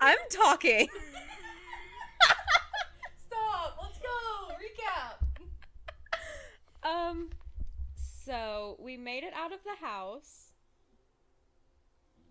[0.00, 0.88] I'm talking.
[3.26, 3.78] Stop.
[3.82, 4.54] Let's go.
[4.54, 5.16] Recap.
[6.82, 7.30] Um,
[8.24, 10.52] so we made it out of the house.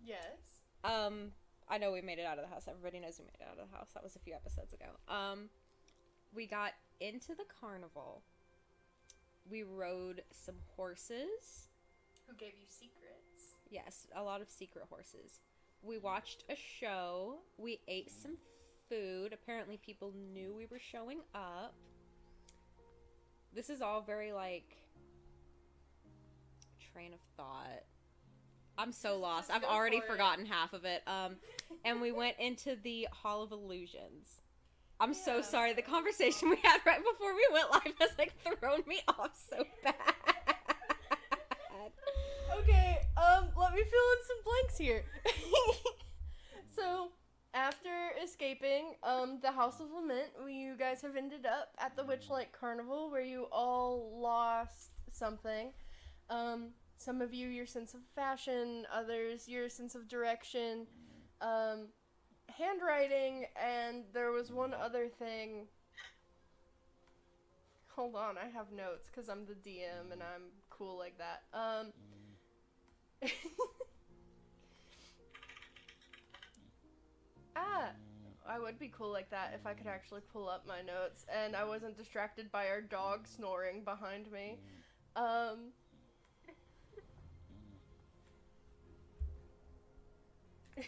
[0.04, 0.20] Yes.
[0.82, 1.32] Um,
[1.68, 2.64] I know we made it out of the house.
[2.68, 3.90] Everybody knows we made it out of the house.
[3.94, 4.86] That was a few episodes ago.
[5.08, 5.50] Um,
[6.34, 8.22] we got into the carnival.
[9.48, 11.68] We rode some horses.
[12.26, 13.56] Who gave you secrets?
[13.70, 15.40] Yes, a lot of secret horses.
[15.82, 17.38] We watched a show.
[17.56, 18.36] We ate some
[18.88, 19.32] food.
[19.32, 21.74] Apparently, people knew we were showing up.
[23.54, 24.76] This is all very like
[26.92, 27.84] train of thought.
[28.78, 29.50] I'm so lost.
[29.50, 31.02] I've already for forgotten half of it.
[31.06, 31.36] Um,
[31.84, 34.40] and we went into the Hall of Illusions.
[34.98, 35.72] I'm so sorry.
[35.72, 39.64] The conversation we had right before we went live has like thrown me off so
[39.82, 40.29] bad.
[42.70, 45.04] Okay, um, let me fill in some blanks here.
[46.74, 47.08] so,
[47.52, 52.52] after escaping um the House of Lament, you guys have ended up at the Witchlight
[52.58, 55.72] Carnival where you all lost something.
[56.28, 60.86] Um, some of you your sense of fashion, others your sense of direction,
[61.40, 61.88] um,
[62.56, 65.66] handwriting, and there was one other thing.
[67.96, 71.42] Hold on, I have notes because I'm the DM and I'm cool like that.
[71.52, 71.92] Um.
[77.56, 77.90] ah,
[78.48, 81.54] I would be cool like that if I could actually pull up my notes and
[81.54, 84.58] I wasn't distracted by our dog snoring behind me.
[85.16, 85.72] Um.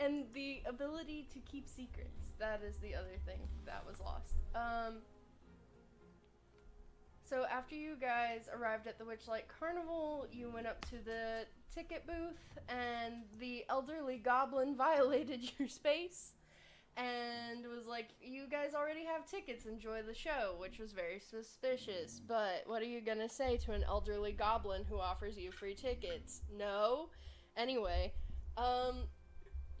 [0.00, 2.32] and the ability to keep secrets.
[2.38, 4.36] That is the other thing that was lost.
[4.54, 5.02] Um.
[7.34, 12.06] So after you guys arrived at the Witchlight Carnival, you went up to the ticket
[12.06, 16.34] booth, and the elderly goblin violated your space
[16.96, 19.66] and was like, "You guys already have tickets.
[19.66, 22.20] Enjoy the show," which was very suspicious.
[22.20, 26.42] But what are you gonna say to an elderly goblin who offers you free tickets?
[26.56, 27.08] No.
[27.56, 28.12] Anyway,
[28.56, 29.08] um,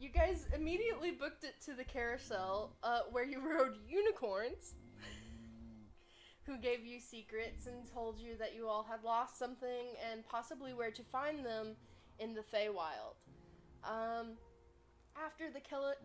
[0.00, 4.74] you guys immediately booked it to the carousel, uh, where you rode unicorns
[6.46, 10.74] who gave you secrets and told you that you all had lost something and possibly
[10.74, 11.68] where to find them
[12.18, 13.16] in the Feywild.
[13.82, 14.36] Um,
[15.16, 15.60] after the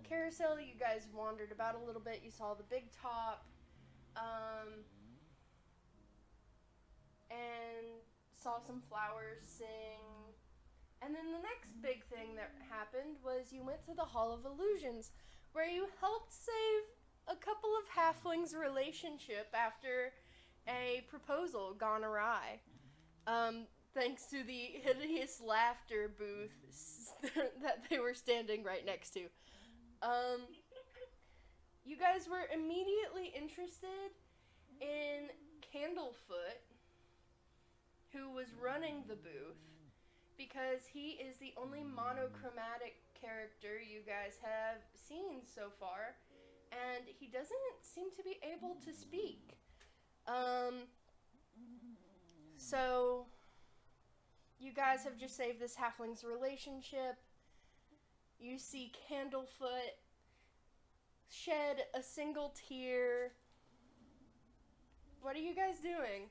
[0.08, 2.22] carousel, you guys wandered about a little bit.
[2.24, 3.46] You saw the big top,
[4.16, 4.86] um,
[7.32, 7.88] and
[8.32, 10.04] saw some flowers sing.
[11.02, 14.46] And then the next big thing that happened was you went to the Hall of
[14.46, 15.12] Illusions,
[15.54, 16.84] where you helped save
[17.28, 20.12] a couple of halflings' relationship after
[20.70, 22.60] a proposal gone awry.
[23.28, 27.14] Um, thanks to the hideous laughter booth
[27.62, 29.22] that they were standing right next to.
[30.02, 30.48] Um,
[31.84, 34.14] you guys were immediately interested
[34.80, 35.28] in
[35.74, 36.62] Candlefoot,
[38.14, 39.60] who was running the booth,
[40.38, 46.16] because he is the only monochromatic character you guys have seen so far,
[46.72, 49.59] and he doesn't seem to be able to speak.
[50.30, 50.84] Um,
[52.58, 53.26] so
[54.60, 57.18] you guys have just saved this halfling's relationship.
[58.40, 59.96] You see Candlefoot
[61.30, 63.32] shed a single tear.
[65.22, 66.30] What are you guys doing?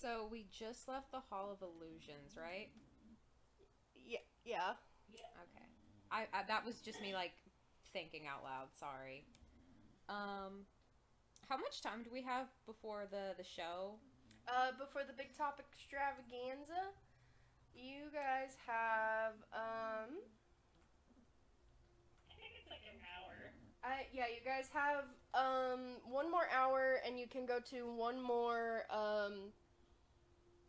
[0.00, 2.68] So we just left the Hall of Illusions, right?
[3.96, 4.74] Yeah, yeah.
[5.12, 5.64] Okay.
[6.10, 7.32] I, I that was just me like
[7.92, 8.68] thinking out loud.
[8.78, 9.24] Sorry.
[10.08, 10.66] Um,
[11.48, 13.96] how much time do we have before the the show?
[14.46, 16.92] Uh, before the big top extravaganza,
[17.74, 20.20] you guys have um.
[22.28, 23.52] I think it's like an hour.
[23.82, 28.20] I yeah, you guys have um one more hour, and you can go to one
[28.22, 29.52] more um.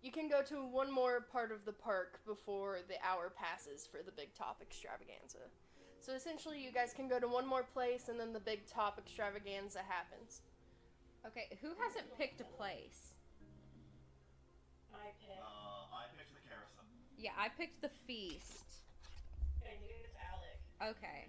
[0.01, 4.03] You can go to one more part of the park before the hour passes for
[4.05, 5.49] the big top extravaganza.
[5.99, 8.99] So essentially, you guys can go to one more place, and then the big top
[8.99, 10.41] extravaganza happens.
[11.27, 13.13] Okay, who hasn't picked a place?
[14.93, 15.41] I picked.
[15.41, 16.85] Uh, I picked the carousel.
[17.17, 18.83] Yeah, I picked the feast.
[19.63, 20.95] I think it's Alec.
[20.95, 21.27] Okay.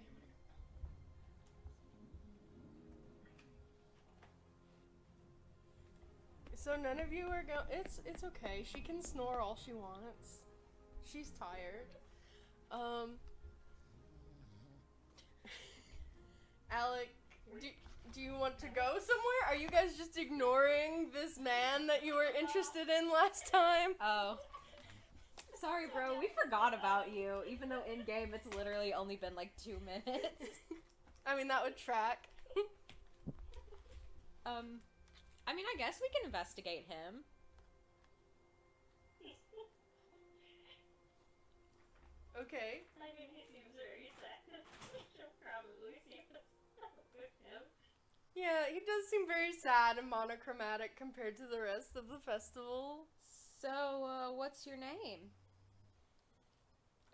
[6.53, 7.65] So none of you are going.
[7.71, 8.63] It's it's okay.
[8.63, 10.45] She can snore all she wants.
[11.05, 11.87] She's tired.
[12.71, 13.15] Um.
[16.71, 17.09] Alec,
[17.59, 17.67] do,
[18.13, 19.41] do you want to go somewhere?
[19.47, 23.95] Are you guys just ignoring this man that you were interested in last time?
[24.01, 24.37] Oh.
[25.59, 26.19] Sorry, bro.
[26.19, 27.41] We forgot about you.
[27.49, 30.61] Even though in game it's literally only been like two minutes.
[31.25, 32.27] I mean, that would track.
[34.47, 34.79] Um,
[35.43, 37.27] I mean, I guess we can investigate him.
[42.31, 42.87] Okay.
[42.95, 44.63] I mean, he seems very sad.
[44.95, 46.47] We should probably see what's
[46.79, 47.59] up with him.
[48.37, 53.07] Yeah, he does seem very sad and monochromatic compared to the rest of the festival.
[53.59, 53.67] So,
[54.05, 55.33] uh, what's your name?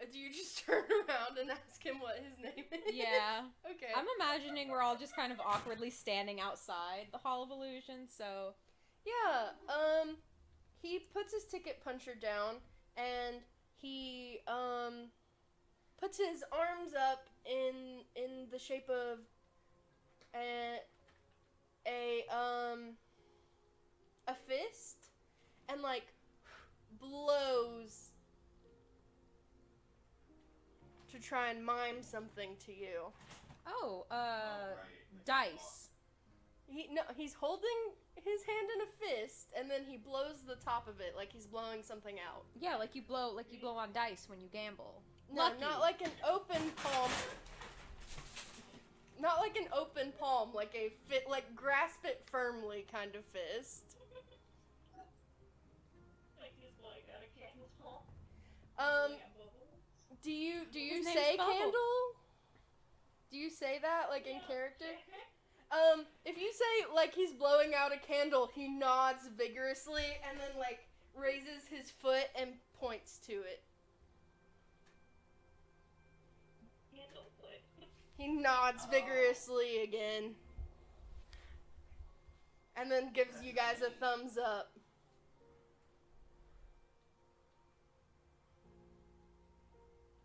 [0.01, 2.93] Uh, Do you just turn around and ask him what his name is?
[2.93, 3.43] Yeah.
[3.71, 3.91] Okay.
[3.95, 8.53] I'm imagining we're all just kind of awkwardly standing outside the Hall of Illusion, so.
[9.05, 10.17] Yeah, um,
[10.81, 12.55] he puts his ticket puncher down
[12.97, 13.37] and
[13.77, 15.07] he, um,
[15.99, 19.19] puts his arms up in, in the shape of
[20.35, 20.79] a,
[21.87, 22.93] a, um,
[24.27, 24.97] a fist
[25.69, 26.05] and, like,
[26.99, 28.11] blows
[31.11, 33.11] to try and mime something to you.
[33.67, 34.15] Oh, uh,
[34.75, 34.75] right.
[35.25, 35.89] dice.
[36.67, 37.69] He no, he's holding
[38.15, 41.45] his hand in a fist, and then he blows the top of it like he's
[41.45, 42.45] blowing something out.
[42.59, 45.01] Yeah, like you blow, like you blow on dice when you gamble.
[45.31, 45.61] No, Lucky.
[45.61, 47.11] not like an open palm.
[49.23, 53.95] Not like an open palm, like a fit, like grasp it firmly kind of fist.
[56.37, 58.03] Like he's blowing out a candle.
[58.77, 60.19] Um, Blowing out bubbles.
[60.21, 61.53] do you do you His name's say Bubble.
[61.53, 62.03] candle?
[63.31, 64.91] Do you say that like in character?
[65.73, 70.59] Um, if you say like he's blowing out a candle, he nods vigorously and then
[70.59, 70.85] like
[71.17, 73.63] raises his foot and points to it.
[78.23, 78.89] He nods Oh.
[78.89, 80.37] vigorously again.
[82.77, 84.71] And then gives you guys a thumbs up.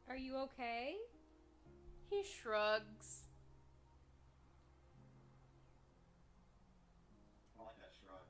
[0.08, 0.96] Are you okay?
[2.08, 3.24] He shrugs.
[7.58, 8.22] I like that shrug.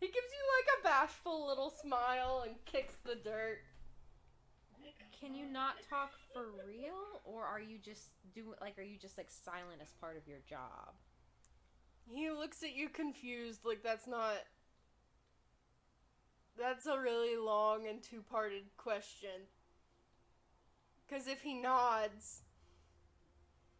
[0.00, 3.60] He gives you like a bashful little smile and kicks the dirt.
[5.22, 9.16] Can you not talk for real, or are you just doing like are you just
[9.16, 10.94] like silent as part of your job?
[12.10, 14.34] He looks at you confused, like that's not.
[16.58, 19.46] That's a really long and two parted question.
[21.06, 22.42] Because if he nods,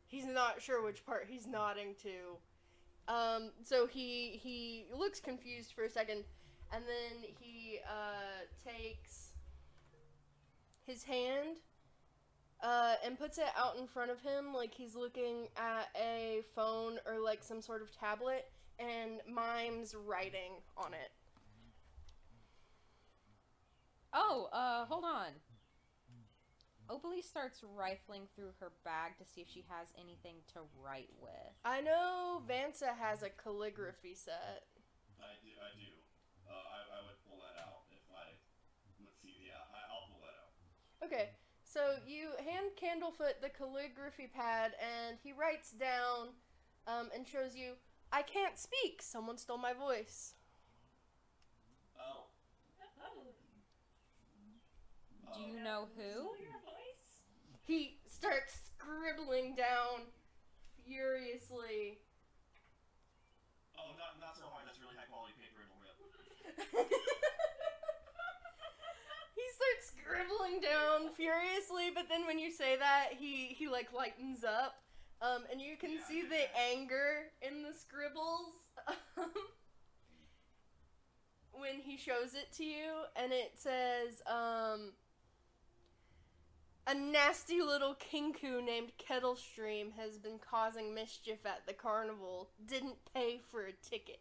[0.06, 3.12] he's not sure which part he's nodding to.
[3.12, 6.22] Um, so he he looks confused for a second,
[6.72, 9.31] and then he uh, takes
[10.86, 11.58] his hand
[12.62, 16.98] uh, and puts it out in front of him like he's looking at a phone
[17.06, 18.46] or like some sort of tablet
[18.78, 21.10] and mimes writing on it.
[24.12, 25.32] Oh, uh, hold on.
[26.90, 31.56] Obelie starts rifling through her bag to see if she has anything to write with.
[31.64, 34.68] I know Vansa has a calligraphy set.
[35.16, 35.56] I do.
[35.56, 35.88] I do.
[36.44, 38.36] Uh, I, I would pull that out if I
[39.00, 39.48] would see.
[39.48, 40.52] Yeah, I, I'll pull that out.
[41.04, 41.30] Okay,
[41.64, 46.28] so you hand Candlefoot the calligraphy pad and he writes down
[46.86, 47.72] um, and shows you,
[48.12, 50.34] I can't speak, someone stole my voice.
[51.98, 52.26] Oh.
[55.26, 56.02] Oh, Do you know who?
[56.02, 57.26] know your voice?
[57.66, 60.06] He starts scribbling down
[60.86, 61.98] furiously.
[63.78, 64.66] Oh, not not so hard.
[64.66, 65.66] That's really high quality paper.
[65.66, 66.92] It'll rip.
[69.62, 74.44] he starts scribbling down furiously, but then when you say that, he he like lightens
[74.44, 74.82] up,
[75.20, 78.54] um, and you can see the anger in the scribbles
[81.52, 84.92] when he shows it to you, and it says, um.
[86.84, 92.50] A nasty little kenku named Kettlesteam has been causing mischief at the carnival.
[92.66, 94.18] Didn't pay for a ticket.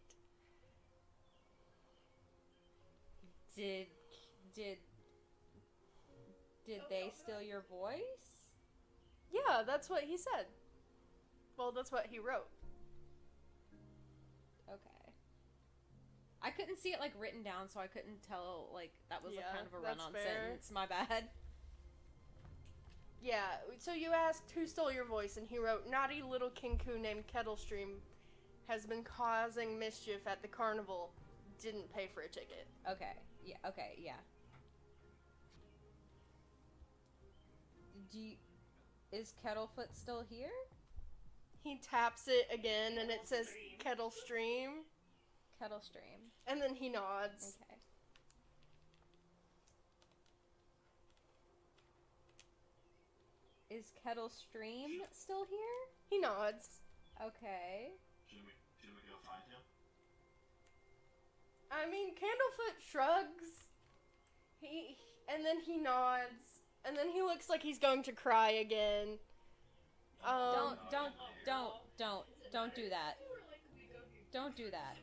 [3.56, 3.88] Did
[4.54, 4.78] did
[6.66, 8.52] did oh, they steal your voice?
[9.32, 10.46] Yeah, that's what he said.
[11.58, 12.48] Well, that's what he wrote.
[14.68, 15.14] Okay.
[16.42, 19.42] I couldn't see it like written down, so I couldn't tell like that was Yeah,
[19.52, 20.72] a kind of a run-on sentence.
[20.72, 21.30] My bad.
[23.22, 23.46] Yeah,
[23.78, 28.00] so you asked who stole your voice, and he wrote, Naughty little kenku named Kettlesteam
[28.68, 31.12] has been causing mischief at the carnival.
[31.62, 32.68] Didn't pay for a ticket.
[32.90, 33.14] Okay.
[33.46, 33.58] Yeah.
[33.68, 34.00] Okay.
[34.00, 34.14] Yeah.
[38.12, 38.36] do you,
[39.12, 40.50] is Kettlefoot still here?
[41.64, 43.48] He taps it again and it says
[43.80, 44.84] Kettlesteam.
[45.60, 46.32] Kettle Stream.
[46.48, 47.58] And then he nods.
[47.62, 47.78] Okay.
[53.70, 55.60] Is Kettlesteam still here?
[56.10, 56.82] He nods.
[57.22, 57.92] Okay.
[58.28, 58.52] Should we,
[58.82, 59.62] should we go find him?
[61.72, 63.70] I mean, Candlefoot shrugs.
[64.60, 64.98] He
[65.34, 66.51] and then he nods
[66.86, 69.20] and then he looks like he's going to cry again.
[70.24, 71.14] Um, Don't, don't,
[71.46, 73.18] don't, don't, don't do that.
[74.32, 74.98] Don't do that.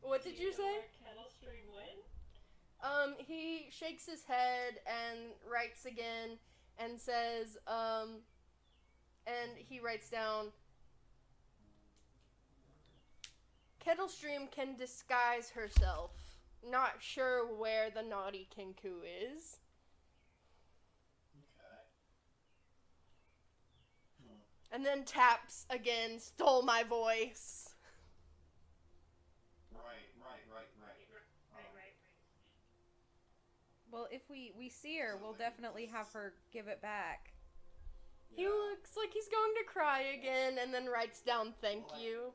[0.00, 0.84] What did you say?
[1.00, 1.62] Kettlesteam?
[2.82, 5.18] Um, he shakes his head and
[5.50, 6.38] writes again
[6.78, 8.22] and says, um,
[9.26, 10.46] and he writes down,
[13.86, 16.10] Kettlesteam can disguise herself.
[16.68, 19.58] Not sure where the naughty Kenku is.
[21.36, 21.82] Okay.
[24.22, 24.74] Hmm.
[24.74, 27.68] And then taps again, stole my voice.
[29.74, 29.82] Right,
[30.20, 30.88] right, right, right.
[31.12, 31.94] Right, right, right.
[33.90, 37.32] Well, if we we see her, we'll definitely have her give it back.
[38.34, 42.02] He looks like he's going to cry again and then writes down thank Well, I-
[42.02, 42.32] you.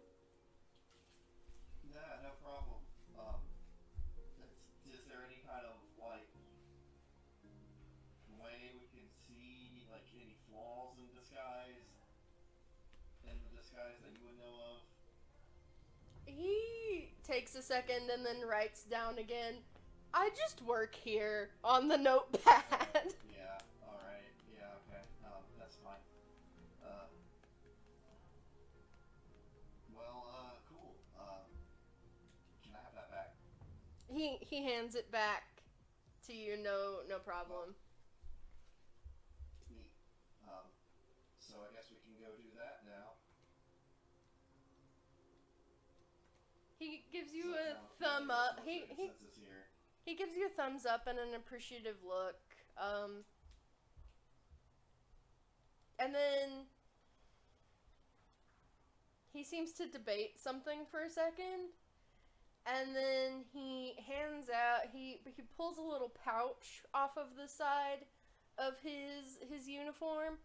[17.27, 19.55] Takes a second and then writes down again.
[20.13, 22.63] I just work here on the notepad.
[23.27, 23.59] Yeah.
[23.83, 24.23] All right.
[24.55, 24.71] Yeah.
[24.87, 25.03] Okay.
[25.27, 25.99] Um, that's fine.
[26.81, 27.11] Uh.
[29.93, 30.25] Well.
[30.31, 30.55] Uh.
[30.71, 30.95] Cool.
[31.19, 31.43] Um.
[32.63, 33.35] Can I have that back?
[34.07, 35.43] he he hands it back
[36.27, 36.57] to you.
[36.57, 37.75] No no problem.
[39.69, 39.91] Neat.
[40.47, 40.65] Um.
[41.37, 43.19] So I guess we can go do that now.
[46.79, 48.61] He gives you a thumb up.
[48.65, 49.11] He he
[50.05, 52.39] he gives you a thumbs up and an appreciative look.
[52.77, 53.23] Um.
[55.99, 56.67] And then
[59.33, 61.73] he seems to debate something for a second.
[62.65, 68.05] And then he hands out he he pulls a little pouch off of the side
[68.57, 70.37] of his his uniform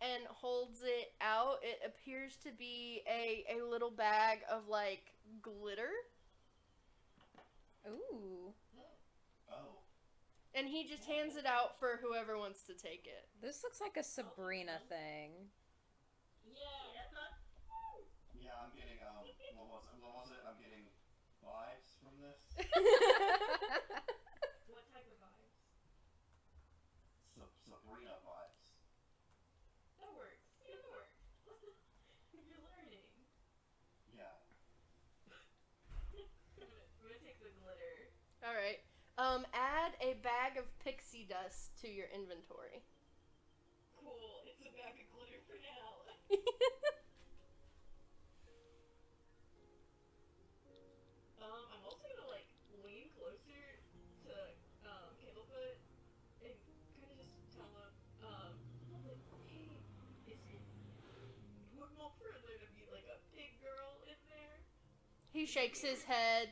[0.00, 1.58] and holds it out.
[1.62, 5.90] It appears to be a, a little bag of like glitter.
[7.88, 8.52] Ooh,
[9.50, 9.80] Oh.
[10.54, 13.28] And he just hands it out for whoever wants to take it.
[13.40, 15.30] this looks like a Sabrina thing.
[16.44, 16.88] Yeah.
[18.38, 19.24] Yeah, I'm getting um.
[19.56, 20.00] What was it?
[20.00, 20.40] What was it?
[20.48, 20.88] I'm getting
[21.44, 22.40] vibes from this.
[24.72, 25.52] What type of vibes?
[27.28, 28.72] Sa- Sabrina vibes.
[30.00, 30.48] That works.
[30.64, 31.12] Yeah, that works.
[32.32, 33.04] You're learning.
[34.16, 34.32] Yeah.
[35.28, 38.16] I'm gonna, I'm gonna take the glitter.
[38.48, 38.80] All right.
[39.18, 42.86] Um, add a bag of pixie dust to your inventory.
[43.98, 44.46] Cool.
[44.46, 46.06] It's a bag of glitter for now.
[51.38, 52.50] Um, I'm also gonna like
[52.84, 53.80] lean closer
[54.26, 54.34] to
[54.84, 56.52] um and
[57.00, 58.52] kind of just tell him, um,
[58.92, 59.16] like,
[59.48, 59.70] hey,
[60.28, 60.60] is it
[61.72, 64.60] normal for there to be like a big girl in there?
[65.32, 66.50] he shakes his head,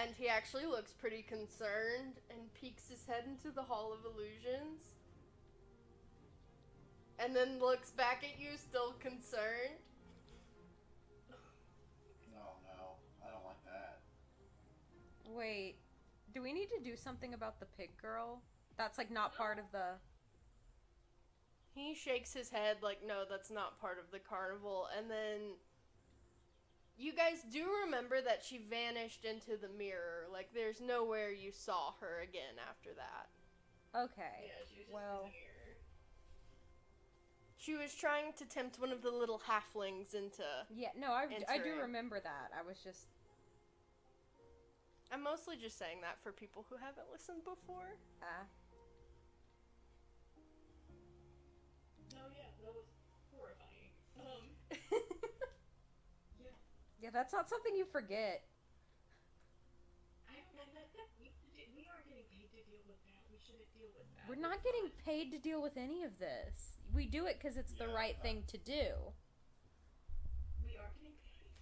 [0.00, 4.94] and he actually looks pretty concerned and peeks his head into the Hall of Illusions.
[7.18, 9.82] And then looks back at you, still concerned.
[12.32, 12.94] No, no,
[13.26, 13.98] I don't like that.
[15.26, 15.76] Wait,
[16.32, 18.42] do we need to do something about the pig girl?
[18.76, 19.98] That's like not part of the.
[21.74, 24.86] He shakes his head like, no, that's not part of the carnival.
[24.96, 25.56] And then
[26.98, 30.26] you guys do remember that she vanished into the mirror.
[30.32, 33.28] Like, there's nowhere you saw her again after that.
[33.96, 34.44] Okay.
[34.44, 35.30] Yeah, she was just well.
[37.56, 40.44] She was trying to tempt one of the little halflings into.
[40.74, 42.50] yeah, no, I, I do remember that.
[42.58, 43.06] I was just.
[45.10, 47.96] I'm mostly just saying that for people who haven't listened before.
[48.22, 48.44] Ah.
[48.44, 48.67] No,
[56.98, 58.42] yeah, Yeah, that's not something you forget.
[60.26, 61.30] I don't know that, that we,
[61.74, 63.22] we are getting paid to deal with that.
[63.30, 64.26] We shouldn't deal with that.
[64.26, 66.78] We're not getting paid to deal with any of this.
[66.94, 69.14] We do it because it's the right uh, thing to do.
[70.66, 71.54] We are getting paid.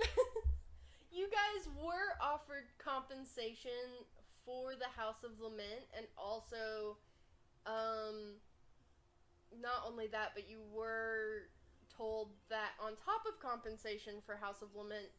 [1.12, 4.04] you guys were offered compensation
[4.44, 6.96] for the House of Lament, and also,
[7.66, 8.40] um,
[9.60, 11.48] not only that, but you were
[12.00, 15.12] told that on top of compensation for House of Lament,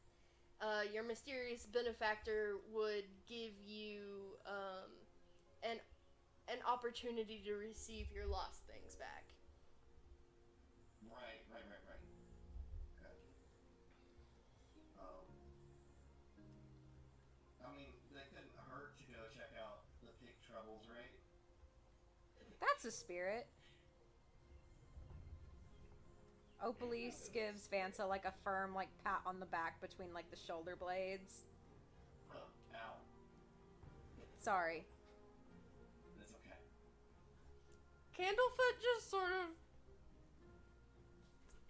[0.58, 4.90] uh, your mysterious benefactor would give you um,
[5.62, 5.78] an
[6.50, 9.30] an opportunity to receive your lost things back.
[11.06, 12.02] Right, right, right, right.
[12.98, 13.14] Okay.
[14.98, 15.30] Um,
[17.62, 21.14] I mean, that couldn't hurt to go check out the pig troubles, right?
[22.60, 23.46] That's a spirit.
[26.66, 30.76] Opalise gives Vansa like a firm like pat on the back between like the shoulder
[30.76, 31.46] blades.
[32.28, 32.40] Huh,
[32.76, 32.94] ow.
[34.40, 34.86] Sorry.
[36.22, 36.60] It's okay.
[38.16, 39.50] Candlefoot just sort of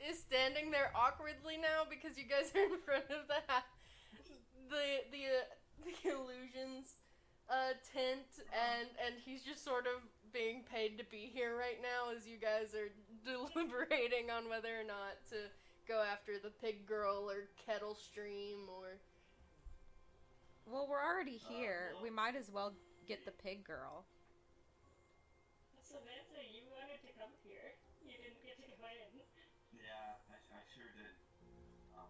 [0.09, 3.65] is standing there awkwardly now because you guys are in front of the ha-
[4.69, 5.45] the the uh,
[5.85, 6.95] the illusions
[7.49, 10.01] uh, tent and and he's just sort of
[10.33, 12.89] being paid to be here right now as you guys are
[13.25, 15.35] deliberating on whether or not to
[15.87, 18.97] go after the pig girl or Kettlesteam or
[20.65, 21.91] Well, we're already Uh, here.
[21.93, 22.73] well- We might as well
[23.07, 24.05] get the pig girl.
[25.81, 27.75] Samantha, you wanted to come here.
[28.05, 29.19] You didn't get to go in.
[29.73, 31.11] Yeah, I, I sure did.
[31.97, 32.07] Um,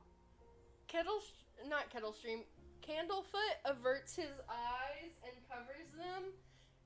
[0.88, 2.44] Kettle, sh- not Kettlesteam,
[2.86, 6.34] Candlefoot averts his eyes and covers them,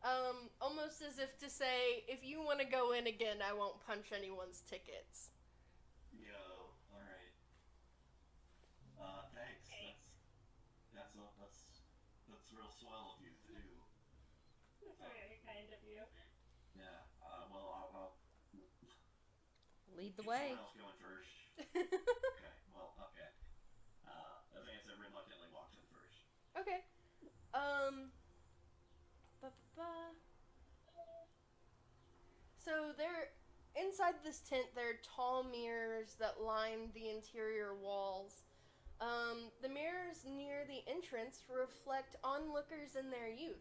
[0.06, 3.82] um, almost as if to say, if you want to go in again, I won't
[3.86, 5.34] punch anyone's tickets.
[6.14, 7.34] yo, alright.
[9.02, 9.66] Uh, thanks.
[9.66, 10.06] Thanks.
[10.94, 11.60] That's, that's, a, that's,
[12.30, 13.62] that's real swell of you to do.
[14.86, 16.06] That's very kind of you.
[16.78, 18.14] Yeah, uh, well, I'll, I'll
[19.98, 20.54] Lead the get way.
[20.54, 21.34] someone else going first.
[22.36, 23.32] Okay, well, okay.
[24.04, 26.20] Uh, Avanza reluctantly walks in first.
[26.60, 26.84] okay.
[27.56, 28.12] Um.
[29.76, 30.14] Ba-ba-ba.
[32.64, 33.30] So there,
[33.76, 38.44] inside this tent, there are tall mirrors that line the interior walls.
[39.02, 43.60] Um, the mirrors near the entrance reflect onlookers in their youth.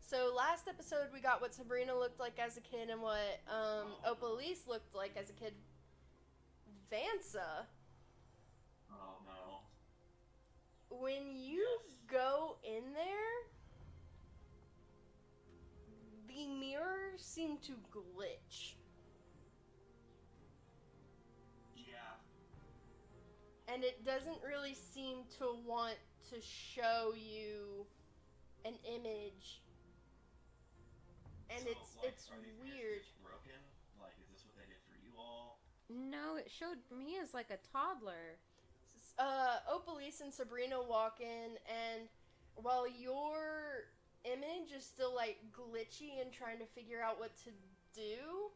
[0.00, 3.88] So last episode we got what Sabrina looked like as a kid and what um,
[4.06, 5.52] Opalise looked like as a kid.
[6.92, 7.66] Vansa,
[8.88, 10.96] Oh, no.
[11.00, 11.96] when you Yes.
[12.06, 13.32] go in there,
[16.36, 18.74] the mirrors seem to glitch.
[21.74, 22.18] Yeah.
[23.72, 25.96] and it doesn't really seem to want
[26.30, 27.86] to show you
[28.64, 29.62] an image
[31.48, 33.58] and So, it's like, it's are weird broken?
[34.00, 35.58] Like, is this what they did for you all?
[35.88, 38.38] No, it showed me as like a toddler.
[39.18, 42.08] uh opalise and sabrina walk in and
[42.56, 43.88] while your
[44.26, 47.50] image is still like glitchy and trying to figure out what to
[47.94, 48.50] do.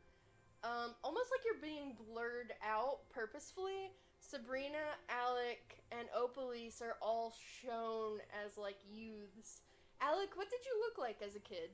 [0.63, 3.95] Um, almost like you're being blurred out purposefully.
[4.21, 9.63] Sabrina alec and opalise are all shown as like youths.
[10.01, 11.71] Alec what did you look like as a kid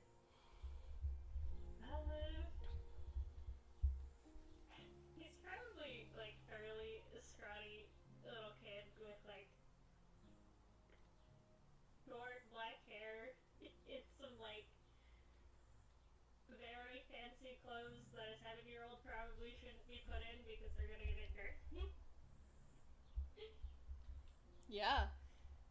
[24.77, 25.09] Yeah.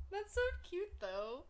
[0.09, 1.45] That's so cute though.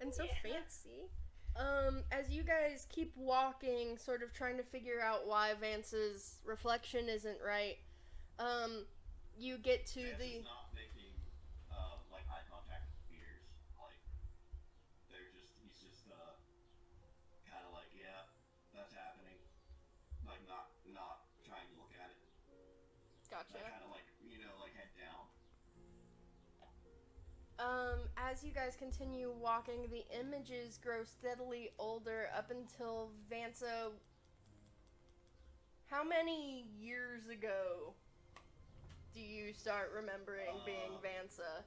[0.00, 0.34] And so Yeah.
[0.40, 1.10] fancy.
[1.56, 7.08] Um, as you guys keep walking, sort of trying to figure out why Vance's reflection
[7.08, 7.78] isn't right,
[8.38, 8.86] um,
[9.36, 11.14] you get to Vance the is not making,
[11.70, 13.46] uh, like, eye contact with Peters.
[13.78, 14.00] Like,
[15.10, 16.34] they're just, he's just, uh,
[17.46, 18.26] kind of like, yeah,
[18.74, 19.38] that's happening.
[20.26, 22.18] Like, not, not trying to look at it.
[23.30, 23.62] gotcha.
[23.62, 23.93] Like,
[27.58, 33.92] Um, as you guys continue walking, the images grow steadily older up until Vansa.
[35.86, 37.94] How many years ago
[39.14, 41.62] do you start remembering being Uh, Vansa?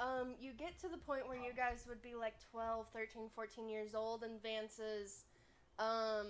[0.00, 3.68] Um, you get to the point where you guys would be like 12, 13, 14
[3.68, 5.24] years old, and Vance's
[5.78, 6.26] um,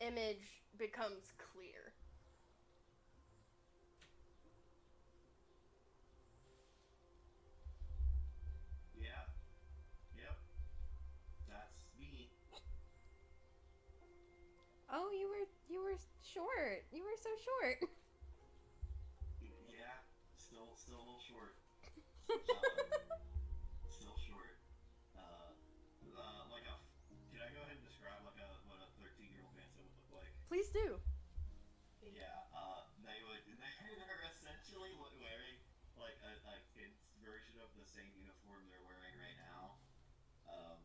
[0.00, 1.94] image becomes clear.
[8.94, 9.24] yeah.
[10.16, 10.36] Yep.
[11.48, 12.28] That's me.
[14.92, 16.84] Oh, you were you were short.
[16.92, 17.90] You were so short.
[23.90, 24.56] still short.
[25.16, 25.52] Uh,
[26.16, 26.76] uh, like a.
[27.32, 29.96] Can I go ahead and describe like a what a 13 year old Manson would
[29.96, 30.32] look like?
[30.48, 31.00] Please do.
[32.04, 33.42] Yeah, uh, they would.
[34.00, 35.56] They're essentially wearing
[35.96, 39.80] like a, a kid's version of the same uniform they're wearing right now.
[40.44, 40.78] Um,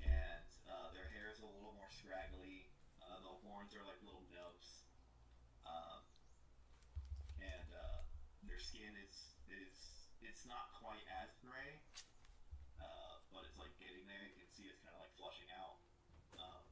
[0.00, 2.70] and uh, their hair is a little more scraggly.
[3.04, 4.88] Uh, the horns are like little nubs.
[5.68, 6.00] Um,
[7.44, 8.00] and uh,
[8.48, 9.27] their skin is
[10.38, 11.82] it's not quite as gray,
[12.78, 14.22] uh, but it's like getting there.
[14.22, 15.82] You can see it's kind of like flushing out.
[16.38, 16.62] Um,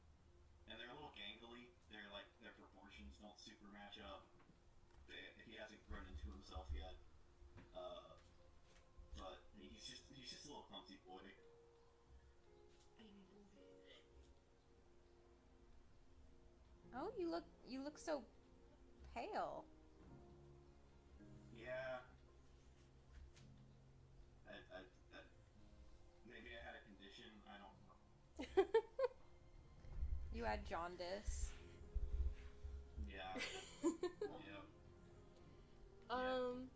[0.71, 1.67] and they're a little gangly.
[1.91, 4.23] They're like their proportions don't super match up.
[5.11, 6.95] They, he hasn't grown into himself yet,
[7.75, 8.15] uh,
[9.19, 11.27] but he's just he's just a little clumsy boy.
[16.95, 18.23] Oh, you look you look so
[19.11, 19.67] pale.
[30.37, 31.49] You had jaundice.
[33.09, 33.41] Yeah.
[33.83, 34.59] yeah.
[36.11, 36.69] Um,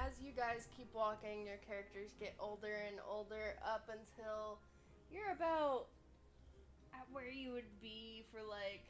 [0.00, 4.60] as you guys keep walking, your characters get older and older up until
[5.10, 5.86] you're about
[6.94, 8.86] at where you would be for like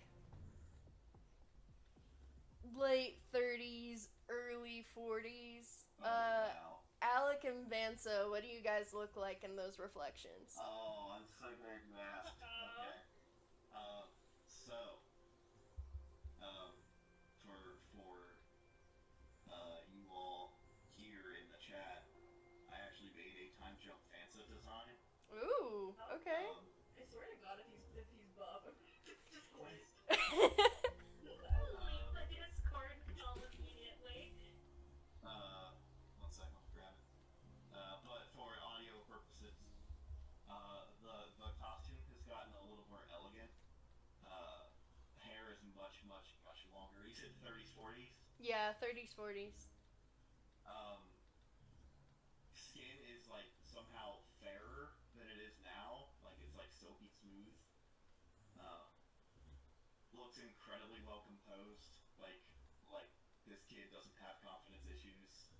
[2.78, 5.86] late 30s, early 40s.
[6.02, 6.72] Oh, uh, wow.
[7.00, 10.52] Alec and Vansa, what do you guys look like in those reflections?
[10.60, 12.31] Oh, I'm so glad you asked.
[26.32, 26.48] Okay.
[26.48, 26.64] Um,
[26.96, 28.64] I swear to God, if he's if he's buff,
[29.28, 29.84] just quit.
[30.08, 34.32] Leave the Discord call immediately.
[35.20, 35.76] uh,
[36.16, 37.04] one second, I'll grab it.
[37.76, 39.60] Uh, but for audio purposes,
[40.48, 43.52] uh, the the costume has gotten a little more elegant.
[44.24, 44.72] Uh,
[45.20, 47.04] hair is much, much, much longer.
[47.04, 48.16] He said 30s, 40s.
[48.40, 49.68] yeah, 30s, 40s.
[50.64, 51.04] um,
[52.56, 56.08] skin is like somehow fairer than it is now.
[56.24, 57.52] Like it's like silky smooth.
[58.56, 58.88] Uh,
[60.14, 62.00] looks incredibly well composed.
[62.20, 62.40] Like
[62.88, 63.10] like
[63.48, 65.52] this kid doesn't have confidence issues.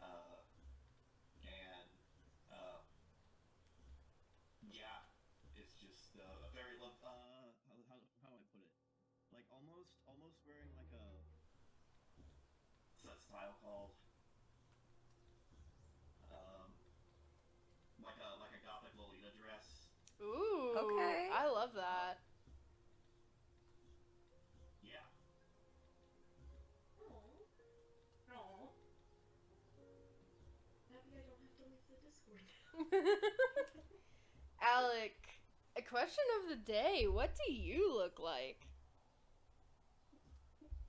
[0.00, 0.40] Uh,
[1.44, 1.90] and
[2.48, 2.80] uh,
[4.72, 5.04] yeah,
[5.58, 6.96] it's just uh, a very love.
[7.04, 8.72] Uh, how, how how do I put it?
[9.34, 11.04] Like almost almost wearing like a.
[13.30, 13.90] What's style called?
[16.30, 16.70] Um,
[18.02, 19.86] like a like a gothic Lolita dress.
[20.22, 21.28] Ooh, Okay.
[21.32, 22.18] I love that.
[24.82, 25.06] Yeah.
[26.98, 27.44] Aw.
[28.28, 28.70] Aw.
[30.88, 32.44] Happy I don't have to leave the Discord.
[34.62, 35.16] Alec,
[35.76, 37.06] a question of the day.
[37.08, 38.66] What do you look like?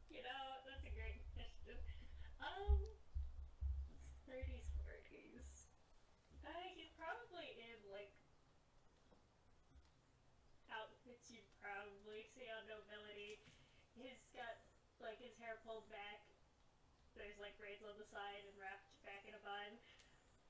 [0.09, 1.77] You know, that's a great question.
[2.41, 2.81] Um,
[4.25, 5.45] 30s, 40s.
[6.41, 8.09] Uh, he's probably in like
[10.73, 13.37] outfits you'd probably see on Nobility.
[13.93, 14.57] He's got
[14.97, 16.25] like his hair pulled back.
[17.13, 19.77] There's like braids on the side and wrapped back in a bun.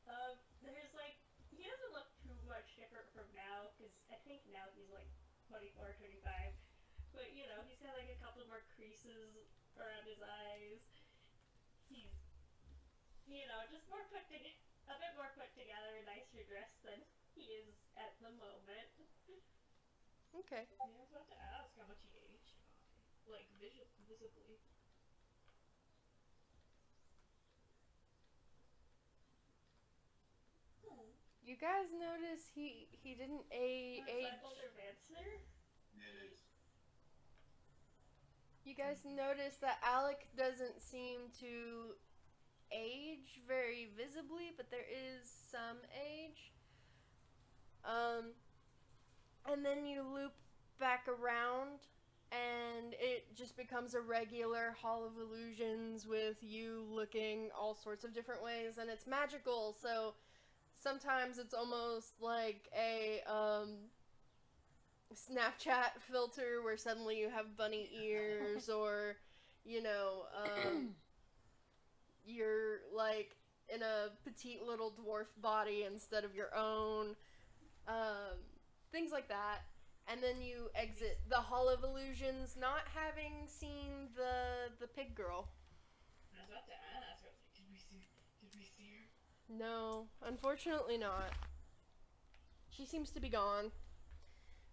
[0.07, 1.19] Um, there's like
[1.51, 5.09] he doesn't look too much different from now because I think now he's like
[5.51, 6.55] 24, 25.
[7.11, 9.35] But you know, he's got like a couple more creases
[9.75, 10.79] around his eyes.
[13.31, 14.59] He's, you know, just more put together,
[14.91, 16.99] a bit more put together, nicer dressed than
[17.31, 18.91] he is at the moment.
[20.35, 20.67] Okay.
[20.67, 23.39] Yeah, I was about to ask how much he aged by.
[23.39, 24.59] Like, visu- visibly.
[30.87, 31.11] Hmm.
[31.43, 34.23] You guys notice he he didn't a- Is age.
[34.31, 35.41] that older Vancer?
[35.95, 36.37] It is.
[38.63, 41.95] You guys notice that Alec doesn't seem to
[42.71, 46.51] age very visibly, but there is some age.
[47.83, 48.31] Um,
[49.51, 50.33] and then you loop
[50.79, 51.79] back around,
[52.31, 58.13] and it just becomes a regular Hall of Illusions with you looking all sorts of
[58.13, 59.75] different ways, and it's magical.
[59.81, 60.13] So
[60.81, 63.69] sometimes it's almost like a um,
[65.13, 69.17] Snapchat filter where suddenly you have bunny ears, or
[69.65, 70.95] you know, um,
[72.25, 73.35] you're like
[73.73, 77.15] in a petite little dwarf body instead of your own,
[77.87, 78.37] um,
[78.91, 79.61] things like that.
[80.07, 85.47] And then you exit the Hall of Illusions, not having seen the the pig girl.
[86.35, 87.05] I was about to ask.
[87.07, 88.09] I was like, did we see?
[88.41, 89.05] Did we see her?
[89.47, 91.31] No, unfortunately not.
[92.71, 93.71] She seems to be gone.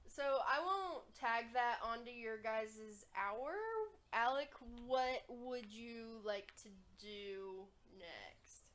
[0.09, 3.55] So I won't tag that onto your guys' hour.
[4.13, 4.51] Alec,
[4.87, 8.67] what would you like to do next?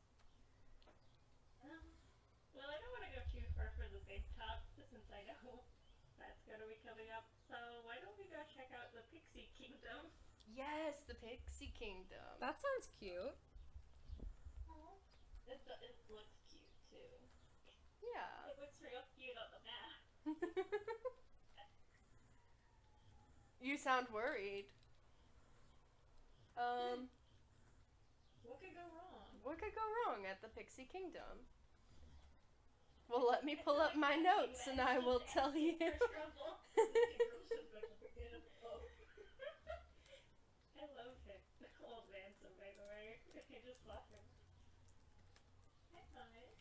[1.60, 1.84] Um,
[2.56, 5.68] well, I don't want to go too far for the big top since I know
[6.20, 7.28] that's gonna be coming up.
[7.52, 10.08] So why don't we go check out the Pixie Kingdom?
[10.48, 12.40] Yes, the Pixie Kingdom.
[12.40, 13.36] That sounds cute.
[15.44, 17.12] It, it looks cute too.
[18.00, 18.48] yeah.
[18.48, 20.00] It looks real cute on the map.
[23.62, 24.66] you sound worried.
[26.58, 27.10] Um,
[28.44, 29.28] What could go wrong?
[29.44, 31.48] what could go wrong at the Pixie Kingdom?
[33.08, 35.76] Well, let me pull up my notes and I will tell you.
[40.80, 41.40] I love him.
[41.84, 43.20] Old Ransom, by the way.
[43.36, 44.24] I just love him.
[45.94, 46.58] Hi, Thomas.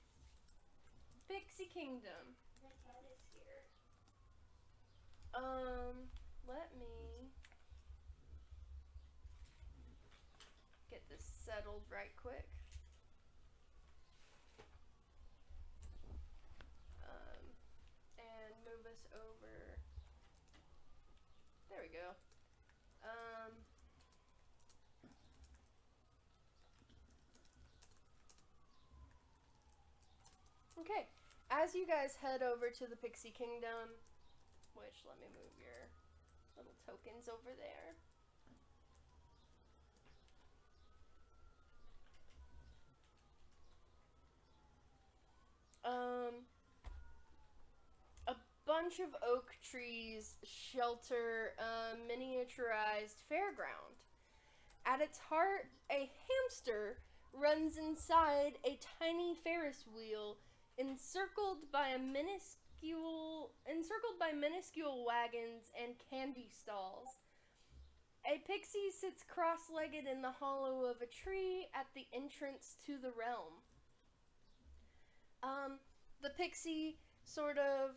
[1.30, 2.36] Pixie Kingdom.
[2.62, 3.64] My cat is here.
[5.32, 6.12] Um,
[6.46, 7.32] let me
[10.92, 12.44] get this settled right quick.
[17.00, 17.40] Um,
[18.20, 19.80] and move us over.
[21.72, 22.12] There we go.
[23.08, 23.56] Um,
[30.76, 31.08] okay.
[31.48, 33.96] As you guys head over to the Pixie Kingdom,
[34.76, 35.88] which let me move your
[36.60, 37.96] little tokens over there.
[45.84, 46.46] Um,
[48.28, 48.34] a
[48.66, 53.98] bunch of oak trees shelter a miniaturized fairground.
[54.86, 56.98] At its heart, a hamster
[57.32, 60.36] runs inside a tiny Ferris wheel
[60.78, 67.08] encircled by a minuscule encircled by minuscule wagons and candy stalls.
[68.26, 73.10] A pixie sits cross-legged in the hollow of a tree at the entrance to the
[73.18, 73.62] realm.
[75.42, 75.78] Um,
[76.22, 77.96] the pixie sort of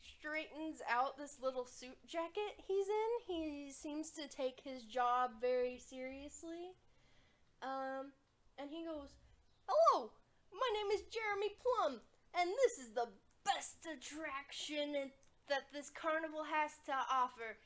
[0.00, 3.10] straightens out this little suit jacket he's in.
[3.26, 6.72] He seems to take his job very seriously.
[7.62, 8.12] Um,
[8.58, 9.10] and he goes,
[9.68, 10.12] "Hello,
[10.52, 12.00] my name is Jeremy Plum,
[12.34, 13.08] and this is the
[13.44, 15.12] best attraction
[15.48, 17.58] that this carnival has to offer.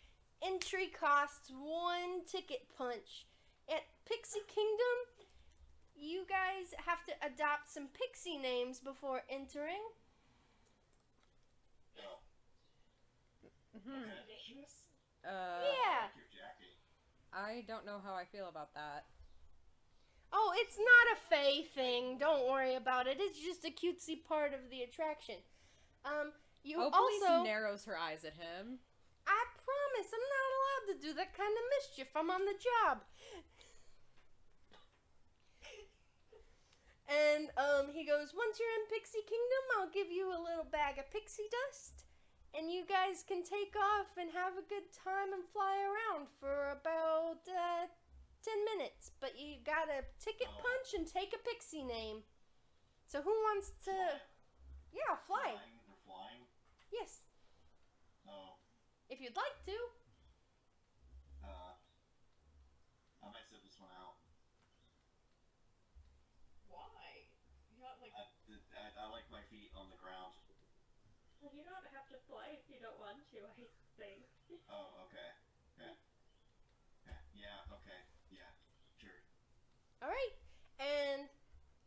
[0.43, 3.27] Entry costs one ticket punch.
[3.69, 4.97] At Pixie Kingdom,
[5.97, 9.83] you guys have to adopt some pixie names before entering.
[11.99, 12.19] Oh,
[13.85, 14.03] Hmm.
[15.25, 16.03] Uh, Yeah.
[16.05, 16.77] Like your jacket.
[17.33, 19.07] I don't know how I feel about that.
[20.33, 22.19] Oh, it's not a Fey thing.
[22.19, 23.19] Don't worry about it.
[23.21, 25.37] It's just a cutesy part of the attraction.
[26.05, 27.45] Um, you Opalise also.
[27.45, 28.79] narrows her eyes at him.
[29.27, 32.09] I promise, I'm not allowed to do that kind of mischief.
[32.15, 33.03] I'm on the job.
[37.05, 40.97] And um, he goes, once you're in Pixie Kingdom, I'll give you a little bag
[40.97, 42.09] of pixie dust,
[42.57, 46.73] and you guys can take off and have a good time and fly around for
[46.73, 47.85] about uh,
[48.41, 49.13] ten minutes.
[49.21, 50.65] But you got a ticket Oh.
[50.65, 52.25] punch and take a pixie name.
[53.05, 53.93] So who wants to?
[53.93, 54.25] Fly.
[54.97, 55.51] Yeah, fly.
[55.61, 55.77] Flying.
[56.09, 56.43] Flying.
[56.89, 57.21] Yes,
[58.25, 58.57] Oh,
[59.13, 59.77] if you'd like to.
[61.45, 61.75] uh,
[63.21, 64.17] I might sit this one out.
[66.71, 67.29] Why?
[67.75, 68.25] You got like I,
[68.79, 70.31] I, I like my feet on the ground.
[71.43, 73.67] Well, you don't have to fly if you don't want to, I think.
[74.71, 75.31] Oh, okay.
[75.79, 75.95] Yeah.
[77.07, 77.19] Yeah.
[77.35, 77.75] Yeah.
[77.75, 78.01] Okay.
[78.31, 78.51] Yeah.
[78.97, 79.21] Sure.
[80.03, 80.35] All right,
[80.79, 81.27] and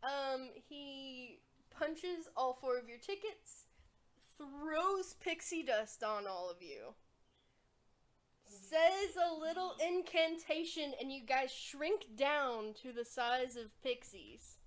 [0.03, 1.39] um, he
[1.71, 3.67] punches all four of your tickets,
[4.38, 6.93] throws pixie dust on all of you,
[8.45, 14.57] says a little incantation, and you guys shrink down to the size of pixies.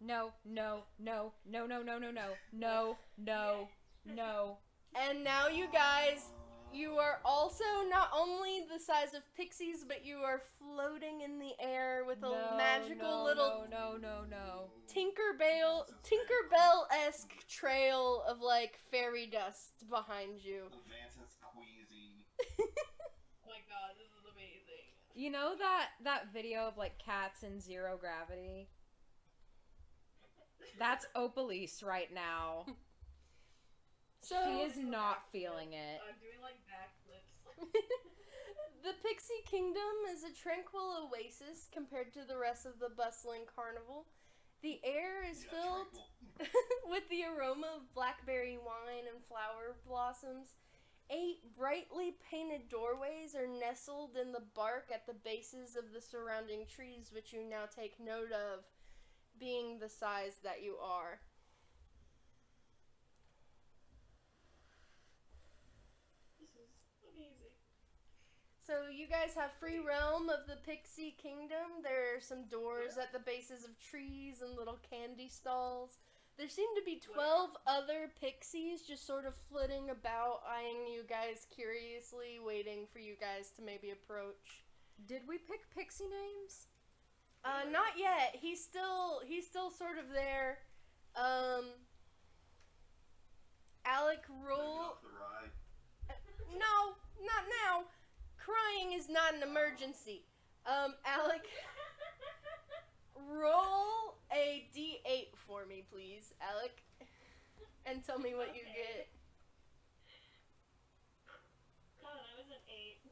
[0.00, 3.68] No, no, no, no, no, no, no, no, no, no,
[4.14, 4.58] no.
[4.94, 6.26] And now you guys,
[6.72, 11.52] you are also not only the size of pixies, but you are floating in the
[11.58, 14.64] air with a no, magical no, little No, no, no, no.
[14.86, 20.64] Tinkerbell Tinkerbell-esque trail of like fairy dust behind you.
[20.88, 22.26] Vance's queasy.
[22.60, 24.84] oh my god, this is amazing.
[25.14, 28.68] You know that that video of like cats in zero gravity?
[30.78, 32.66] That's Opalise right now.
[34.22, 36.00] So She is not feeling it.
[36.02, 37.46] I'm doing like backflips.
[38.82, 44.06] the Pixie Kingdom is a tranquil oasis compared to the rest of the bustling carnival.
[44.62, 46.48] The air is Yeah, filled
[46.90, 50.56] with the aroma of blackberry wine and flower blossoms,
[51.08, 56.66] eight brightly painted doorways are nestled in the bark at the bases of the surrounding
[56.66, 58.64] trees, which you now take note of
[59.38, 61.20] being the size that you are.
[66.40, 66.70] This is
[67.14, 67.54] amazing.
[68.66, 71.82] So you guys have free realm of the Pixie Kingdom.
[71.82, 75.98] There are some doors at the bases of trees and little candy stalls.
[76.36, 81.46] There seem to be 12 other pixies just sort of flitting about, eyeing you guys
[81.54, 84.64] curiously, waiting for you guys to maybe approach.
[85.08, 86.66] Did we pick pixie names?
[87.46, 88.34] Uh, not yet.
[88.34, 90.58] He's still he's still sort of there.
[91.14, 91.66] Um,
[93.84, 94.78] Alec roll.
[94.78, 94.98] off.
[96.52, 97.84] No, not now.
[98.38, 100.22] Crying is not an emergency.
[100.66, 101.42] Um, Alec,
[103.28, 106.82] roll a d8 for me, please, Alec,
[107.84, 109.08] and tell me what you get.
[111.26, 113.02] Come on, I was an eight.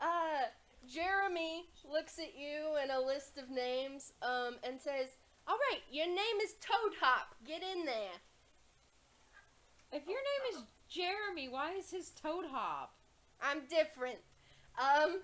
[0.00, 0.48] Uh,
[0.88, 5.16] Jeremy looks at you and a list of names, um, and says,
[5.46, 7.34] "All right, your name is Toad Hop.
[7.46, 8.18] Get in there."
[9.92, 12.94] If your name is Jeremy, why is his Toad Hop?
[13.40, 14.18] I'm different.
[14.78, 15.20] Um,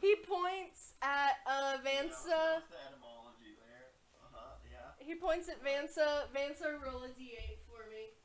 [0.00, 2.10] he points at uh, Yeah, Vansa.
[2.10, 3.94] so what's the etymology there?
[4.18, 4.54] Uh huh.
[4.66, 5.06] Yeah.
[5.06, 6.26] He points at Vansa.
[6.34, 8.18] Vansa, roll a d8 for me.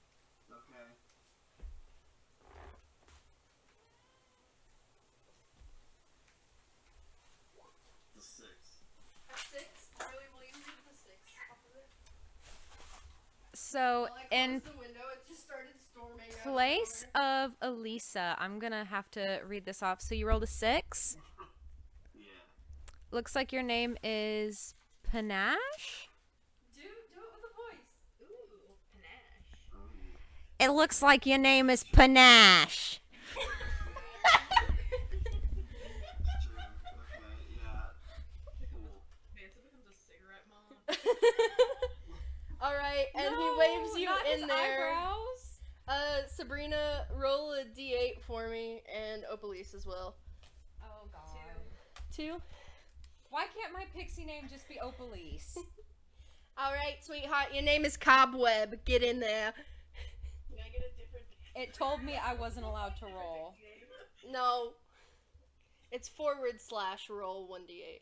[0.50, 0.90] Okay.
[8.16, 8.82] The six.
[9.30, 9.68] A six.
[10.00, 11.22] Really, will you read the six
[11.52, 11.90] off of it?
[13.68, 14.50] So Well, in
[14.80, 15.02] window.
[15.14, 16.26] It just started storming.
[16.32, 20.00] out of place of Elisa, I'm gonna have to read this off.
[20.02, 21.18] So you rolled a six.
[22.16, 22.28] Yeah.
[23.12, 26.08] Looks like your name is Panache.
[26.74, 27.92] Do do it with a voice.
[28.22, 29.60] Ooh, panache.
[29.76, 30.66] Ooh.
[30.66, 33.02] It looks like your name is Panache.
[42.68, 44.92] All right, and No, he waves you not his in there.
[44.92, 45.60] eyebrows.
[45.88, 50.16] Uh, Sabrina, roll a d8 for me, and Opalise as well.
[50.84, 51.22] Oh god.
[52.14, 52.42] Two.
[53.30, 55.56] Why can't my pixie name just be Opalise?
[56.58, 58.84] All right, sweetheart, your name is Cobweb.
[58.84, 59.54] Get in there.
[60.50, 61.26] Can I get a different?
[61.56, 63.54] It told me I wasn't allowed to roll.
[64.30, 64.74] No.
[65.94, 68.02] It's forward slash roll 1d8.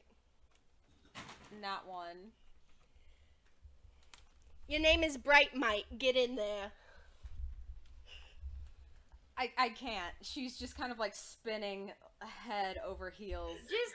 [1.61, 2.31] Not one.
[4.67, 5.85] Your name is Bright Mite.
[5.97, 6.71] Get in there.
[9.37, 10.13] I, I can't.
[10.21, 13.57] She's just kind of like spinning head over heels.
[13.59, 13.93] Just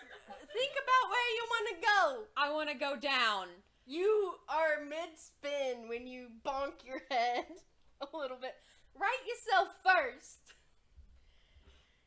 [0.53, 2.23] think about where you want to go.
[2.37, 3.47] I want to go down.
[3.87, 7.47] You are mid spin when you bonk your head
[8.13, 8.55] a little bit.
[9.01, 10.39] Right yourself first.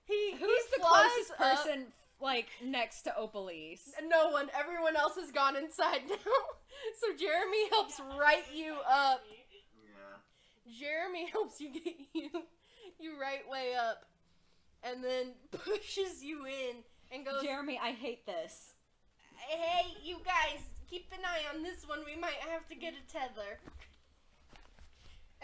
[0.06, 1.86] He Who's he the closest up- person
[2.24, 3.90] like next to Opalise?
[4.08, 4.50] No one.
[4.58, 6.16] Everyone else has gone inside now.
[7.00, 9.22] So Jeremy helps right you up.
[9.76, 10.80] Yeah.
[10.80, 12.30] Jeremy helps you get you
[13.00, 14.06] you right way up,
[14.84, 16.78] and then pushes you in
[17.12, 18.74] and goes, Jeremy, I hate this.
[19.48, 22.00] "Hey, you guys, keep an eye on this one.
[22.06, 23.60] We might have to get a tether."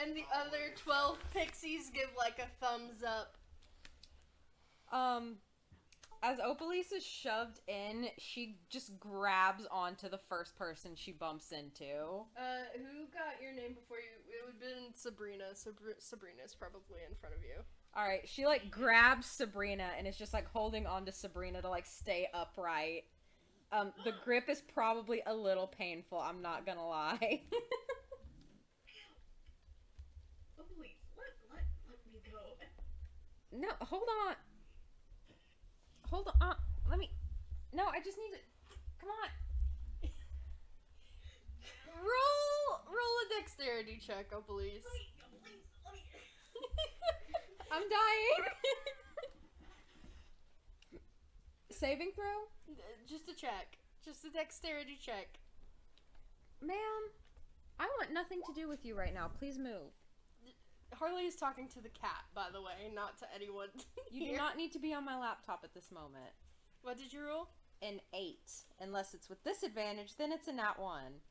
[0.01, 3.35] And the other twelve pixies give like a thumbs up.
[4.91, 5.35] Um,
[6.21, 12.25] as Opalise is shoved in, she just grabs onto the first person she bumps into.
[12.37, 14.11] Uh, who got your name before you?
[14.27, 15.45] It would have been Sabrina.
[15.53, 17.63] Sabr- Sabrina's probably in front of you.
[17.95, 21.69] All right, she like grabs Sabrina and is just like holding on to Sabrina to
[21.69, 23.03] like stay upright.
[23.71, 26.19] Um, the grip is probably a little painful.
[26.19, 27.41] I'm not gonna lie.
[30.59, 32.39] Oh please, let let let me go.
[33.57, 34.35] no, hold on.
[36.11, 36.55] Hold on.
[36.89, 37.09] Let me.
[37.73, 38.41] No, I just need to.
[38.99, 39.29] Come on.
[41.99, 44.81] Roll, roll a dexterity check, oh please.
[44.85, 45.11] Let me,
[45.43, 45.99] please, let me.
[47.71, 48.45] I'm dying.
[51.71, 52.47] Saving throw?
[53.07, 53.77] Just a check.
[54.03, 55.39] Just a dexterity check.
[56.61, 57.03] Ma'am,
[57.79, 59.29] I want nothing to do with you right now.
[59.39, 59.91] Please move.
[60.99, 63.69] Harley is talking to the cat, by the way, not to anyone.
[64.11, 66.33] You do not need to be on my laptop at this moment.
[66.81, 67.49] What did you roll?
[67.81, 68.51] An eight.
[68.81, 71.21] Unless it's with disadvantage, then it's a nat one.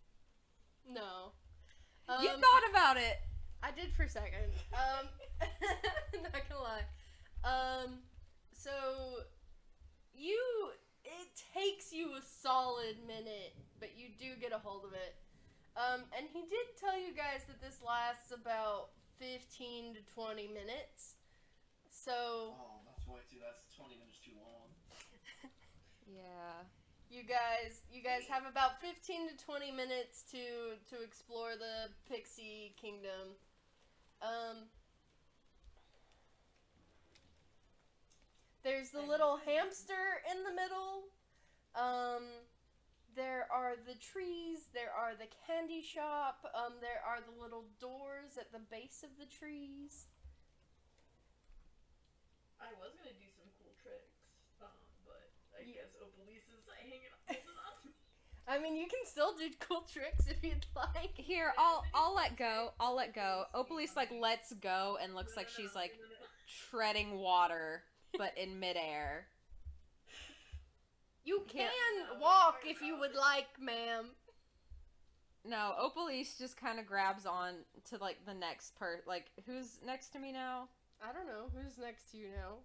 [0.89, 1.33] No.
[2.23, 3.17] you Um, thought about it.
[3.63, 4.53] I did for a second.
[4.73, 5.09] Um,
[6.23, 6.85] not gonna lie.
[7.43, 7.99] Um,
[8.53, 8.71] so
[10.15, 10.71] you,
[11.05, 15.17] it takes you a solid minute, but you do get a hold of it.
[15.77, 21.15] Um, and he did tell you guys that this lasts about 15 to 20 minutes.
[21.91, 23.39] So Oh, that's way too.
[23.43, 24.71] That's 20 minutes too long.
[26.09, 26.65] Yeah.
[27.11, 32.75] you guys you guys have about 15 to 20 minutes to to explore the Pixie
[32.81, 33.37] Kingdom.
[34.23, 34.69] Um
[38.63, 41.05] There's the little hamster in the middle.
[41.75, 42.25] Um
[43.19, 48.39] there are the trees, there are the candy shop, um there are the little doors
[48.39, 50.07] at the base of the trees.
[52.63, 54.15] I was gonna do some cool tricks,
[54.63, 54.71] um,
[55.07, 57.95] but I Ye- guess Opalise is hanging on to me.
[58.47, 61.13] I mean, you can still do cool tricks if you'd like.
[61.17, 62.73] Here, I'll I'll let go.
[62.81, 63.45] I'll let go.
[63.55, 65.93] Opalise like lets go and looks No, like no, she's no, like
[66.71, 67.83] treading water,
[68.17, 69.27] but in midair.
[71.25, 71.69] You Yeah.
[71.69, 74.15] can walk if you would like, ma'am.
[75.45, 80.09] No, Opalise just kind of grabs on to like the next per like who's next
[80.11, 80.69] to me now?
[81.01, 82.59] I don't know who's next to you now.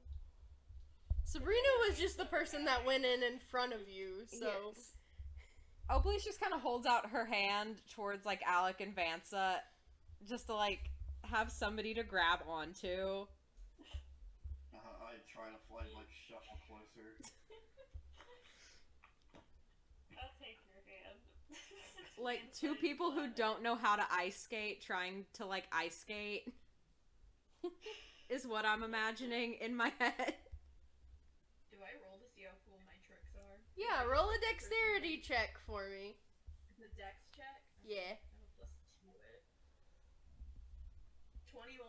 [1.24, 4.96] Sabrina was just the person that went in in front of you, so Yes.
[5.90, 9.60] Opalise just kind of holds out her hand towards like Alec and Vansa,
[10.28, 10.90] just to like
[11.24, 13.26] have somebody to grab onto.
[14.74, 17.16] Uh, I try to fly like shuffle closer.
[20.18, 21.20] I'll take your hand.
[22.18, 26.54] Like two people who don't know how to ice skate trying to like ice skate
[28.30, 30.36] is what I'm imagining in my head.
[31.72, 33.58] Do I roll to see how cool my tricks are?
[33.76, 36.16] yeah, roll a dexterity check for me.
[36.80, 37.62] The dex check?
[37.84, 37.98] Yeah.
[37.98, 38.70] I have a plus
[39.02, 39.44] two it.
[41.52, 41.88] 21.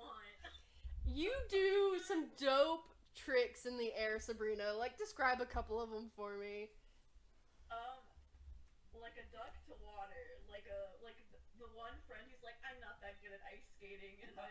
[1.07, 4.73] You do some dope tricks in the air, Sabrina.
[4.79, 6.71] Like describe a couple of them for me.
[9.15, 10.43] Like a duck to water.
[10.51, 13.63] Like a, like the, the one friend who's like, I'm not that good at ice
[13.79, 14.51] skating, and then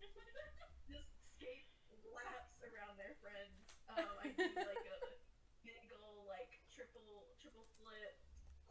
[0.88, 1.68] just skate
[2.08, 3.76] laps around their friends.
[3.92, 4.96] Um, I do like a
[5.68, 8.16] big ol' like triple, triple flip,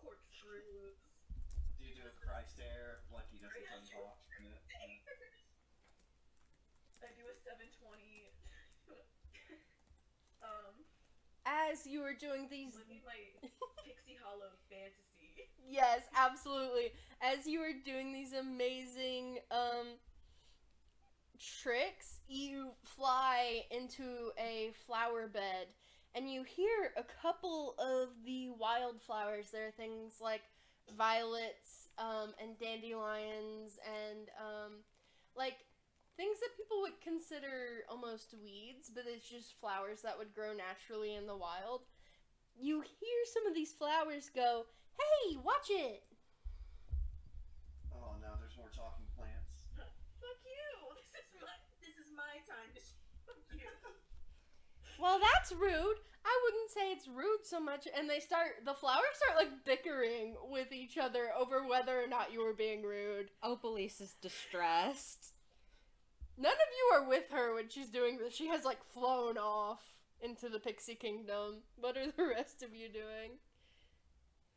[0.02, 0.98] corkscrews.
[1.78, 4.58] Do you do a cry stare like he doesn't unbox in it?
[7.06, 8.34] I do a 720.
[10.42, 10.82] um,
[11.46, 13.22] As you were doing these living my
[13.86, 15.11] Pixie Hollow fantasy.
[15.68, 16.92] Yes, absolutely.
[17.22, 19.98] As you were doing these amazing um
[21.40, 25.68] tricks, you fly into a flower bed
[26.14, 29.48] and you hear a couple of the wildflowers.
[29.52, 30.42] There are things like
[30.98, 34.74] violets um, and dandelions and um,
[35.36, 35.56] like
[36.18, 41.16] things that people would consider almost weeds, but it's just flowers that would grow naturally
[41.16, 41.82] in the wild.
[42.60, 44.66] You hear some of these flowers go,
[45.02, 46.04] Hey, watch it!
[47.94, 49.66] Oh no, there's more talking plants.
[49.76, 50.70] Fuck you!
[51.02, 53.66] This is my this is my time to sh- fuck you.
[55.02, 55.98] Well, that's rude.
[56.24, 57.88] I wouldn't say it's rude so much.
[57.98, 62.32] And they start, the flowers start like bickering with each other over whether or not
[62.32, 63.32] you were being rude.
[63.44, 65.34] Opalise is distressed.
[66.38, 68.36] None of you are with her when she's doing this.
[68.36, 69.82] She has like flown off
[70.22, 71.64] into the Pixie Kingdom.
[71.78, 73.40] What are the rest of you doing?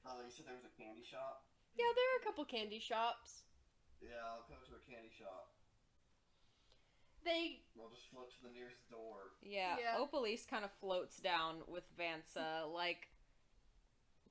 [0.06, 1.44] Oh, you said there was a candy shop?
[1.76, 3.42] Yeah, there are a couple candy shops.
[4.00, 5.48] Yeah, I'll go to a candy shop.
[7.24, 9.32] They, We'll just float to the nearest door.
[9.42, 9.96] Yeah, Yeah.
[9.98, 13.08] Opalise kind of floats down with Vansa, like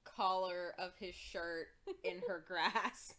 [0.04, 1.68] collar of his shirt
[2.04, 3.16] in her grasp.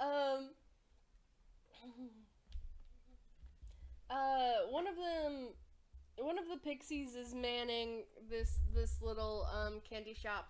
[0.00, 0.48] um,
[4.08, 5.48] uh, one of them,
[6.20, 10.48] one of the pixies is manning this this little um candy shop,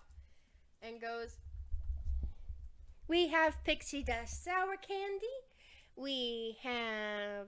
[0.81, 1.37] and goes.
[3.07, 5.37] We have pixie dust sour candy.
[5.95, 7.47] We have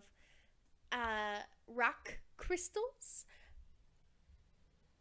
[0.91, 3.25] uh rock crystals,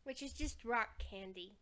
[0.04, 1.52] which is just rock candy,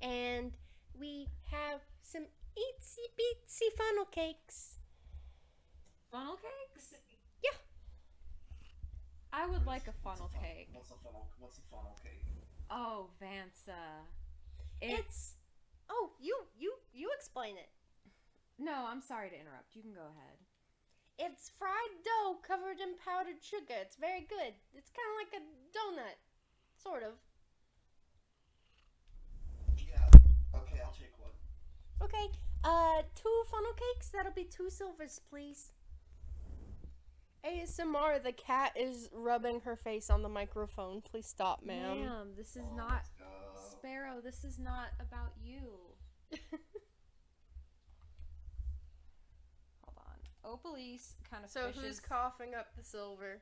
[0.00, 0.52] and
[0.98, 4.76] we have some itsy bitsy funnel cakes.
[6.10, 6.94] Funnel cakes?
[9.32, 9.38] Yeah.
[9.42, 10.68] I would like a What's funnel fun- cake.
[10.72, 11.26] What's a funnel?
[11.38, 12.24] What's a funnel cake?
[12.70, 14.06] Oh, Vansa.
[14.80, 15.34] It's It's
[15.90, 17.70] oh you you you explain it.
[18.58, 18.86] no.
[18.86, 19.74] I'm sorry to interrupt.
[19.74, 20.38] You can go ahead.
[21.18, 23.76] It's fried dough covered in powdered sugar.
[23.80, 24.54] It's very good.
[24.74, 25.42] It's kind of like a
[25.76, 26.18] donut,
[26.82, 27.12] sort of.
[29.76, 30.08] Yeah.
[30.54, 31.30] Okay, I'll take one.
[32.02, 32.26] Okay,
[32.64, 34.08] uh, two funnel cakes.
[34.08, 35.72] That'll be two silvers, please.
[37.44, 41.00] ASMR, the cat is rubbing her face on the microphone.
[41.00, 42.00] Please stop, ma'am.
[42.00, 43.70] Ma'am, this is Oh, not let's.
[43.72, 44.20] Sparrow.
[44.22, 45.58] This is not about you.
[49.84, 50.18] Hold on.
[50.44, 51.82] Oh, Opalise kind of So fishes.
[51.82, 53.40] who's coughing up the silver?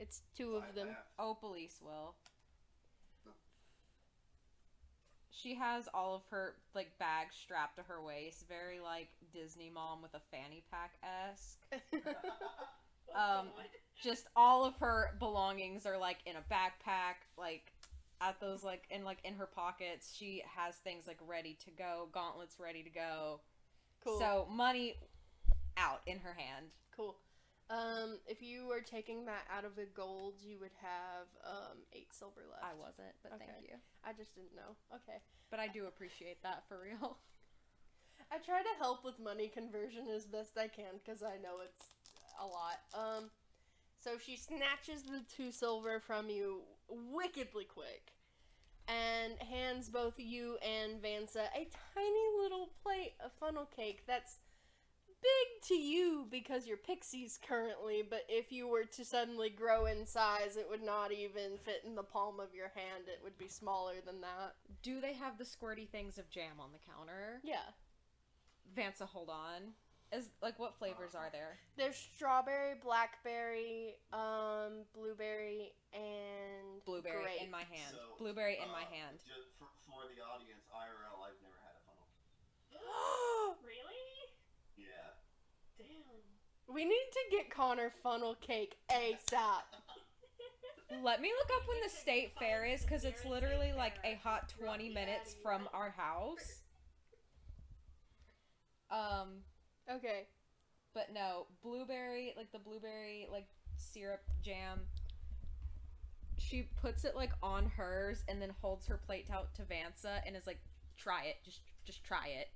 [0.00, 0.88] It's two of I them.
[1.20, 2.14] Opalise oh, will.
[5.30, 10.02] She has all of her like bags strapped to her waist, very like Disney mom
[10.02, 11.60] with a fanny pack esque.
[13.14, 13.48] Um,
[14.00, 17.72] Just all of her belongings are like in a backpack, like
[18.20, 20.14] at those like in like in her pockets.
[20.16, 23.40] She has things like ready to go, gauntlets ready to go.
[24.04, 24.18] cool.
[24.18, 24.94] So money
[25.76, 26.66] out in her hand.
[26.96, 27.16] cool.
[27.70, 32.14] Um, if you were taking that out of the gold, you would have um eight
[32.14, 32.64] silver left.
[32.64, 33.76] I wasn't, but thank you.
[34.04, 34.76] I just didn't know.
[34.94, 35.18] Okay.
[35.50, 37.18] But I do appreciate that for real.
[38.32, 41.88] I try to help with money conversion as best I can because I know it's
[42.40, 42.80] a lot.
[42.94, 43.30] Um,
[43.98, 48.12] so she snatches the two silver from you wickedly quick
[48.88, 54.38] and hands both you and Vansa a tiny little plate of funnel cake that's
[55.20, 60.06] big to you because you're pixies currently, but if you were to suddenly grow in
[60.06, 63.04] size, it would not even fit in the palm of your hand.
[63.08, 64.54] It would be smaller than that.
[64.82, 67.40] Do they have the squirty things of jam on the counter?
[67.42, 67.74] Yeah.
[68.76, 69.72] Vansa, hold on.
[70.10, 71.60] Is like what flavors are there?
[71.76, 77.44] There's strawberry, blackberry, um, blueberry, and Blueberry grape.
[77.44, 77.92] in my hand.
[77.92, 79.20] So, Blueberry in my uh, hand.
[79.20, 82.08] Just for, for the audience, IRL, I've never had a funnel.
[83.60, 84.08] Really?
[84.76, 85.12] Yeah.
[85.76, 86.74] Damn.
[86.74, 89.68] we need to get Connor funnel cake ASAP.
[91.04, 94.52] Let me look up when the state fair is because it's literally like a hot
[94.58, 96.62] 20 minutes from our house.
[98.90, 99.44] Um,
[99.90, 100.26] Okay.
[100.94, 104.80] but no, blueberry, like the blueberry, like syrup jam.
[106.38, 110.36] She puts it like on hers and then holds her plate out to Vansa and
[110.36, 110.60] is like,
[110.96, 112.48] "Try it, just, just try it."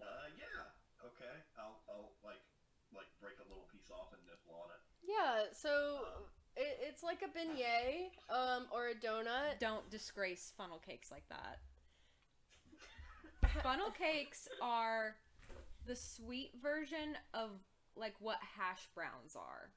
[0.00, 1.06] Uh, yeah.
[1.06, 1.34] Okay.
[1.58, 2.42] I'll, I'll like,
[2.94, 4.82] like break a little piece off and nibble on it.
[5.06, 6.00] Yeah, so
[6.56, 9.58] it, it's like a beignet, um, or a donut.
[9.60, 11.58] Don't disgrace funnel cakes like that.
[13.62, 15.16] Funnel cakes are
[15.86, 17.50] the sweet version of
[17.96, 19.70] like what hash browns are.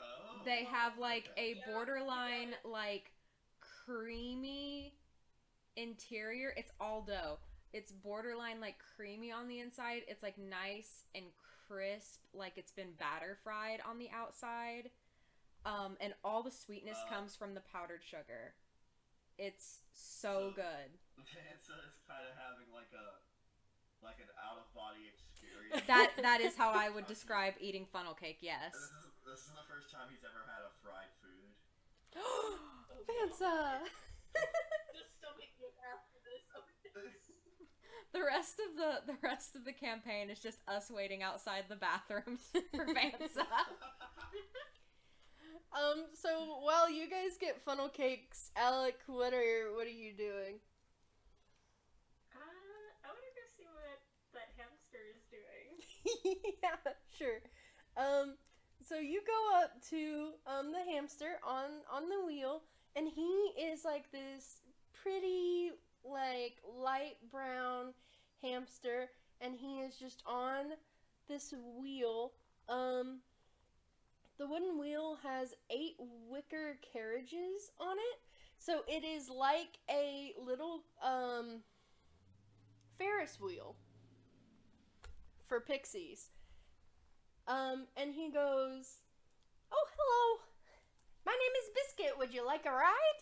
[0.00, 0.42] Oh.
[0.44, 1.52] They have like okay.
[1.52, 2.70] a Yeah, borderline yeah.
[2.70, 3.12] like
[3.60, 4.94] creamy
[5.76, 6.52] interior.
[6.56, 7.38] It's all dough.
[7.72, 10.02] It's borderline like creamy on the inside.
[10.08, 11.26] It's like nice and
[11.68, 14.90] crisp, like it's been batter fried on the outside.
[15.66, 17.14] Um, and all the sweetness Uh.
[17.14, 18.54] comes from the powdered sugar.
[19.38, 20.98] It's so So- good.
[21.28, 23.20] Vansa is kind of having like a,
[24.00, 25.84] like an out of body experience.
[25.86, 28.38] That that is how I would describe eating funnel cake.
[28.40, 28.72] Yes.
[28.72, 31.50] This is, this is the first time he's ever had a fried food.
[33.06, 33.84] Vansa!
[34.30, 36.46] The stomach ache after this.
[38.12, 41.76] The rest of the the rest of the campaign is just us waiting outside the
[41.76, 42.42] bathrooms
[42.74, 43.46] for Vansa.
[45.70, 50.58] um, so while you guys get funnel cakes, Alec, what are what are you doing?
[52.34, 54.02] Uh, I want to go see what
[54.34, 55.78] that hamster is doing.
[56.24, 57.40] yeah, sure.
[57.96, 58.34] Um,
[58.86, 62.62] so you go up to um the hamster on on the wheel,
[62.96, 64.62] and he is like this
[65.02, 65.72] pretty
[66.04, 67.92] like light brown
[68.42, 70.66] hamster, and he is just on
[71.28, 72.32] this wheel.
[72.68, 73.20] Um,
[74.38, 78.20] the wooden wheel has eight wicker carriages on it,
[78.58, 81.60] so it is like a little um
[82.98, 83.76] Ferris wheel
[85.50, 86.30] for pixies.
[87.50, 89.02] Um, and he goes,
[89.74, 90.46] Oh, hello.
[91.26, 92.14] My name is Biscuit.
[92.16, 93.18] Would you like a ride?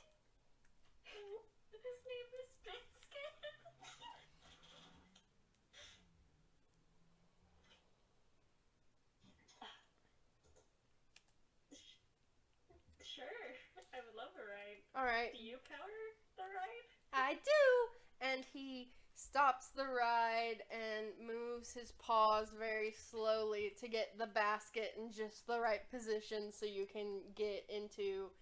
[1.72, 3.40] His name is Biscuit.
[13.08, 13.56] sure,
[13.96, 14.84] I would love a ride.
[14.94, 15.32] All right.
[15.32, 15.96] Do you power
[16.36, 16.92] the ride?
[17.14, 17.88] I do.
[18.20, 18.92] And he
[19.28, 25.46] stops the ride and moves his paws very slowly to get the basket in just
[25.46, 28.32] the right position so you can get into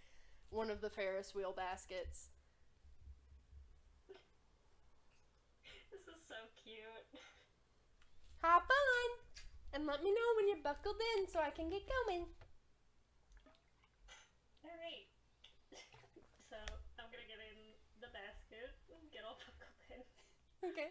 [0.51, 2.31] one of the Ferris wheel baskets.
[5.91, 7.21] This is so cute.
[8.43, 9.11] Hop on
[9.75, 12.27] and let me know when you're buckled in so I can get going.
[14.63, 15.09] Alright.
[16.47, 16.59] So,
[17.01, 20.05] I'm gonna get in the basket and get all buckled in.
[20.67, 20.91] Okay.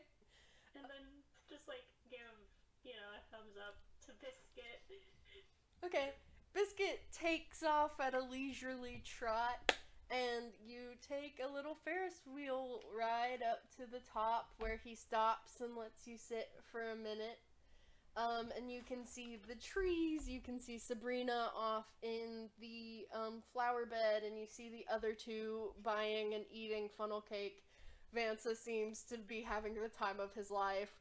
[0.75, 1.05] And then
[1.49, 2.35] just like give,
[2.83, 4.81] you know, a thumbs up to Biscuit.
[5.83, 6.13] Okay.
[6.53, 9.73] Biscuit takes off at a leisurely trot,
[10.09, 15.59] and you take a little Ferris wheel ride up to the top where he stops
[15.59, 17.39] and lets you sit for a minute.
[18.17, 20.29] Um, and you can see the trees.
[20.29, 25.11] You can see Sabrina off in the um, flower bed, and you see the other
[25.11, 27.64] two buying and eating funnel cake.
[28.15, 30.95] Vansa seems to be having the time of his life.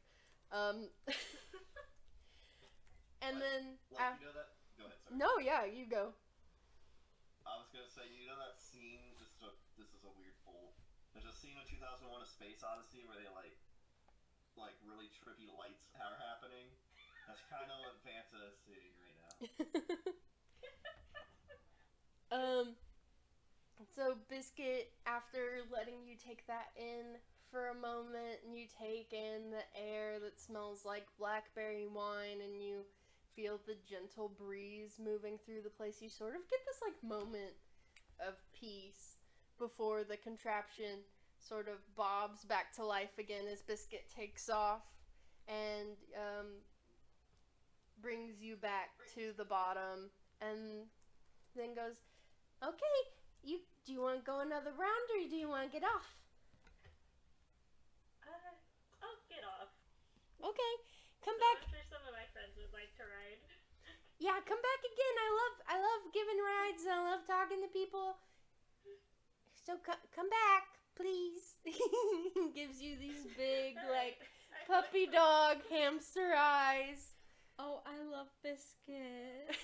[0.51, 0.89] Um,
[3.23, 4.49] and then, Like, af- you know that?
[4.77, 5.15] Go ahead, sorry.
[5.17, 6.11] no, yeah, you go.
[7.47, 9.15] I was gonna say, you know that scene?
[9.21, 10.75] This is a, this is a weird pull.
[11.15, 13.55] There's a scene in 2001: A Space Odyssey where they like,
[14.59, 16.67] like really trippy lights are happening.
[17.29, 19.33] That's kind of what Vansa is seeing right now.
[22.35, 22.75] um
[23.95, 27.15] so biscuit after letting you take that in
[27.49, 32.61] for a moment and you take in the air that smells like blackberry wine and
[32.61, 32.83] you
[33.35, 37.55] feel the gentle breeze moving through the place you sort of get this like moment
[38.19, 39.15] of peace
[39.57, 40.99] before the contraption
[41.39, 44.83] sort of bobs back to life again as biscuit takes off
[45.47, 46.47] and um,
[48.01, 50.09] brings you back to the bottom
[50.41, 50.87] and
[51.55, 52.01] then goes
[52.61, 52.99] okay
[53.43, 56.17] you do you want to go another round or do you want to get off
[58.25, 58.53] Uh,
[59.05, 59.69] I'll get off.
[60.41, 60.73] okay
[61.23, 63.41] come So back I'm sure some of my friends would like to ride.
[64.25, 67.69] yeah come back again i love i love giving rides and i love talking to
[67.69, 68.17] people
[69.65, 70.65] so co- come back
[70.95, 71.59] please
[72.57, 74.17] gives you these big like
[74.67, 77.13] puppy dog hamster eyes
[77.57, 79.55] Oh, I love biscuit.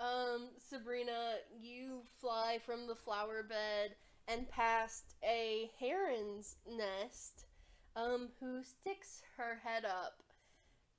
[0.00, 3.96] Um, Sabrina, you fly from the flower bed
[4.28, 7.46] and past a heron's nest,
[7.96, 10.22] um, who sticks her head up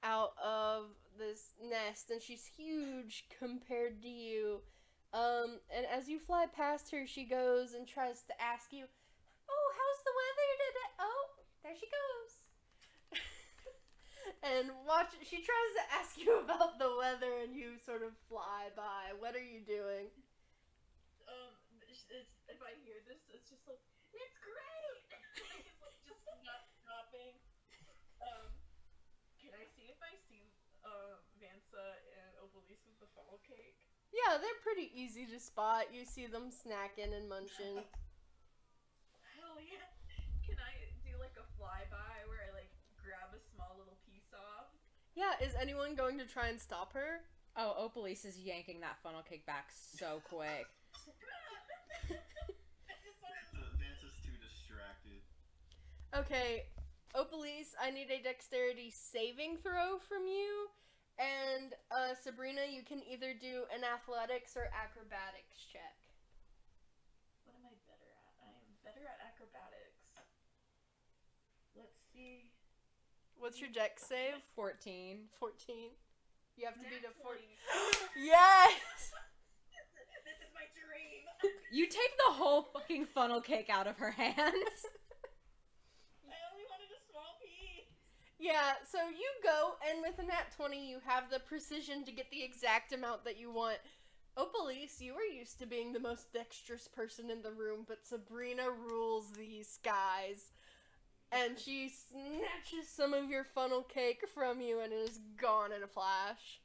[0.04, 0.86] out of
[1.18, 4.62] this nest, and she's huge compared to you.
[5.14, 8.86] Um, and as you fly past her, she goes and tries to ask you,
[9.50, 11.30] "Oh, how's the weather today?" Oh,
[11.64, 12.39] there she goes.
[14.44, 18.72] And watch she tries to ask you about the weather and you sort of fly
[18.76, 20.08] by what are you doing
[21.28, 21.54] Um,
[22.50, 23.82] if I hear this, it's just like,
[24.16, 25.04] it's great!
[25.14, 25.22] like,
[25.70, 27.38] it's like just not stopping.
[28.24, 28.50] Um,
[29.38, 30.50] can I see if I see,
[30.82, 31.86] um, Vansa
[32.18, 33.78] and Opalise with the funnel cake?
[34.10, 37.86] yeah they're pretty easy to spot you see them snacking and munching
[39.38, 39.86] Hell yeah!
[40.44, 40.74] Can I
[41.06, 44.74] do like a flyby where I like grab a small little piece off?
[45.20, 47.20] Yeah is anyone going to try and stop her
[47.58, 50.64] Oh, Opalise is yanking that funnel cake back so quick.
[52.08, 55.20] I just wanted The Vansa's too distracted.
[56.16, 56.64] okay
[57.18, 60.70] opalise i need a dexterity saving throw from you
[61.18, 65.98] and uh, sabrina you can either do an athletics or acrobatics check
[67.50, 68.30] What am I better at?
[68.46, 70.06] I am better at acrobatics.
[71.74, 72.54] Let's see.
[73.40, 75.18] What's your dex save 14.
[75.40, 75.76] 14
[76.58, 77.40] you have to beat a Nat 40
[78.16, 78.72] yes
[80.26, 81.26] this is my dream.
[81.72, 84.36] You take the whole fucking funnel cake out of her hands.
[86.26, 87.86] I only wanted a small piece.
[88.40, 92.32] Yeah, so you go, and with a nat 20, you have the precision to get
[92.32, 93.78] the exact amount that you want.
[94.38, 98.70] Opalise, you are used to being the most dexterous person in the room, but Sabrina
[98.72, 100.52] rules these guys.
[101.32, 105.84] And she snatches some of your funnel cake from you and it is gone in
[105.84, 106.60] a flash.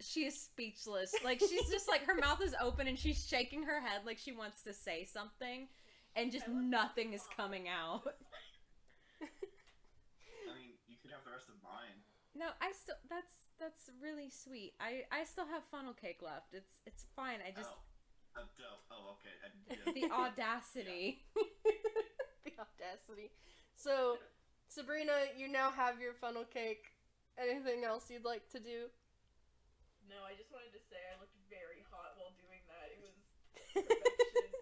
[0.00, 1.12] She is speechless.
[1.24, 4.32] Like she's just like her mouth is open and she's shaking her head like she
[4.32, 5.68] wants to say something
[6.16, 8.02] and just nothing is coming out.
[9.22, 9.26] I
[10.54, 12.00] mean, you could have the rest of mine.
[12.34, 14.72] No, I still that's that's really sweet.
[14.80, 16.54] I I still have funnel cake left.
[16.54, 17.38] It's it's fine.
[17.46, 17.87] I just Oh,
[18.34, 18.84] dope.
[18.90, 19.34] Oh, okay.
[19.40, 19.92] I, yeah.
[19.98, 21.24] the audacity.
[22.44, 23.30] the audacity.
[23.74, 24.18] So,
[24.68, 26.92] Sabrina, you now have your funnel cake.
[27.38, 28.90] Anything else you'd like to do?
[30.10, 32.90] No, I just wanted to say I looked very hot while doing that.
[32.90, 33.16] It was
[33.86, 34.58] perfection.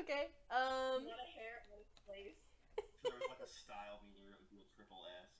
[0.00, 0.32] Okay.
[0.48, 1.04] Um.
[1.04, 2.56] what a hair out of place.
[2.78, 5.34] if there was like a style meter, it would a triple S.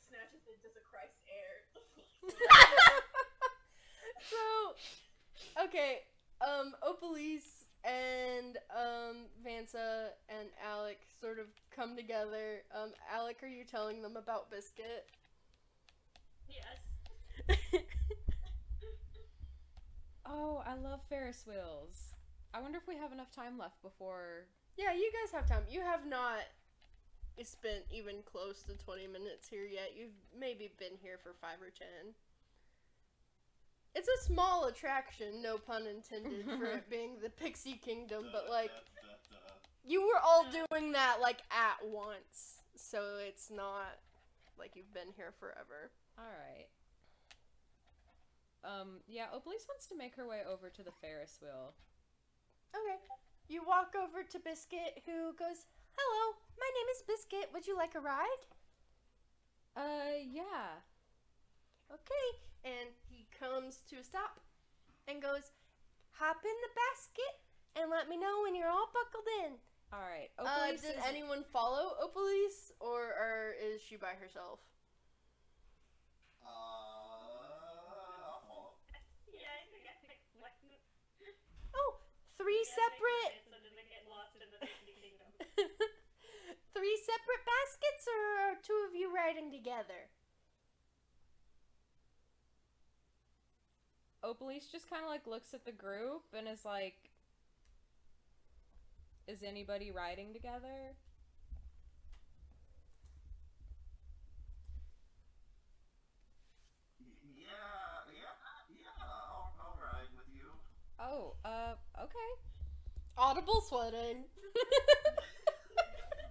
[0.00, 3.00] Snatches it does a Christ air.
[4.30, 6.00] So, okay.
[6.40, 12.62] Um, Opalise and um Vansa and Alec sort of come together.
[12.74, 15.06] Um, Alec, are you telling them about Biscuit?
[16.48, 17.58] Yes.
[20.26, 22.14] oh, I love Ferris wheels.
[22.52, 24.46] I wonder if we have enough time left before
[24.76, 25.62] yeah, you guys have time.
[25.70, 26.50] You have not
[27.42, 29.94] spent even close to 20 minutes here yet.
[29.96, 32.14] You've maybe been here for 5 or 10.
[33.94, 38.70] It's a small attraction, no pun intended, for it being the Pixie Kingdom, but like
[39.84, 43.98] you were all doing that like at once, so it's not
[44.58, 45.90] like you've been here forever.
[46.18, 46.66] All right.
[48.64, 51.74] Um, yeah, Opalise wants to make her way over to the Ferris wheel.
[52.74, 52.96] Okay.
[53.46, 55.66] You walk over to Biscuit, who goes,
[55.96, 57.52] "Hello, my name is Biscuit.
[57.52, 58.42] Would you like a ride?"
[59.76, 60.80] Uh, yeah.
[61.92, 62.28] Okay.
[62.64, 64.40] And he comes to a stop
[65.08, 65.52] and goes,
[66.18, 67.34] "Hop in the basket
[67.76, 69.58] and let me know when you're all buckled in."
[69.92, 70.30] All right.
[70.38, 74.58] Uh, Opalise did is- anyone follow Opalise, or, or is she by herself?
[76.42, 76.48] Uh,
[78.26, 78.74] I'll follow.
[79.30, 80.56] Yeah, I think I think like
[81.78, 81.90] Oh,
[82.36, 85.30] three separate, So doesn't get lost in the Disney kingdom.
[86.74, 88.20] three separate baskets, or
[88.50, 90.10] are two of you riding together?
[94.24, 97.10] Opalise just kind of like looks at the group and is like,
[99.26, 100.96] "Is anybody riding together?"
[107.36, 107.46] Yeah,
[108.12, 108.32] yeah,
[108.70, 108.90] yeah.
[109.02, 110.48] I'll, I'll ride with you.
[110.98, 112.30] Oh, uh, okay.
[113.16, 114.24] Audible sweating.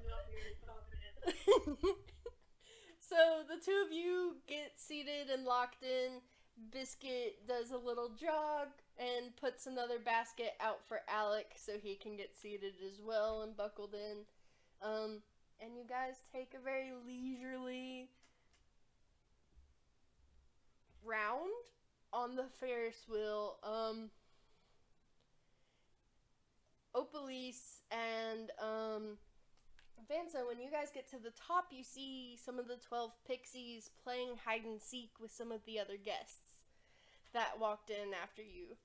[0.09, 1.97] Not very confident.
[2.99, 6.21] so the two of you get seated and locked in.
[6.71, 12.15] Biscuit does a little jog and puts another basket out for Alec so he can
[12.15, 14.17] get seated as well and buckled in.
[14.81, 15.21] Um,
[15.59, 18.09] and you guys take a very leisurely
[21.03, 21.51] round
[22.11, 23.57] on the Ferris wheel.
[23.63, 24.09] Um,
[26.95, 29.17] Opalise and um,
[30.09, 33.89] Vansa, when you guys get to the top, you see some of the 12 pixies
[34.03, 36.42] playing hide and seek with some of the other guests
[37.33, 38.77] that walked in after you.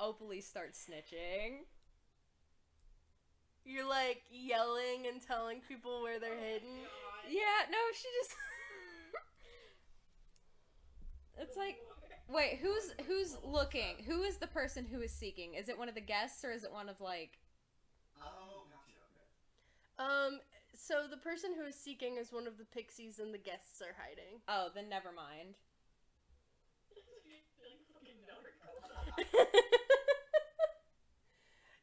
[0.00, 1.64] Opalise starts snitching.
[3.64, 6.70] You're like yelling and telling people where they're hidden.
[7.28, 8.34] Yeah, no, she just.
[11.38, 11.76] it's like,
[12.28, 13.96] wait, who's who's looking?
[14.06, 15.54] Who is the person who is seeking?
[15.54, 17.38] Is it one of the guests or is it one of like?
[18.22, 20.02] Oh, gotcha.
[20.02, 20.34] Okay.
[20.34, 20.40] Um,
[20.74, 23.94] so the person who is seeking is one of the pixies and the guests are
[24.00, 24.40] hiding.
[24.48, 25.56] Oh, then never mind.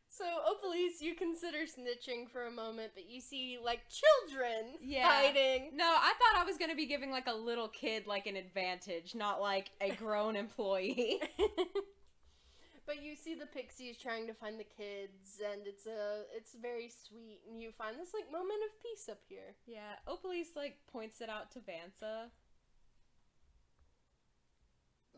[0.09, 5.07] so, Opalise, you consider snitching for a moment, but you see, like, children Yeah.
[5.09, 5.71] hiding.
[5.75, 9.13] No, I thought I was gonna be giving like a little kid like an advantage,
[9.15, 11.21] not like a grown employee.
[12.85, 16.89] but you see the pixies trying to find the kids, and it's a it's very
[16.89, 19.55] sweet, and you find this like moment of peace up here.
[19.65, 22.29] yeah, Opalise like points it out to Vansa.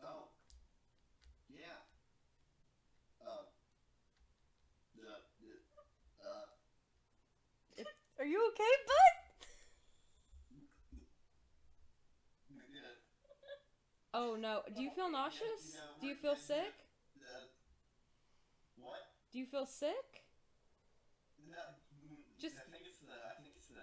[0.02, 0.28] Oh.
[1.48, 1.84] Yeah.
[3.24, 3.44] Uh.
[4.96, 5.20] The.
[5.40, 5.52] the
[6.26, 7.84] uh.
[8.20, 9.16] Are you okay, bud?
[14.12, 15.78] Oh no, do you feel nauseous?
[16.00, 16.74] Do you feel sick?
[18.76, 19.00] What?
[19.32, 20.26] Do you feel sick?
[21.48, 21.56] No.
[22.38, 23.14] Just- I think it's the.
[23.14, 23.80] I think it's the.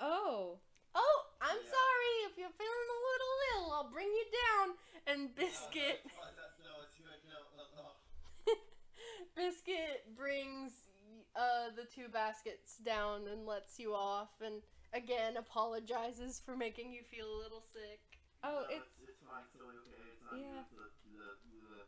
[0.00, 0.60] Oh.
[0.94, 1.70] Oh, I'm Yeah.
[1.70, 3.72] sorry if you're feeling a little ill.
[3.72, 4.76] I'll bring you down.
[5.06, 6.00] And Biscuit.
[9.36, 10.72] Biscuit brings
[11.36, 14.62] uh the two baskets down and lets you off, and
[14.92, 18.00] again apologizes for making you feel a little sick.
[18.42, 19.44] Oh, No, it's it's fine.
[19.44, 20.00] It's totally okay.
[20.12, 20.64] It's not Yeah.
[20.72, 21.28] the, the,
[21.60, 21.84] the,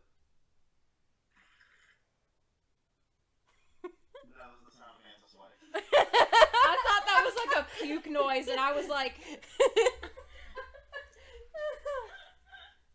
[4.37, 5.73] That was the sound of Vansa sweating.
[5.75, 9.15] I thought that was like a puke noise and I was like,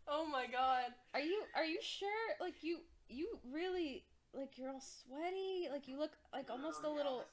[0.08, 0.92] oh my god.
[1.14, 2.08] "Are you are you sure?
[2.40, 2.78] Like you
[3.08, 5.68] you really like you're all sweaty?
[5.70, 7.24] Like you look like almost a yeah, little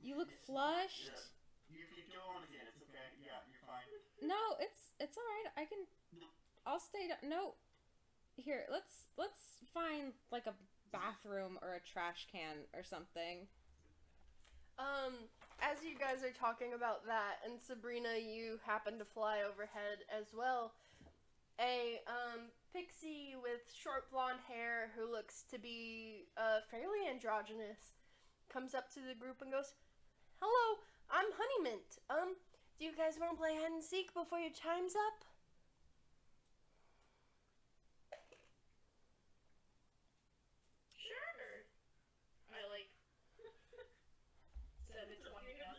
[0.00, 1.10] you look flushed?"
[1.68, 2.64] You can go on again.
[2.68, 3.08] It's okay.
[3.20, 3.84] Yeah, you're fine.
[4.24, 5.52] No, it's it's all right.
[5.56, 5.84] I can
[6.66, 7.28] I'll stay down.
[7.28, 7.54] No.
[8.36, 10.54] Here, let's let's find like a
[10.92, 13.48] bathroom or a trash can or something.
[14.78, 15.26] Um,
[15.60, 20.26] as you guys are talking about that, and Sabrina, you happen to fly overhead as
[20.36, 20.72] well.
[21.60, 27.94] A um pixie with short blonde hair who looks to be uh fairly androgynous
[28.48, 29.74] comes up to the group and goes,
[30.40, 30.78] "Hello,
[31.10, 31.98] I'm Honeymint.
[32.08, 32.36] Um,
[32.78, 35.24] do you guys want to play hide and seek before your time's up?"
[40.96, 41.64] Sure.
[42.52, 42.90] I like
[44.84, 45.76] said it's one around.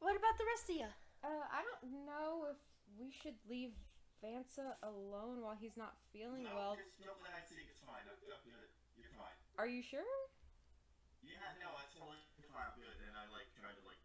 [0.00, 0.88] What about the rest of you?
[1.22, 2.56] Uh, I don't know if
[2.98, 3.72] we should leave
[4.22, 6.74] Vansa alone while he's not feeling no, well.
[6.76, 7.46] just go for the hide.
[7.48, 8.04] It's fine.
[8.04, 8.68] I'm, I'm good.
[8.98, 9.36] You're fine.
[9.56, 10.04] Are you sure?
[11.24, 12.20] Yeah, no, it's totally
[12.52, 12.68] fine.
[12.68, 12.96] I'm good.
[13.08, 14.00] And I like try to like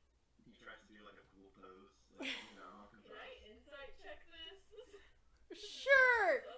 [0.47, 1.91] he tries to do like a cool pose.
[2.15, 4.59] Like, you know, Can I insight check this?
[5.55, 6.33] Sure.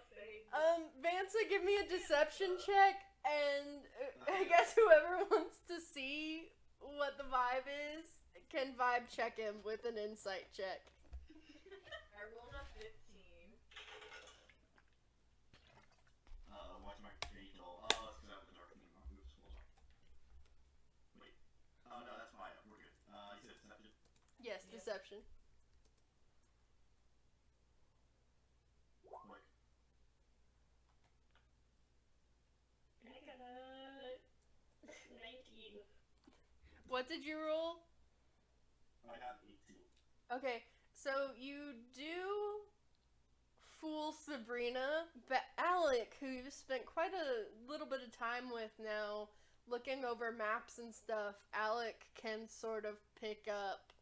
[0.56, 6.48] Um, Vansa, give me a deception check, and uh, I guess whoever wants to see
[6.80, 8.08] what the vibe is
[8.50, 10.88] can vibe check him with an insight check.
[12.16, 12.90] I rolled a 15.
[16.48, 17.84] Uh, watch my fate roll.
[17.92, 18.88] Oh, that's because I was dark theme.
[19.14, 19.62] Oops, hold on.
[21.22, 21.36] Wait.
[21.92, 22.56] Oh no, that's Maya.
[22.72, 22.96] We're good.
[23.12, 23.92] Uh, you said deception.
[24.40, 24.80] Yes, Yeah.
[24.80, 25.20] deception.
[29.04, 29.44] Quick.
[33.08, 34.20] I got a
[34.88, 35.84] 19.
[36.98, 37.86] What did you roll?
[39.06, 40.36] I got 18.
[40.36, 40.64] Okay,
[40.96, 42.66] so you do
[43.70, 49.30] fool Sabrina, but Alec, who you've spent quite a little bit of time with now,
[49.70, 53.94] looking over maps and stuff, Alec can sort of pick up.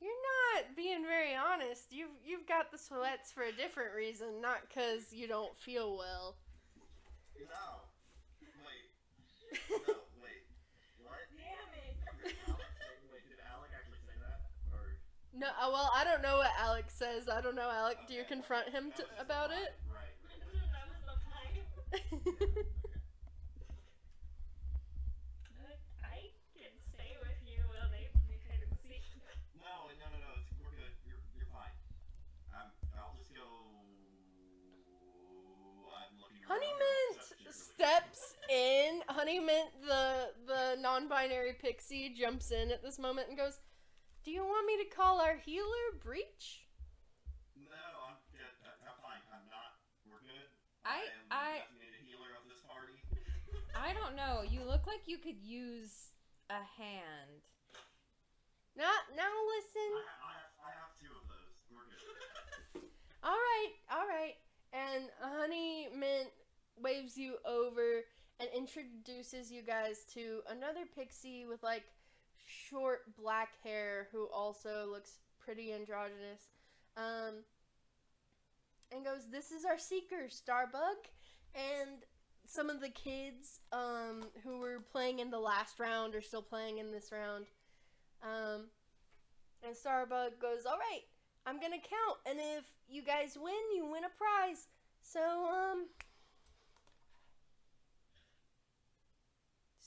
[0.00, 1.92] You're not being very honest.
[1.92, 6.34] You've you've got the sweats for a different reason, not because you don't feel well.
[7.38, 7.86] No.
[8.66, 8.90] Wait.
[9.86, 10.42] No, wait.
[11.04, 11.20] What?
[11.36, 12.00] Damn it!
[12.24, 14.48] Did Alec say, wait, did Alec actually say that?
[14.72, 14.96] Or
[15.36, 17.28] No, uh, well, I don't know what Alex says.
[17.28, 17.98] I don't know, Alec.
[18.06, 19.74] Do you confront him That to, about it?
[19.90, 20.14] vibe, Right.
[20.70, 21.66] that was the time.
[21.90, 22.62] Okay.
[26.06, 29.02] I can stay with you while they play hide and seek.
[29.58, 30.30] No, no, no, no.
[30.38, 30.94] It's, we're good.
[31.02, 31.74] You're, you're fine.
[32.54, 32.70] I'll
[33.18, 33.42] just go.
[35.90, 36.42] I'm looking.
[36.46, 36.62] around.
[36.62, 37.18] Honeymint
[37.50, 39.02] steps in.
[39.10, 43.58] Honeymint, the the non-binary pixie, jumps in at this moment and goes,
[44.24, 46.66] "Do you want me to call our healer, Breach?"
[47.56, 47.76] No,
[48.08, 48.54] I'm good.
[48.64, 49.20] I- I'm fine.
[49.32, 49.76] I'm not.
[50.06, 50.48] We're good.
[50.84, 52.96] I- am I- the designated healer of this party.
[53.76, 54.42] I don't know.
[54.42, 56.12] You look like you could use
[56.50, 57.44] a hand.
[58.76, 59.30] Not now.
[59.56, 59.90] Listen.
[60.24, 61.54] I have, I have two of those.
[61.70, 62.90] We're good.
[63.24, 64.36] All right, all right.
[64.74, 66.28] And Honeymint
[66.78, 68.04] waves you over
[68.38, 71.84] and introduces you guys to another pixie with like
[72.68, 76.50] short black hair who also looks pretty androgynous.
[76.96, 77.44] Um,
[78.92, 81.10] and goes, "This is our seeker, Starbug."
[81.54, 82.04] And
[82.46, 86.78] some of the kids um, who were playing in the last round are still playing
[86.78, 87.46] in this round.
[88.22, 88.70] Um,
[89.62, 91.04] and Starbug goes, "All right,
[91.46, 94.68] I'm gonna count, and if you guys win, you win a prize.
[95.02, 95.88] So, um,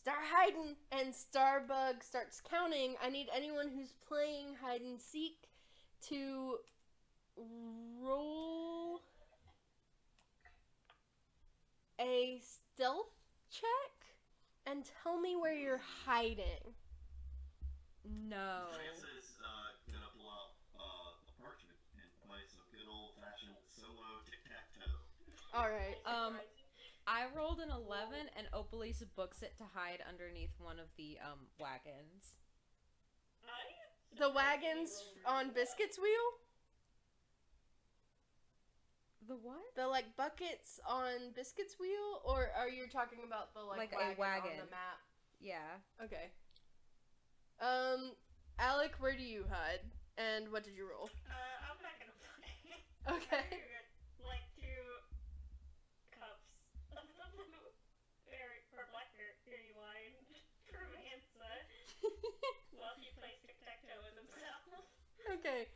[0.08, 2.96] start hiding." And Starbug starts counting.
[3.04, 5.50] I need anyone who's playing hide and seek
[6.08, 6.60] to
[8.02, 9.02] roll
[12.00, 13.12] a stealth
[13.52, 13.94] check
[14.66, 16.74] and tell me where you're hiding.
[18.06, 18.72] No.
[18.72, 24.24] Francis uh, gonna pull out uh, a parchment and play some good old fashioned solo
[24.24, 25.04] tic tac toe.
[25.54, 26.00] All right.
[26.08, 26.40] Um,
[27.08, 31.48] I rolled an 11 and Opalise books it to hide underneath one of the um
[31.60, 32.36] wagons.
[33.48, 34.92] I The wagons
[35.26, 36.28] on Biscuit's wheel?
[39.28, 39.60] The what?
[39.76, 44.16] The like buckets on Biscuit's wheel, or are you talking about the like, Like a
[44.20, 45.00] wagon, on the map?
[45.40, 45.84] Yeah.
[46.04, 46.32] Okay.
[47.60, 48.16] Um,
[48.60, 49.84] Alec, where do you hide?
[50.18, 51.10] And what did you roll?
[51.28, 52.52] Uh, I'm not gonna play.
[53.08, 53.40] Okay.
[53.40, 53.88] I figured,
[54.24, 54.84] like two
[56.12, 56.52] cups
[56.96, 57.52] of the blue
[58.28, 60.16] berry or blackberry wine
[60.68, 61.52] for Vansa
[62.76, 64.60] while he plays tic tac toe with himself.
[65.48, 65.72] Okay.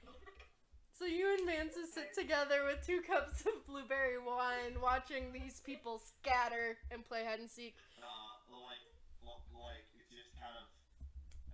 [0.91, 6.01] So you and Vansa sit together with two cups of blueberry wine, watching these people
[6.03, 7.75] scatter and play hide and seek.
[7.97, 8.03] Uh,
[8.51, 8.83] like,
[9.23, 10.67] like it's just kind of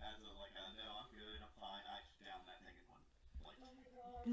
[0.01, 1.85] as a like, uh, no, I'm good, I'm fine.
[1.85, 3.05] I just down that thing in one.
[3.45, 3.61] Like,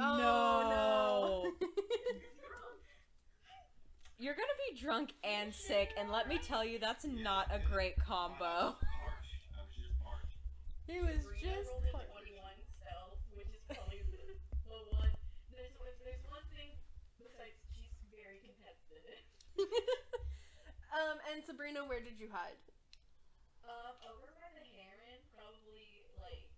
[0.00, 1.68] Oh no!
[4.18, 8.00] You're gonna be drunk and sick, and let me tell you, that's not a great
[8.00, 8.80] combo.
[8.80, 8.80] Parched.
[9.52, 10.40] I was just parched.
[10.88, 11.68] he was just.
[11.68, 12.13] rolled
[20.98, 22.58] um, and Sabrina, where did you hide?
[23.64, 26.50] Um, over by the heron, probably like.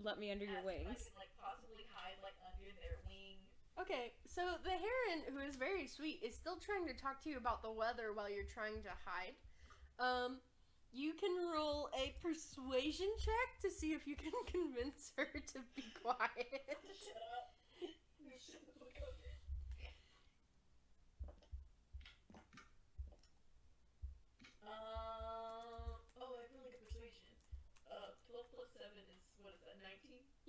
[0.00, 1.10] Let me under your ask I wings.
[1.10, 3.36] could, like possibly hide like under their wing.
[3.80, 7.36] Okay, so the heron, who is very sweet, is still trying to talk to you
[7.36, 9.36] about the weather while you're trying to hide.
[10.00, 10.40] Um,
[10.92, 15.84] you can roll a persuasion check to see if you can convince her to be
[16.02, 16.64] quiet.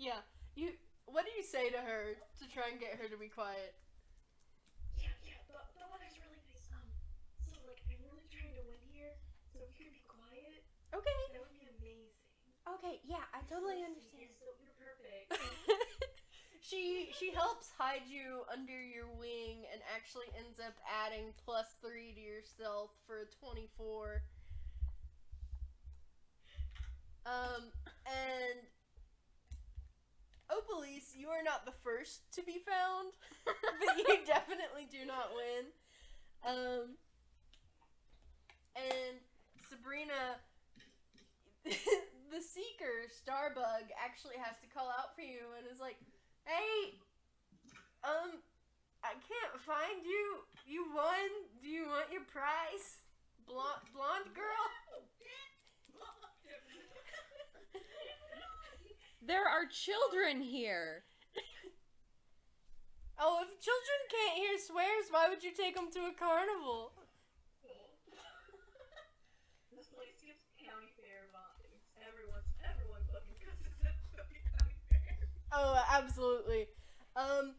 [0.01, 0.25] Shut
[2.41, 3.77] to try and get her to be quiet.
[4.97, 6.65] Yeah, yeah, but the, the weather's really nice.
[6.73, 6.89] Um,
[7.45, 9.13] so like I'm really trying to win here,
[9.53, 11.21] so if you could be quiet, Okay.
[11.37, 12.33] that would be amazing.
[12.65, 12.97] Okay.
[13.05, 14.25] Yeah, I totally So understand.
[14.25, 15.29] sweet, So you're perfect.
[16.65, 22.17] she she helps hide you under your wing and actually ends up adding plus three
[22.17, 24.25] to your stealth for a twenty four.
[27.29, 27.69] Um
[28.09, 28.65] and
[30.51, 35.71] Opalise, you are not the first to be found, but you definitely do not win.
[36.43, 36.97] Um
[38.75, 39.19] and
[39.69, 40.39] Sabrina
[41.63, 45.99] the seeker Starbug actually has to call out for you and is like,
[46.47, 46.97] "Hey,
[48.03, 48.41] um,
[49.03, 50.47] I can't find you.
[50.65, 51.29] You won.
[51.61, 53.05] Do you want your prize,
[53.45, 54.65] blonde blonde girl?"
[59.21, 61.03] There are children here.
[63.21, 66.97] Oh, if children can't hear swears, why would you take them to a carnival?
[69.77, 71.85] this place gives county fair vibes.
[72.01, 74.41] Everyone's everyone fucking cusses at county
[74.89, 75.29] fair.
[75.53, 76.65] Oh, absolutely.
[77.13, 77.53] Um,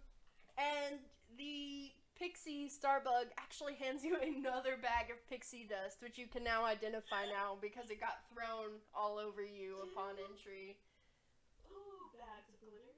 [0.58, 0.98] and
[1.38, 6.64] the pixie Starbug actually hands you another bag of pixie dust, which you can now
[6.64, 10.74] identify now because it got thrown all over you upon entry.
[11.70, 12.94] Ooh, bags of glitter.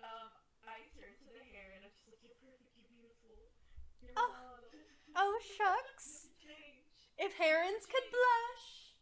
[0.00, 0.30] Um,
[0.64, 3.52] I turn to the hair and I'm just like, you're perfect, you're beautiful.
[4.00, 4.56] You're Oh.
[5.16, 6.32] oh shucks!
[7.18, 8.96] If herons could blush.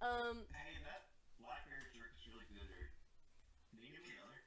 [0.00, 1.08] Um, Hey, that
[1.40, 2.68] blackberry jerk is really good.
[2.72, 2.88] Or
[3.72, 4.40] can you give me another?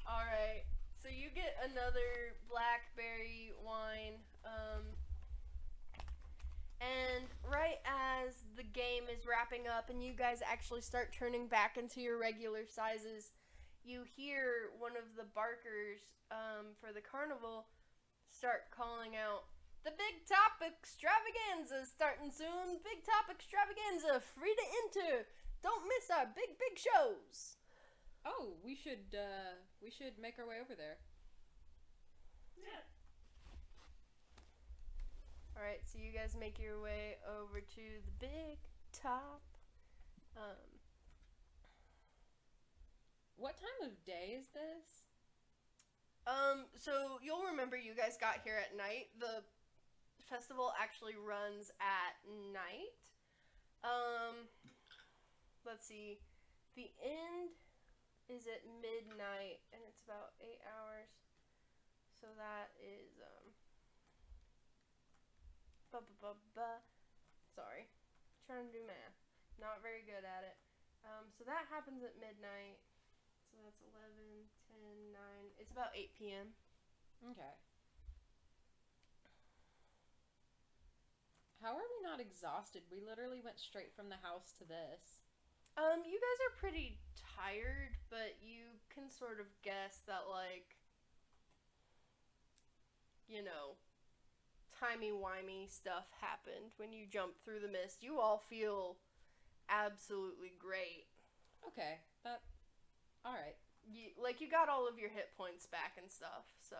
[0.07, 0.65] all right.
[1.03, 4.21] So you get another blackberry wine.
[4.45, 4.83] Um,
[6.81, 11.77] and right as the game is wrapping up and you guys actually start turning back
[11.77, 13.33] into your regular sizes,
[13.85, 17.67] you hear one of the barkers um, for the carnival
[18.29, 19.45] start calling out,
[19.85, 22.81] The Big Top Extravaganza is starting soon.
[22.81, 25.29] Big Top Extravaganza, free to enter.
[25.63, 27.57] Don't miss our big, big shows.
[28.25, 30.97] Oh, we should uh we should make our way over there.
[32.57, 32.81] Yeah.
[35.57, 38.59] All right, so you guys make your way over to the big
[38.93, 39.43] top.
[40.37, 40.81] Um,
[43.37, 45.05] What time of day is this?
[46.27, 49.09] um, so you'll remember you guys got here at night.
[49.21, 49.45] The
[50.29, 52.17] festival actually runs at
[52.53, 53.01] night.
[53.85, 54.49] Um,
[55.65, 56.21] let's see.
[56.75, 57.55] The end
[58.27, 61.13] is at midnight, and it's about eight hours.
[62.19, 63.53] So that is um.
[67.55, 67.87] Sorry,
[68.51, 69.15] trying to do math.
[69.63, 70.59] Not very good at it.
[71.07, 72.83] Um, so that happens at midnight.
[73.53, 75.63] So that's 11, 10, 9.
[75.63, 76.51] It's about 8 p.m.
[77.31, 77.55] Okay.
[81.65, 82.83] How are we not exhausted?
[82.93, 85.25] We literally went straight from the house to this.
[85.81, 90.77] Um, you guys are pretty tired, but you can sort of guess that, like,
[93.33, 93.81] you know,
[94.79, 98.05] timey-wimey stuff happened when you jumped through the mist.
[98.05, 99.01] You all feel
[99.71, 101.09] absolutely great.
[101.67, 102.43] Okay, that.
[103.25, 103.57] All right.
[103.89, 106.77] You, like, you got all of your hit points back and stuff, so.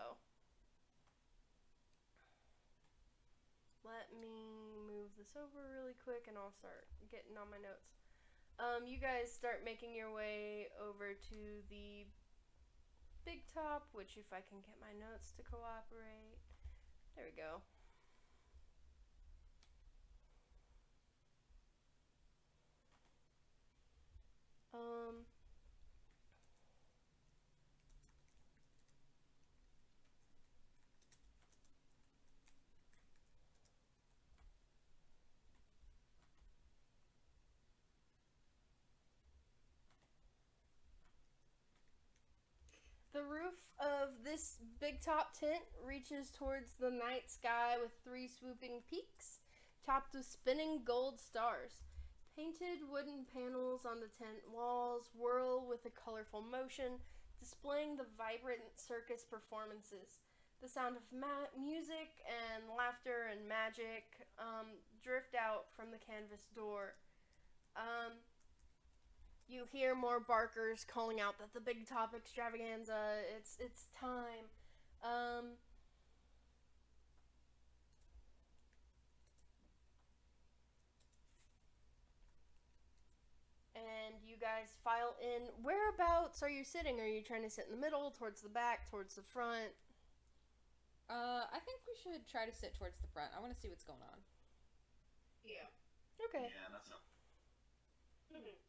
[3.83, 4.64] Let me
[5.17, 7.95] this over really quick and I'll start getting on my notes.
[8.59, 12.07] Um, you guys start making your way over to the
[13.25, 16.39] big top, which if I can get my notes to cooperate.
[17.15, 17.63] There we go.
[24.75, 25.23] Um
[43.15, 48.83] The roof of this big top tent reaches towards the night sky with three swooping
[48.91, 49.39] peaks,
[49.85, 51.79] topped with spinning gold stars.
[52.35, 56.99] Painted wooden panels on the tent walls whirl with a colorful motion,
[57.39, 60.19] displaying the vibrant circus performances.
[60.61, 66.51] the sound of ma- music and laughter and magic um, drift out from the canvas
[66.51, 66.99] door.
[67.79, 68.19] Um,
[69.47, 74.49] you hear more barkers calling out that the big top extravaganza it's it's time.
[75.03, 75.57] Um,
[83.75, 85.51] and you guys file in.
[85.61, 86.99] Whereabouts are you sitting?
[86.99, 89.75] Are you trying to sit in the middle, towards the back, towards the front?
[91.09, 93.29] Uh, I think we should try to sit towards the front.
[93.37, 94.19] I want to see what's going on.
[95.45, 95.69] Yeah.
[96.25, 96.49] Okay.
[96.49, 96.97] Yeah, that's a
[98.33, 98.64] Mhm.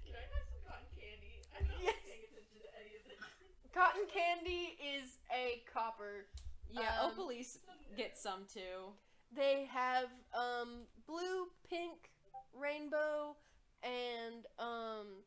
[0.05, 1.43] Can I have some cotton candy?
[1.59, 1.95] I'm not Yes.
[2.05, 3.73] paying attention to any of this.
[3.73, 6.27] Cotton candy is a copper.
[6.71, 7.59] Yeah, Um, Opalise
[7.97, 8.93] gets some too.
[9.33, 12.11] They have um blue, pink,
[12.55, 13.37] rainbow,
[13.83, 15.25] and um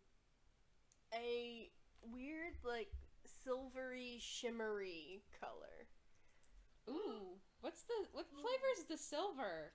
[1.13, 1.71] a
[2.03, 2.91] weird like
[3.43, 5.87] silvery shimmery color.
[6.89, 9.71] Ooh, what's the what flavor's the silver?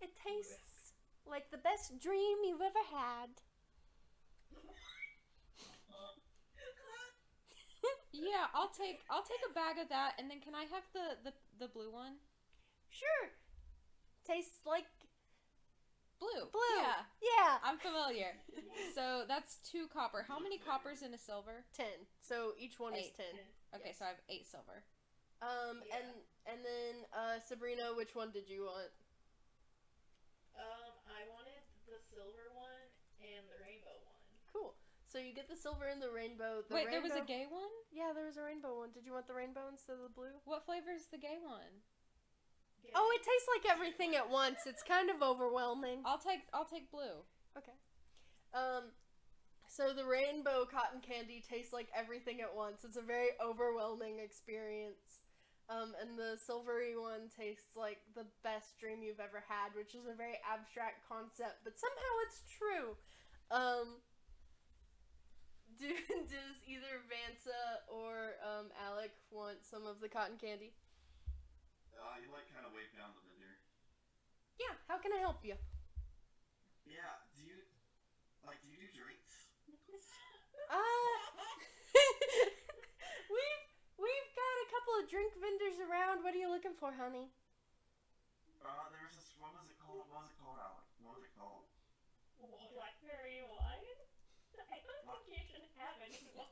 [0.00, 0.92] It tastes
[1.26, 3.30] like the best dream you've ever had.
[8.12, 11.16] Yeah, I'll take I'll take a bag of that, and then can I have the
[11.24, 12.20] the the blue one?
[12.90, 13.32] Sure.
[14.24, 14.84] Tastes like
[16.20, 16.46] Blue.
[16.52, 16.78] blue.
[16.78, 17.58] Yeah, Yeah.
[17.64, 18.38] I'm familiar.
[18.94, 20.24] So that's two copper.
[20.28, 21.64] How many coppers in a silver?
[21.74, 22.06] Ten.
[22.20, 23.34] So each one is ten.
[23.74, 24.84] Okay, so I have eight silver.
[25.40, 25.96] Um Yeah.
[25.98, 26.06] and
[26.46, 28.92] and then uh Sabrina, which one did you want?
[30.58, 32.86] Um, I wanted the silver one
[33.22, 34.22] and the rainbow one.
[34.52, 34.74] Cool.
[35.06, 36.64] So you get the silver and the rainbow.
[36.64, 37.72] The Wait, there was a gay one.
[37.92, 38.92] Yeah, there was a rainbow one.
[38.92, 40.40] Did you want the rainbow instead of the blue?
[40.44, 41.84] What flavor is the gay one?
[42.84, 42.96] Yeah.
[42.96, 44.66] Oh, it tastes like everything at once.
[44.66, 46.02] It's kind of overwhelming.
[46.04, 47.24] I'll take I'll take blue.
[47.56, 47.76] Okay.
[48.54, 48.92] Um
[49.68, 52.84] so the rainbow cotton candy tastes like everything at once.
[52.84, 55.21] It's a very overwhelming experience.
[55.72, 60.04] Um and the silvery one tastes like the best dream you've ever had, which is
[60.04, 63.00] a very abstract concept, but somehow it's true.
[63.48, 64.04] Um
[65.80, 65.88] do,
[66.28, 70.76] does either Vansa or um, Alec want some of the cotton candy?
[71.96, 73.56] Uh, you like kind of wave down the vendor.
[74.60, 75.56] Yeah, how can I help you?
[76.84, 77.24] Yeah.
[77.32, 77.56] Do you
[78.44, 78.60] like?
[78.60, 79.48] Do you do drinks?
[80.70, 80.76] Uh,
[83.32, 83.66] we've
[83.96, 86.26] we've got a couple of drink vendors around.
[86.26, 87.30] What are you looking for, honey?
[88.58, 89.30] Uh, there was this.
[89.38, 90.10] What was it called?
[90.10, 90.82] What was it called, Alec?
[91.06, 91.70] What was it called?
[92.74, 93.94] Blackberry wine?
[94.58, 96.50] I don't think you should have any more.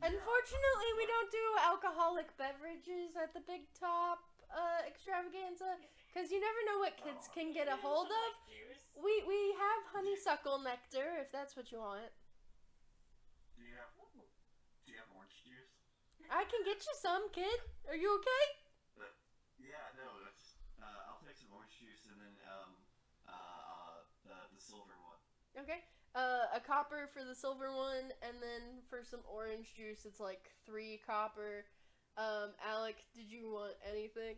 [0.00, 5.76] Unfortunately, we don't do alcoholic beverages at the Big Top uh, extravaganza
[6.08, 8.30] because you never know what kids can get a hold of.
[8.96, 12.08] We we have honeysuckle nectar if that's what you want.
[13.60, 13.92] Do you have?
[13.92, 15.82] Do you have orange juice?
[16.32, 17.60] I can get you some, kid.
[17.84, 18.44] Are you okay?
[19.60, 19.84] Yeah.
[20.00, 20.08] No.
[20.24, 20.56] That's.
[20.80, 22.72] Uh, I'll take some orange juice and then um
[23.28, 25.20] uh, uh the the silver one.
[25.60, 25.84] Okay.
[26.16, 30.52] Uh, a copper for the silver one, and then for some orange juice, it's like
[30.66, 31.64] three copper.
[32.18, 34.36] Um, Alec, did you want anything?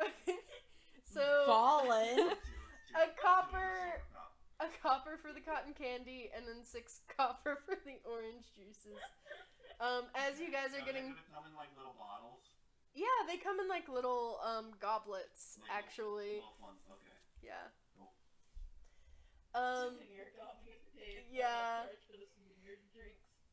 [1.04, 2.30] so fallen,
[2.96, 4.00] a copper
[4.60, 8.96] a copper for the cotton candy and then six copper for the orange juices.
[9.80, 12.48] Um, as you guys are getting come in like little bottles.
[12.96, 16.40] Yeah, they come in like little um, goblets like actually.
[16.40, 17.20] Okay.
[17.44, 17.68] Yeah.
[19.52, 20.00] Um,
[21.28, 21.84] yeah.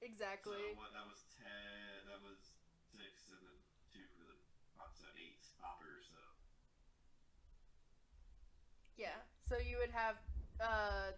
[0.04, 0.60] Exactly.
[0.60, 2.12] So what, that was ten.
[2.12, 2.60] That was
[2.92, 4.36] six, and then two for the
[5.00, 6.03] so eight hoppers.
[8.98, 9.20] Yeah.
[9.48, 10.16] So you would have
[10.60, 11.12] uh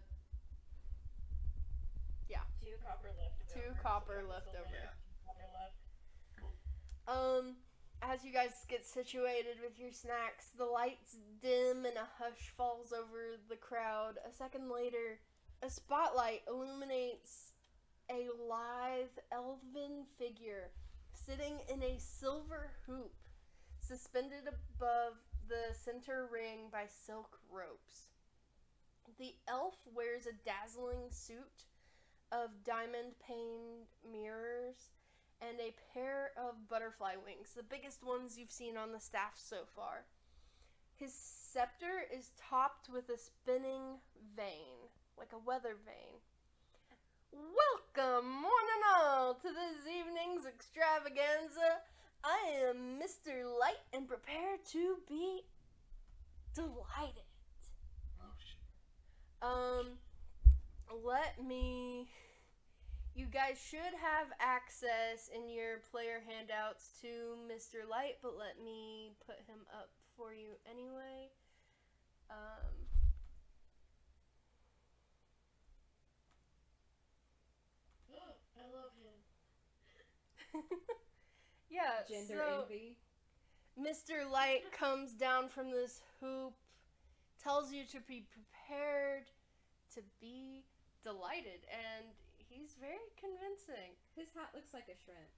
[2.28, 2.44] yeah.
[2.60, 3.52] Two copper left.
[3.52, 4.68] Two copper left over.
[4.72, 4.92] Yeah.
[5.24, 5.76] Copper left.
[7.08, 7.56] Um,
[8.02, 12.92] as you guys get situated with your snacks, the lights dim and a hush falls
[12.92, 14.14] over the crowd.
[14.28, 15.20] A second later,
[15.62, 17.52] a spotlight illuminates
[18.10, 20.70] a lithe elven figure
[21.12, 23.12] sitting in a silver hoop,
[23.80, 25.14] suspended above
[25.48, 28.08] the center ring by silk ropes.
[29.18, 31.64] The elf wears a dazzling suit
[32.32, 34.90] of diamond paned mirrors
[35.40, 39.68] and a pair of butterfly wings, the biggest ones you've seen on the staff so
[39.74, 40.06] far.
[40.96, 44.00] His scepter is topped with a spinning
[44.34, 46.20] vane, like a weather vane.
[47.32, 51.84] Welcome, one and all, to this evening's extravaganza.
[52.26, 53.44] I am Mr.
[53.60, 55.42] Light and prepare to be
[56.56, 57.22] delighted.
[58.20, 58.58] oh shit.
[59.40, 59.98] Um,
[61.04, 62.08] let me.
[63.14, 67.88] You guys should have access in your player handouts to Mr.
[67.88, 71.30] Light, but let me put him up for you anyway.
[72.28, 72.74] Um,
[78.58, 80.62] I love him.
[81.76, 82.96] yeah, Gender so envy.
[83.76, 84.24] Mr.
[84.24, 86.54] Light comes down from this hoop,
[87.42, 89.28] tells you to be prepared
[89.94, 90.64] to be
[91.04, 93.92] delighted, and he's very convincing.
[94.16, 95.28] His hat looks like a shrimp.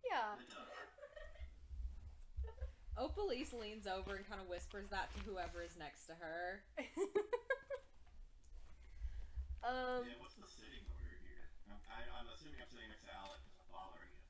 [0.00, 0.40] Yeah.
[2.96, 6.62] Opalise leans over and kind of whispers that to whoever is next to her.
[9.66, 11.50] um, yeah, what's the sitting order here?
[11.66, 14.22] I'm, I, I'm assuming I'm sitting next to Alec because I'm bothering you.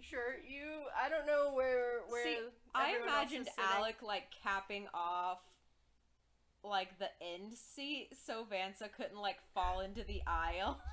[0.00, 0.82] Sure, you.
[1.00, 2.24] I don't know where where.
[2.24, 2.38] See,
[2.74, 3.70] I everyone else imagined is sitting.
[3.76, 5.38] Alec like capping off
[6.64, 10.80] like the end seat so Vansa couldn't like fall into the aisle.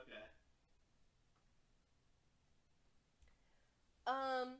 [0.00, 0.24] Okay.
[4.06, 4.56] um.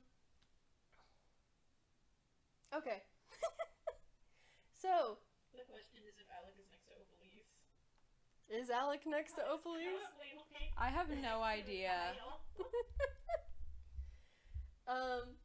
[2.77, 3.03] Okay.
[4.83, 5.19] so,
[5.51, 7.51] The question is if Alec is next to Opalise.
[8.51, 10.03] Is Alec next to Opalise?
[10.77, 11.93] I have no idea.
[14.89, 15.37] um.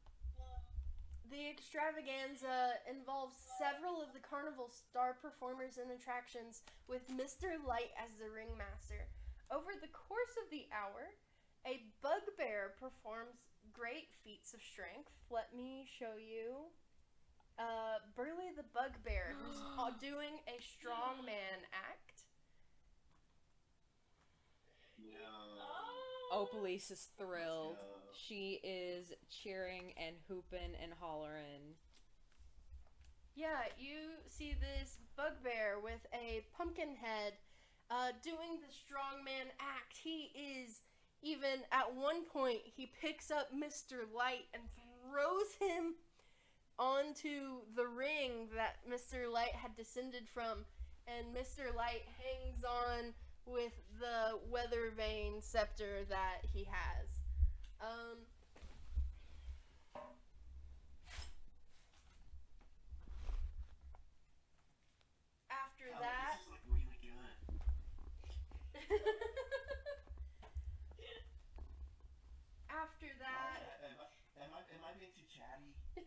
[1.25, 7.57] The extravaganza involves several of the carnival star performers and attractions, with Mr.
[7.65, 9.09] Light as the ringmaster.
[9.51, 11.11] Over the course of the hour,
[11.65, 15.11] a bugbear performs great feats of strength.
[15.33, 16.69] Let me show you.
[17.57, 19.59] Uh, Burley the bugbear, who's
[19.99, 22.14] doing a strongman act.
[25.11, 26.37] No.
[26.37, 27.75] Opalise is thrilled.
[27.75, 28.09] go.
[28.13, 31.75] She is cheering and hooping and hollering.
[33.35, 37.33] Yeah, you see this bugbear with a pumpkin head
[37.91, 39.97] uh, doing the strongman act.
[40.01, 40.81] He is
[41.21, 44.03] even at one point he picks up Mr.
[44.15, 44.63] Light and
[45.09, 45.95] throws him
[46.77, 49.31] onto the ring that Mr.
[49.31, 50.65] Light had descended from,
[51.07, 51.75] and Mr.
[51.75, 53.13] Light hangs on
[53.45, 57.07] with the weather vane scepter that he has.
[57.81, 58.17] Um,
[65.49, 66.37] after Alec, that.
[66.37, 67.35] This is like really good.
[72.69, 74.05] After that, Am I,
[74.43, 75.71] am I, am I being too chatty?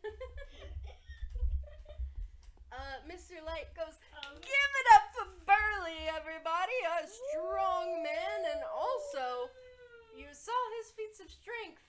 [2.77, 3.41] uh, Mr.
[3.41, 5.08] Light goes, Um, Give it up
[6.09, 6.77] everybody!
[6.85, 9.51] A strong man, and also,
[10.17, 11.83] you saw his feats of strength.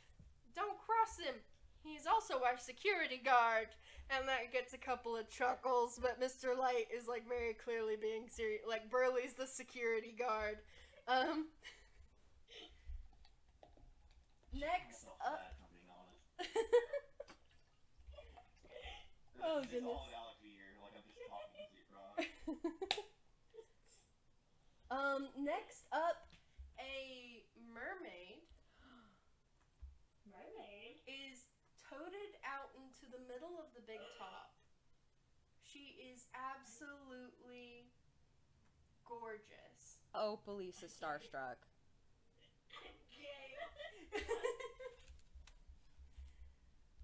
[0.55, 1.35] Don't cross him.
[1.83, 3.67] He's also our security guard.
[4.09, 6.57] And that gets a couple of chuckles, but Mr.
[6.57, 8.61] Light is like very clearly being serious.
[8.67, 10.57] Like, Burley's the security guard.
[11.07, 11.47] Um,
[14.53, 15.19] next up.
[15.21, 16.49] bad, if I'm being honest.
[19.41, 19.83] Oh, goodness.
[19.87, 23.03] all Alec here, like I'm just talking to you, bro.
[24.91, 26.25] Um, next up,
[26.79, 27.43] a
[27.73, 28.41] mermaid
[30.29, 31.01] Mermaid.
[31.09, 31.45] is
[31.89, 34.53] toted out into the middle of the big top.
[35.65, 37.89] She is absolutely
[39.05, 39.97] gorgeous.
[40.13, 41.61] Oh, Opalise is starstruck.
[43.13, 43.57] Yay.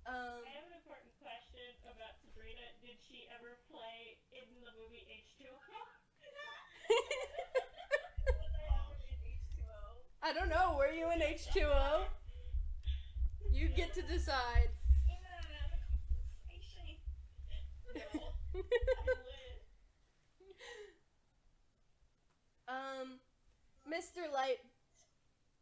[0.09, 2.65] um, I have an important question about Sabrina.
[2.81, 5.49] Did she ever play in the movie H2O?
[8.41, 10.05] Was I ever in H2O?
[10.25, 10.75] I don't know.
[10.75, 12.05] Were you in H2O?
[13.53, 14.69] You get to decide.
[22.67, 23.21] Um,
[23.85, 24.25] Mr.
[24.33, 24.57] Light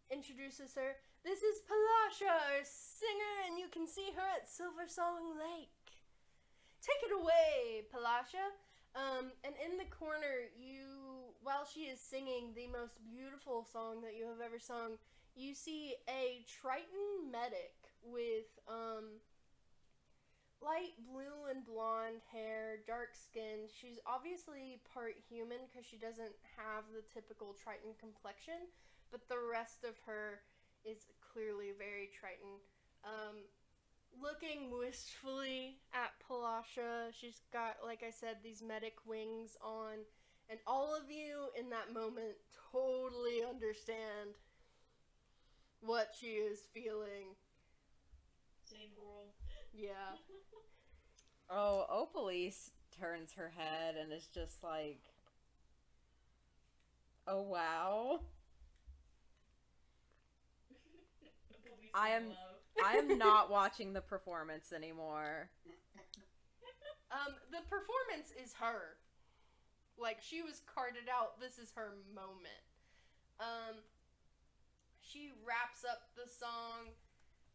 [0.09, 0.95] introduces her.
[1.25, 5.75] This is Palasha, our singer, and you can see her at Silver Song Lake.
[6.81, 8.55] Take it away, Palasha.
[8.95, 10.92] Um, and in the corner, you,
[11.43, 14.95] while she is singing the most beautiful song that you have ever sung,
[15.35, 19.19] you see a Triton medic with um,
[20.63, 23.67] light blue and blonde hair, dark skin.
[23.67, 28.71] She's obviously part human because she doesn't have the typical Triton complexion,
[29.11, 30.39] but the rest of her
[30.87, 32.63] is clearly very Triton.
[33.03, 33.43] Um,
[34.15, 40.07] looking wistfully at Palasha, she's got, like I said, these medic wings on,
[40.49, 42.35] and all of you in that moment
[42.71, 44.35] totally understand
[45.81, 47.35] what she is feeling.
[48.65, 49.33] Same girl.
[49.73, 50.17] Yeah.
[51.49, 55.01] Oh, Opalise turns her head and is just like,
[57.27, 58.21] "Oh wow."
[61.93, 62.35] I am-
[62.83, 65.49] I am not watching the performance anymore.
[67.11, 68.97] Um, the performance is her.
[69.97, 71.39] Like she was carted out.
[71.39, 72.63] This is her moment.
[73.39, 73.81] Um,
[75.01, 76.93] she wraps up the song,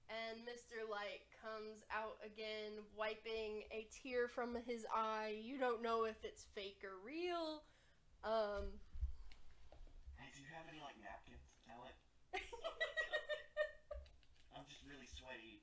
[0.09, 0.85] and Mr.
[0.89, 5.37] Light comes out again, wiping a tear from his eye.
[5.43, 7.63] You don't know if it's fake or real.
[8.25, 8.81] Um,
[10.19, 11.95] Hey, do you have any like napkins, Alec?
[14.55, 15.63] I'm just really sweaty.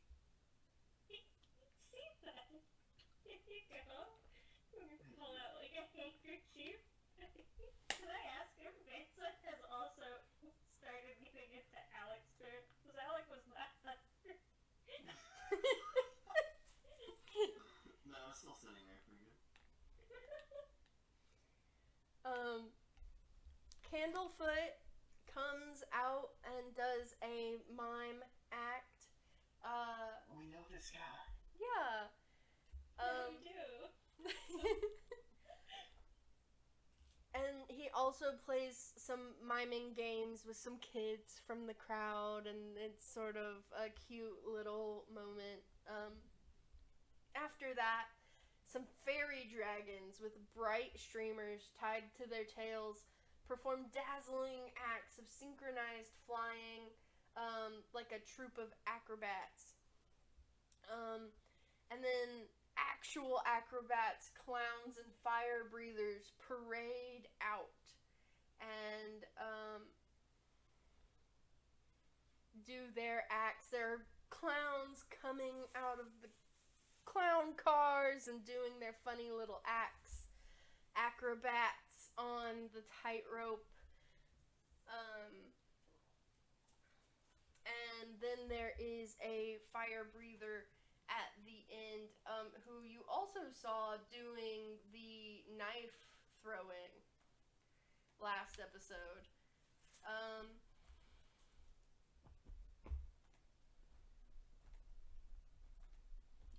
[1.12, 2.50] See that?
[3.28, 4.16] Here you go.
[4.80, 5.86] I'm gonna pull out like a
[6.56, 6.82] handkerchief.
[8.00, 10.08] Can I ask if Vanessa has also
[10.72, 12.64] started getting into Alec's spirit?
[12.82, 13.68] Because Alec was not.
[18.06, 19.36] No, I'm still sitting there pretty good.
[22.32, 22.72] um,
[23.92, 24.80] Candlefoot
[25.28, 28.24] comes out and does a mime
[28.56, 29.12] act.
[29.60, 31.04] Uh, We know this guy.
[31.60, 32.08] yeah.
[33.04, 34.32] Um, Um, do.
[37.36, 43.04] And he also plays some miming games with some kids from the crowd, and it's
[43.04, 45.60] sort of a cute little moment.
[45.88, 46.16] Um,
[47.36, 48.08] after that,
[48.64, 53.04] some fairy dragons with bright streamers tied to their tails
[53.48, 56.90] perform dazzling acts of synchronized flying,
[57.38, 59.78] um, like a troupe of acrobats.
[60.90, 61.30] Um,
[61.92, 67.72] and then actual acrobats, clowns, and fire breathers parade out
[68.60, 69.82] and um,
[72.66, 73.68] do their acts.
[73.72, 76.30] There are clowns coming out of the
[77.06, 80.28] clown cars and doing their funny little acts.
[80.96, 83.68] Acrobats on the tightrope.
[84.88, 85.34] Um,
[87.66, 90.68] and then there is a fire breather
[91.10, 95.98] at the end, um, who you also saw doing the knife
[96.42, 96.94] throwing
[98.20, 99.28] last episode.
[100.06, 100.48] Um,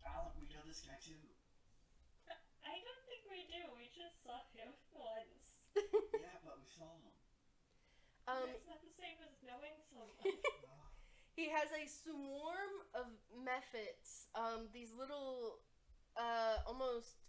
[0.06, 1.18] Alec, we know this guy too.
[2.64, 3.60] I don't think we do.
[3.76, 5.44] We just saw him once.
[6.16, 7.12] Yeah, but we saw him.
[8.26, 10.40] um, it's not the same as knowing someone.
[11.36, 15.60] He has a swarm of mephits, um, these little,
[16.16, 17.20] uh, almost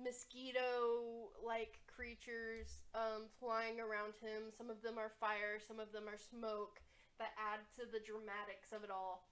[0.00, 4.48] mosquito-like creatures, um, flying around him.
[4.56, 6.80] Some of them are fire, some of them are smoke,
[7.20, 9.28] that add to the dramatics of it all.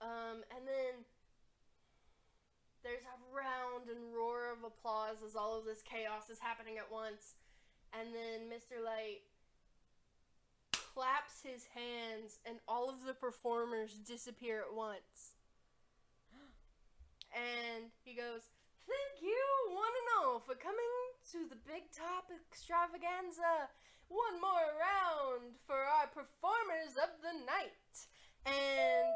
[0.00, 1.04] Um, and then
[2.82, 6.90] there's a round and roar of applause as all of this chaos is happening at
[6.90, 7.36] once.
[7.92, 8.82] And then Mr.
[8.82, 9.28] Light
[10.94, 15.36] claps his hands, and all of the performers disappear at once.
[17.30, 18.42] And he goes,
[18.90, 20.94] Thank you, one and all, for coming
[21.30, 23.70] to the Big Top Extravaganza.
[24.10, 27.94] One more round for our performers of the night.
[28.42, 29.06] And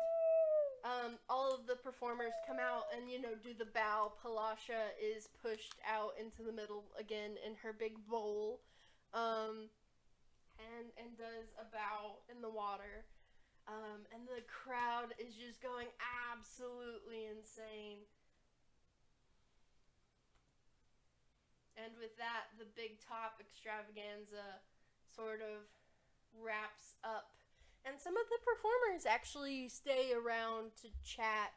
[0.84, 4.12] um, all of the performers come out and you know do the bow.
[4.22, 8.60] Palasha is pushed out into the middle again in her big bowl,
[9.14, 9.70] um,
[10.59, 13.06] and and does a bow in the water,
[13.66, 15.89] um, and the crowd is just going
[16.31, 18.06] absolutely insane.
[21.74, 24.62] And with that, the big top extravaganza
[25.10, 25.66] sort of
[26.39, 27.35] wraps up
[27.85, 31.52] and some of the performers actually stay around to chat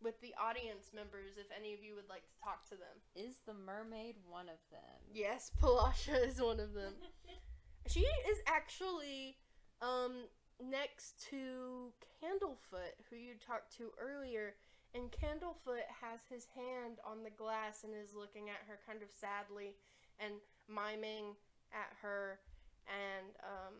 [0.00, 2.96] with the audience members if any of you would like to talk to them.
[3.14, 4.96] Is the mermaid one of them?
[5.12, 6.94] Yes, Palasha is one of them.
[7.88, 9.36] she is actually
[9.82, 10.26] um
[10.60, 11.92] next to
[12.22, 14.54] Candlefoot, who you talked to earlier,
[14.94, 19.08] and Candlefoot has his hand on the glass and is looking at her kind of
[19.10, 19.76] sadly
[20.18, 20.34] and
[20.68, 21.36] miming
[21.72, 22.40] at her
[22.88, 23.74] and um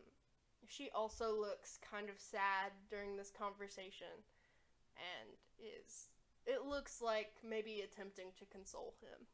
[0.68, 4.12] she also looks kind of sad during this conversation
[4.96, 5.28] and
[5.58, 6.08] is
[6.46, 9.26] it looks like maybe attempting to console him.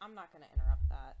[0.00, 1.16] I'm not gonna interrupt that.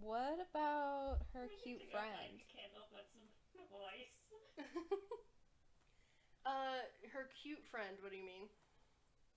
[0.00, 2.40] What about her We cute to go find friend?
[3.70, 4.18] Voice.
[6.46, 6.80] uh
[7.12, 8.48] her cute friend, what do you mean?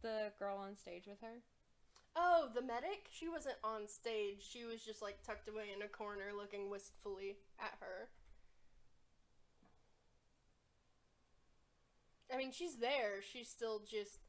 [0.02, 1.44] The girl on stage with her?
[2.16, 3.10] Oh, the medic?
[3.12, 4.46] She wasn't on stage.
[4.48, 8.10] She was just like tucked away in a corner looking wistfully at her.
[12.34, 13.22] I mean, she's there.
[13.22, 14.20] She's still just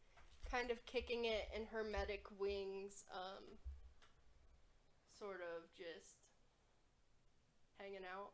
[0.50, 3.58] kind of kicking it in her medic wings, um,
[5.18, 6.23] sort of just
[7.84, 8.32] hanging out.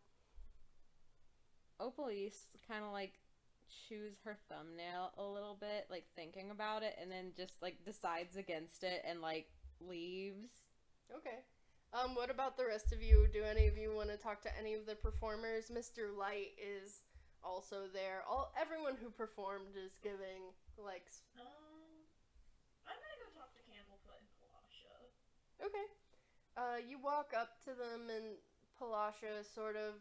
[1.80, 3.14] Opalise kind of like
[3.88, 8.36] chews her thumbnail a little bit, like thinking about it, and then just like decides
[8.36, 9.46] against it and like
[9.80, 10.50] leaves.
[11.14, 11.40] Okay.
[11.92, 13.26] Um, what about the rest of you?
[13.32, 15.72] Do any of you want to talk to any of the performers?
[15.74, 16.14] Mr.
[16.16, 17.02] Light is
[17.42, 18.22] also there.
[18.30, 21.02] All everyone who performed is giving like.
[21.08, 22.06] s- Um,
[22.86, 25.66] I'm gonna go talk to Candlefoot and Palasha.
[25.66, 25.86] Okay.
[26.56, 28.36] Uh, you walk up to them and
[28.80, 30.00] Palasha sort of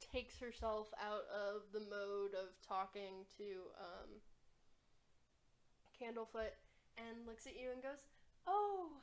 [0.00, 4.08] takes herself out of the mode of talking to um,
[5.92, 6.56] Candlefoot
[6.96, 8.08] and looks at you and goes,
[8.48, 8.96] "Oh,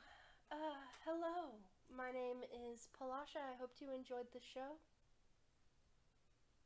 [0.50, 1.54] uh, hello.
[1.86, 3.38] My name is Palasha.
[3.38, 4.82] I hope you enjoyed the show."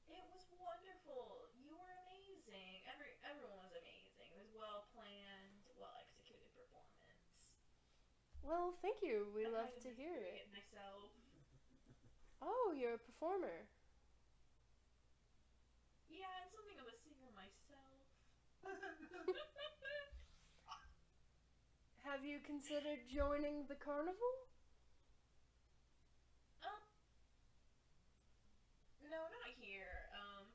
[0.09, 1.53] It was wonderful.
[1.61, 2.89] You were amazing.
[2.89, 4.33] Every everyone was amazing.
[4.33, 7.53] It was well planned, well executed performance.
[8.41, 9.29] Well, thank you.
[9.37, 10.49] We I love to hear it.
[10.49, 11.16] myself.
[12.43, 13.67] Oh, you're a performer.
[16.09, 18.01] Yeah, I'm something of a singer myself.
[22.07, 24.31] Have you considered joining the carnival?
[26.63, 26.79] um,
[29.11, 30.07] no, not here.
[30.15, 30.47] Um,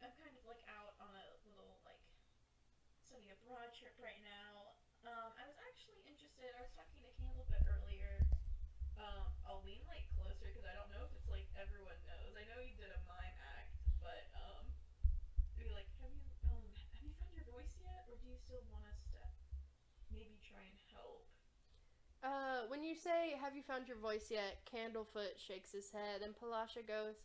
[0.00, 2.00] I'm kind of like out on a little like
[3.04, 4.72] study abroad trip right now.
[5.04, 6.48] Um, I was actually interested.
[6.56, 8.24] I was talking to Candlefoot earlier.
[8.96, 12.32] Um, I'll lean like closer because I don't know if it's like everyone knows.
[12.34, 14.64] I know you did a mime act, but um,
[15.58, 18.64] be like, have you um have you found your voice yet, or do you still
[18.72, 19.20] want us to
[20.12, 21.24] maybe try and help?
[22.22, 24.60] Uh, when you say, have you found your voice yet?
[24.68, 27.16] Candlefoot shakes his head and Palasha goes,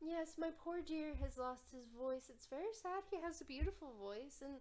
[0.00, 2.28] Yes, my poor dear has lost his voice.
[2.28, 3.02] It's very sad.
[3.10, 4.60] He has a beautiful voice, and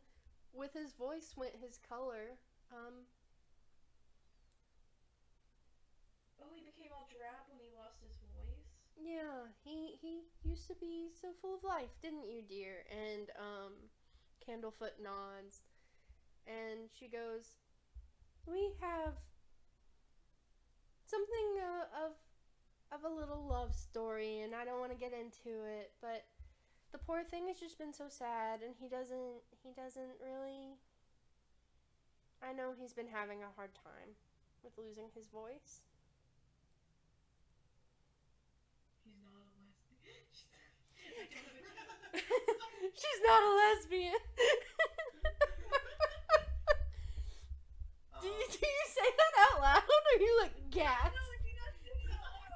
[0.53, 2.37] with his voice went his color.
[2.71, 3.05] Um,
[6.39, 8.83] Oh, he became all drab when he lost his voice.
[9.03, 12.85] Yeah, he he used to be so full of life, didn't you, dear?
[12.91, 13.73] And um,
[14.47, 15.61] Candlefoot nods,
[16.47, 17.55] and she goes,
[18.45, 19.15] "We have
[21.05, 22.11] something uh, of
[22.93, 26.25] of a little love story, and I don't want to get into it, but
[26.91, 30.77] the poor thing has just been so sad, and he doesn't he doesn't really.
[32.43, 34.15] I know he's been having a hard time
[34.63, 35.81] with losing his voice."
[39.03, 40.25] He's not a lesbian.
[42.93, 44.13] She's- not a lesbian.
[48.21, 51.11] do, you, do you say that out loud or you like gas?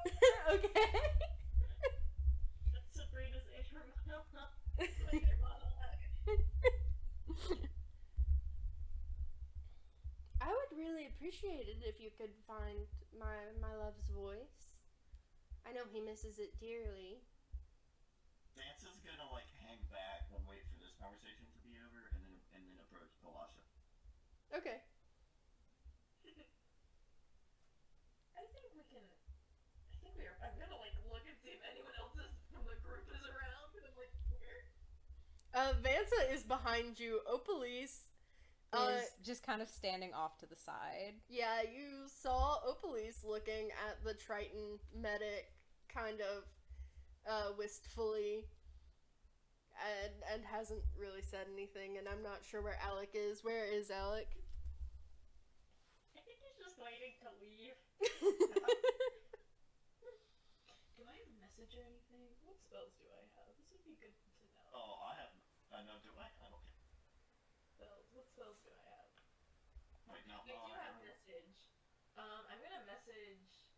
[0.52, 0.90] okay.
[2.72, 4.56] That's Sabrina's inner monologue.
[4.78, 6.00] It's like a monologue.
[10.40, 12.86] I would really appreciate it if you could find
[13.18, 14.70] my my love's voice.
[15.66, 17.22] I know he misses it dearly.
[18.58, 22.20] Vance is gonna like hang back and wait for this conversation to be over, and
[22.26, 23.62] then and then approach Palasha.
[24.58, 24.82] Okay.
[28.36, 29.02] I think we can.
[29.94, 30.36] I think we are.
[30.42, 33.70] I'm gonna like look and see if anyone else is from the group is around.
[33.78, 34.66] And I'm like, where
[35.54, 37.20] Uh, Vansa is behind you.
[37.26, 38.10] Opalise.
[38.70, 41.14] Uh, is just kind of standing off to the side.
[41.30, 45.48] yeah, you saw Opalise looking at the Triton medic
[45.88, 46.44] kind of
[47.26, 48.46] uh, wistfully
[49.78, 53.42] and, and hasn't really said anything, and I'm not sure where Alec is.
[53.42, 54.28] Where is Alec?
[56.18, 57.78] I think he's just waiting to leave.
[60.98, 62.26] Do I have a message or anything?
[62.42, 63.54] What spells do I have?
[63.54, 64.66] This would be good to know.
[64.74, 65.30] Oh, I have.
[65.70, 65.98] I know.
[66.02, 66.26] Do I?
[66.42, 66.66] I don't.
[67.70, 68.10] Spells.
[68.10, 69.06] What spells do I have?
[70.10, 70.42] Wait, no.
[70.42, 71.70] I do oh, I have don't message.
[72.18, 73.70] Um, I'm gonna message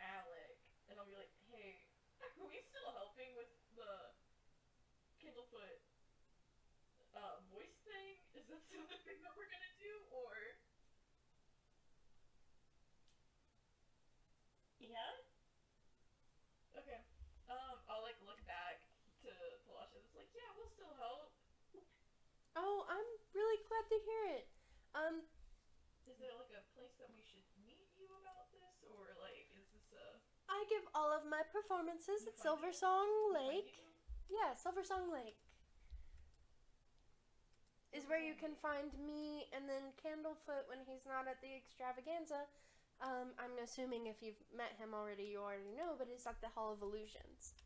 [0.00, 0.56] Alec,
[0.88, 1.84] and I'll be like, "Hey,
[2.24, 3.92] are we still helping with the
[5.20, 5.84] Candlefoot
[7.12, 8.24] uh, voice thing?
[8.32, 10.32] Is that still the thing that we're gonna do, or?"
[14.80, 15.18] Yeah?
[16.78, 17.00] Okay.
[17.50, 18.86] Um, I'll like look back
[19.26, 19.30] to
[19.66, 19.98] Palasha.
[19.98, 21.34] It's like, yeah, we'll still help.
[22.56, 24.44] Oh, I'm really glad to hear it.
[24.96, 25.16] Um,
[26.08, 29.68] Is there like a place that we should meet you about this, or like, is
[29.76, 30.18] this a
[30.48, 32.78] I give all of my performances You at Silver it?
[32.80, 33.76] Song Lake.
[34.32, 35.38] Yeah, Silver Song Lake
[37.96, 42.44] is where you can find me, and then Candlefoot when he's not at the extravaganza.
[43.00, 46.52] Um, I'm assuming if you've met him already, you already know, but it's at the
[46.52, 47.56] Hall of Illusions.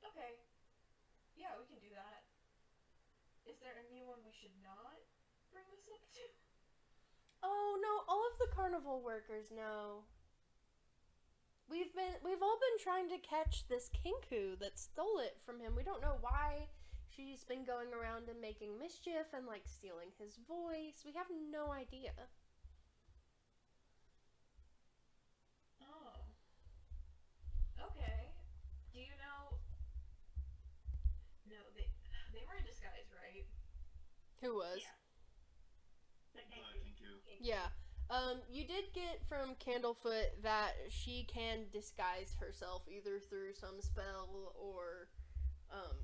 [0.00, 0.40] Okay.
[1.36, 1.91] Yeah, we can do
[3.62, 4.98] there anyone we should not
[5.54, 6.24] bring this up to?
[7.42, 10.04] Oh no, all of the carnival workers know.
[11.70, 15.74] We've been we've all been trying to catch this kenku that stole it from him.
[15.74, 16.68] We don't know why
[17.08, 21.06] she's been going around and making mischief and like stealing his voice.
[21.06, 22.12] We have no idea.
[25.80, 26.28] Oh.
[27.78, 28.32] Okay.
[28.92, 29.56] Do you know?
[31.48, 31.88] No, they
[32.32, 33.46] they were in disguise, right?
[34.42, 34.82] Who was?
[34.82, 34.90] Yeah.
[36.34, 36.82] The Kenku.
[36.98, 37.38] Kinku.
[37.40, 37.70] Yeah.
[38.10, 44.52] Um, you did get from Candlefoot that she can disguise herself either through some spell
[44.60, 45.08] or
[45.72, 45.96] um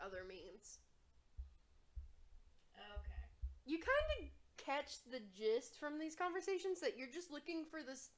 [0.00, 0.78] other means.
[2.74, 3.26] Okay.
[3.66, 4.28] You kind of
[4.64, 8.10] catch the gist from these conversations that you're just looking for this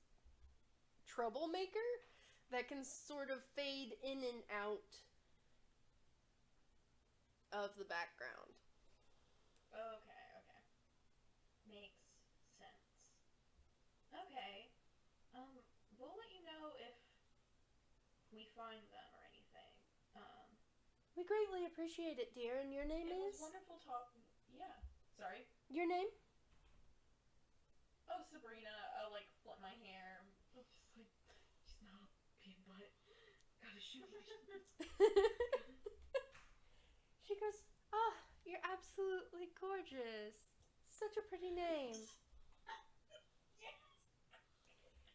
[1.06, 1.88] troublemaker
[2.52, 4.92] that can sort of fade in and out
[7.52, 8.54] of the background.
[9.70, 10.26] Okay.
[10.42, 10.62] Okay.
[11.70, 12.02] Makes
[12.58, 12.90] sense.
[14.10, 14.70] Okay.
[15.38, 15.54] Um,
[15.98, 16.94] we'll let you know if
[18.34, 19.72] we find them or anything.
[20.18, 20.46] Um,
[21.18, 22.58] We greatly appreciate it, dear.
[22.62, 23.40] And your name it was is?
[23.42, 24.22] wonderful talking.
[24.54, 24.70] Yeah.
[25.18, 25.46] Sorry.
[25.70, 26.06] Your name?
[28.10, 28.70] Oh, Sabrina.
[29.02, 30.22] I'll like flip my hair.
[30.22, 31.10] I'm just like, she's
[31.82, 32.10] not
[32.42, 32.90] being butt.
[33.62, 34.06] Gotta shoot
[37.26, 37.58] she goes,
[37.94, 38.14] Ah,
[38.46, 40.54] you're absolutely gorgeous.
[40.86, 41.98] Such a pretty name.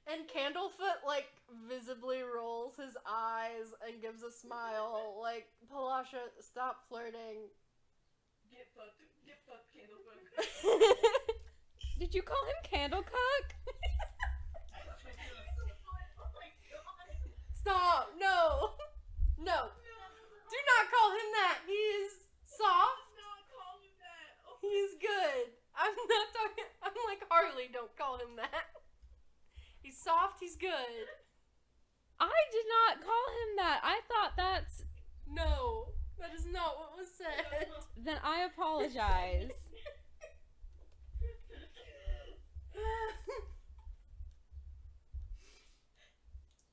[0.09, 1.29] And Candlefoot, like,
[1.69, 7.45] visibly rolls his eyes and gives a smile, like, Palasha, stop flirting.
[8.49, 8.97] Get fucked.
[9.21, 10.25] Get fucked, Candlefoot.
[11.99, 13.53] Did you call him Candlecock?
[17.53, 18.09] stop!
[18.19, 18.71] No!
[19.37, 19.69] No!
[20.49, 21.59] Do not call him that!
[21.67, 22.13] He is
[22.49, 23.13] soft!
[23.13, 24.41] not call him that.
[24.49, 25.53] Oh, He's good!
[25.77, 26.65] I'm not talking.
[26.81, 28.73] I'm like Harley, don't call him that.
[29.81, 31.07] He's soft, he's good.
[32.19, 33.79] I did not call him that.
[33.83, 34.83] I thought that's.
[35.25, 37.45] No, that is not what was said.
[38.03, 39.51] Then I apologize.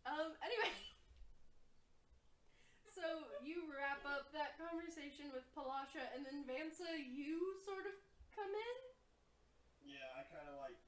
[0.06, 0.70] um, anyway.
[2.96, 7.92] So you wrap up that conversation with Palasha, and then Vansa, you sort of
[8.32, 8.76] come in?
[9.84, 10.80] Yeah, I kind of like,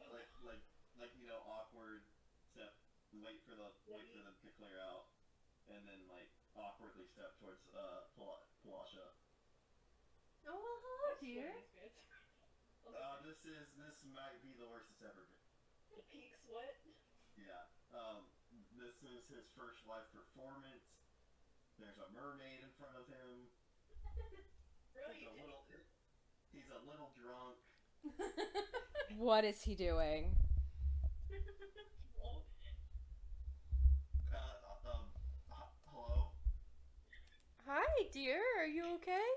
[0.00, 0.64] like, like,
[1.02, 2.06] like you know, awkward.
[2.54, 2.78] Step,
[3.18, 5.10] wait for the, wait for them to clear out,
[5.66, 9.10] and then like awkwardly step towards uh Pala- Palasha.
[10.46, 11.50] Oh, well, hello, dear.
[12.86, 15.42] Uh, this is this might be the worst it's ever been.
[15.90, 16.78] The pink sweat.
[17.34, 17.66] Yeah.
[17.90, 18.30] Um,
[18.78, 20.86] this is his first live performance.
[21.82, 23.50] There's a mermaid in front of him.
[24.92, 25.24] Really?
[25.24, 25.64] He's a little,
[26.52, 27.56] he's a little drunk.
[29.16, 30.36] What is he doing?
[37.62, 38.42] Hi, dear.
[38.58, 39.28] Are you okay?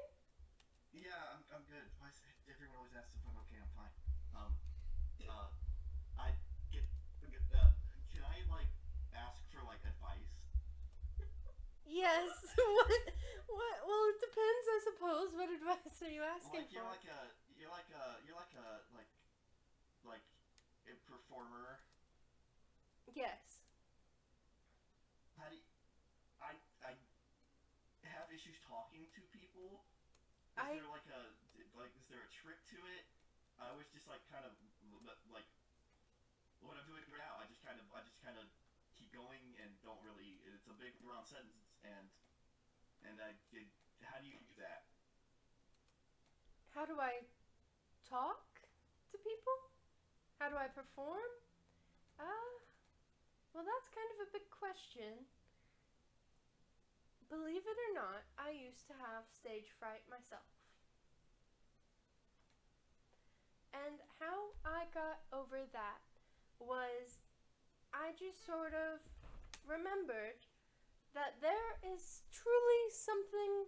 [0.90, 1.86] Yeah, I'm, I'm good.
[2.02, 2.18] Why is
[2.50, 3.62] everyone always asks if I'm okay.
[3.62, 3.94] I'm fine.
[4.34, 4.52] Um,
[5.30, 5.54] uh,
[6.18, 6.34] I
[6.74, 6.82] can,
[7.54, 7.70] uh,
[8.10, 8.72] can I like
[9.14, 10.34] ask for like advice?
[11.86, 12.34] Yes.
[12.58, 13.02] what?
[13.46, 13.78] What?
[13.86, 15.30] Well, it depends, I suppose.
[15.38, 17.20] What advice are you asking like, you're like a,
[17.62, 19.12] you're like a, you're like a, like,
[20.02, 20.26] like
[20.90, 21.78] a performer.
[23.14, 23.55] Yes.
[30.57, 31.22] I- there like a
[31.76, 33.03] like is there a trick to it?
[33.60, 34.56] I always just like kind of
[35.32, 35.48] like
[36.64, 37.40] what I'm doing right now.
[37.40, 38.48] I just kind of I just kind of
[38.95, 40.40] keep going and don't really.
[40.48, 42.07] It's a big round sentence and
[43.03, 43.68] and I it,
[44.07, 44.88] how do you do that?
[46.72, 47.23] How do I
[48.07, 48.60] talk
[49.11, 49.57] to people?
[50.40, 51.32] How do I perform?
[52.19, 52.52] Uh,
[53.56, 55.23] well, that's kind of a big question.
[57.36, 60.48] Believe it or not, I used to have stage fright myself.
[63.76, 65.99] And how I got over that
[66.64, 67.20] was
[67.91, 69.03] I just sort of
[69.68, 70.48] remembered
[71.12, 73.68] that there is truly something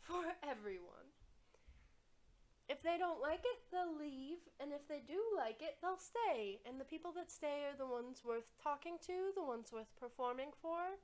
[0.00, 1.12] for everyone.
[2.64, 6.64] If they don't like it, they'll leave, and if they do like it, they'll stay.
[6.64, 10.56] And the people that stay are the ones worth talking to, the ones worth performing
[10.62, 10.96] for.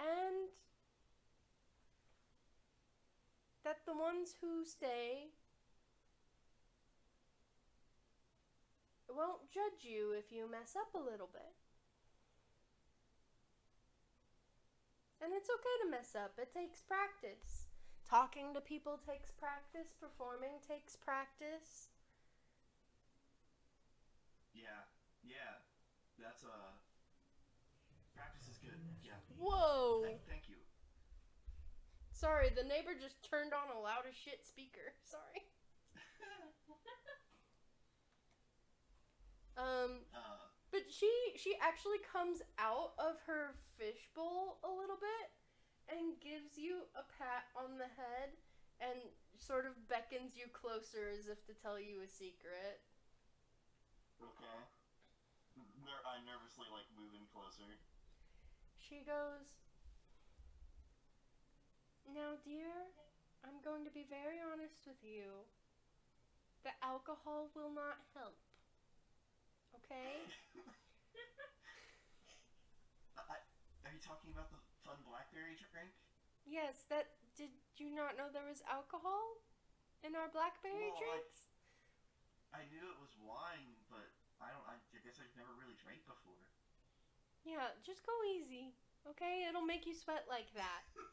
[0.00, 0.48] And
[3.64, 5.28] that the ones who stay
[9.08, 11.52] won't judge you if you mess up a little bit.
[15.22, 17.68] And it's okay to mess up, it takes practice.
[18.08, 21.92] Talking to people takes practice, performing takes practice.
[24.54, 24.88] Yeah,
[25.22, 25.60] yeah,
[26.18, 26.79] that's is
[28.62, 28.78] good.
[29.02, 30.02] Yeah, Whoa!
[30.04, 30.56] thank, thank you.
[32.12, 34.92] Sorry, the neighbor just turned on a loud as shit speaker.
[35.04, 35.48] Sorry.
[39.58, 45.28] Um, Uh, but she she actually comes out of her fishbowl a little bit
[45.92, 48.32] and gives you a pat on the head
[48.80, 48.96] and
[49.36, 52.80] sort of beckons you closer as if to tell you a secret.
[54.22, 54.60] okay.
[56.08, 57.68] I nervously like move in closer.
[58.90, 59.46] She goes,
[62.10, 62.90] Now, dear,
[63.46, 65.46] I'm going to be very honest with you.
[66.66, 68.34] The alcohol will not help.
[69.78, 70.26] Okay?
[70.26, 70.74] I,
[73.22, 75.94] uh, uh, are you talking about the fun blackberry drink?
[76.42, 77.14] Yes, that.
[77.38, 79.38] Did you not know there was alcohol
[80.02, 84.10] in our blackberry Well, I- I knew it was wine, but
[84.42, 84.66] I don't.
[84.66, 86.49] I, I guess I've never really drank before.
[87.44, 88.74] Yeah, just go easy.
[89.08, 89.46] Okay?
[89.48, 90.84] It'll make you sweat like that.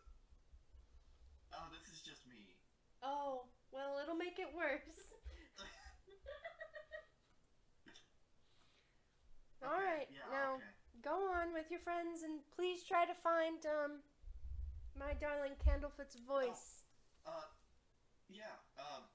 [1.56, 2.60] Oh, this is just me.
[3.02, 5.16] Oh, well, it'll make it worse.
[9.64, 10.28] All Okay, right, Yeah.
[10.28, 10.76] now Okay.
[11.02, 14.04] go on with your friends and please try to find um
[15.00, 16.84] my darling Candlefoot's voice.
[17.26, 17.48] Uh,
[18.28, 18.60] yeah.
[18.76, 19.08] Um,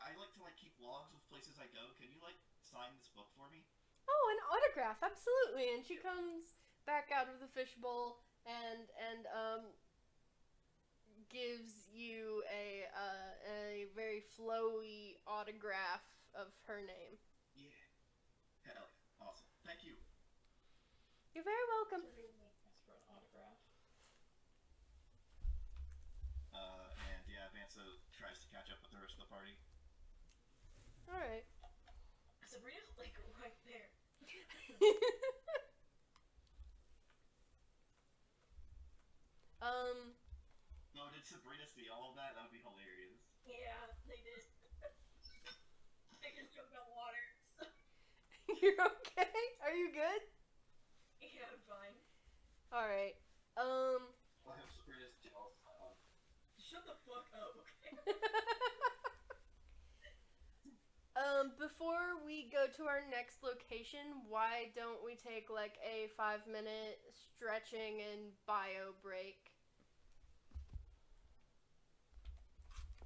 [0.00, 1.84] I like to like keep logs of places I go.
[2.00, 3.60] Can you like sign this book for me?
[4.08, 5.74] Oh, an autograph, absolutely.
[5.74, 9.62] And she comes back out of the fishbowl and and um
[11.32, 16.04] gives you a uh, a very flowy autograph
[16.36, 17.16] of her name.
[17.56, 17.72] Yeah.
[18.68, 18.88] Hell.
[19.16, 19.48] Awesome.
[19.64, 19.96] Thank you.
[21.32, 22.04] You're very welcome.
[22.04, 23.60] Sort of like ask for an autograph.
[26.52, 27.80] Uh, and yeah, Vansa
[28.12, 29.56] tries to catch up with the rest of the party.
[31.08, 31.48] All right.
[32.44, 33.88] Sabrina's like right there.
[39.62, 40.14] um.
[40.94, 42.34] No, did Sabrina see all of that?
[42.34, 43.20] That would be hilarious.
[43.44, 44.42] Yeah, they did.
[46.22, 47.24] I just jumped out water.
[47.56, 47.64] So.
[48.62, 49.32] You're okay?
[49.62, 50.20] Are you good?
[51.20, 51.94] Yeah, I'm fine.
[52.72, 53.14] All right.
[53.56, 54.12] Um.
[54.44, 55.54] I have Sabrina's jealous.
[56.58, 57.96] Shut the fuck up, okay?
[61.16, 61.52] um.
[61.58, 67.00] Before we go to our next location, why don't we take like a five minute
[67.12, 69.52] stretching and bio break?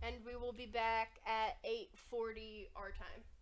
[0.03, 3.36] And we will be back at 8:40 our time.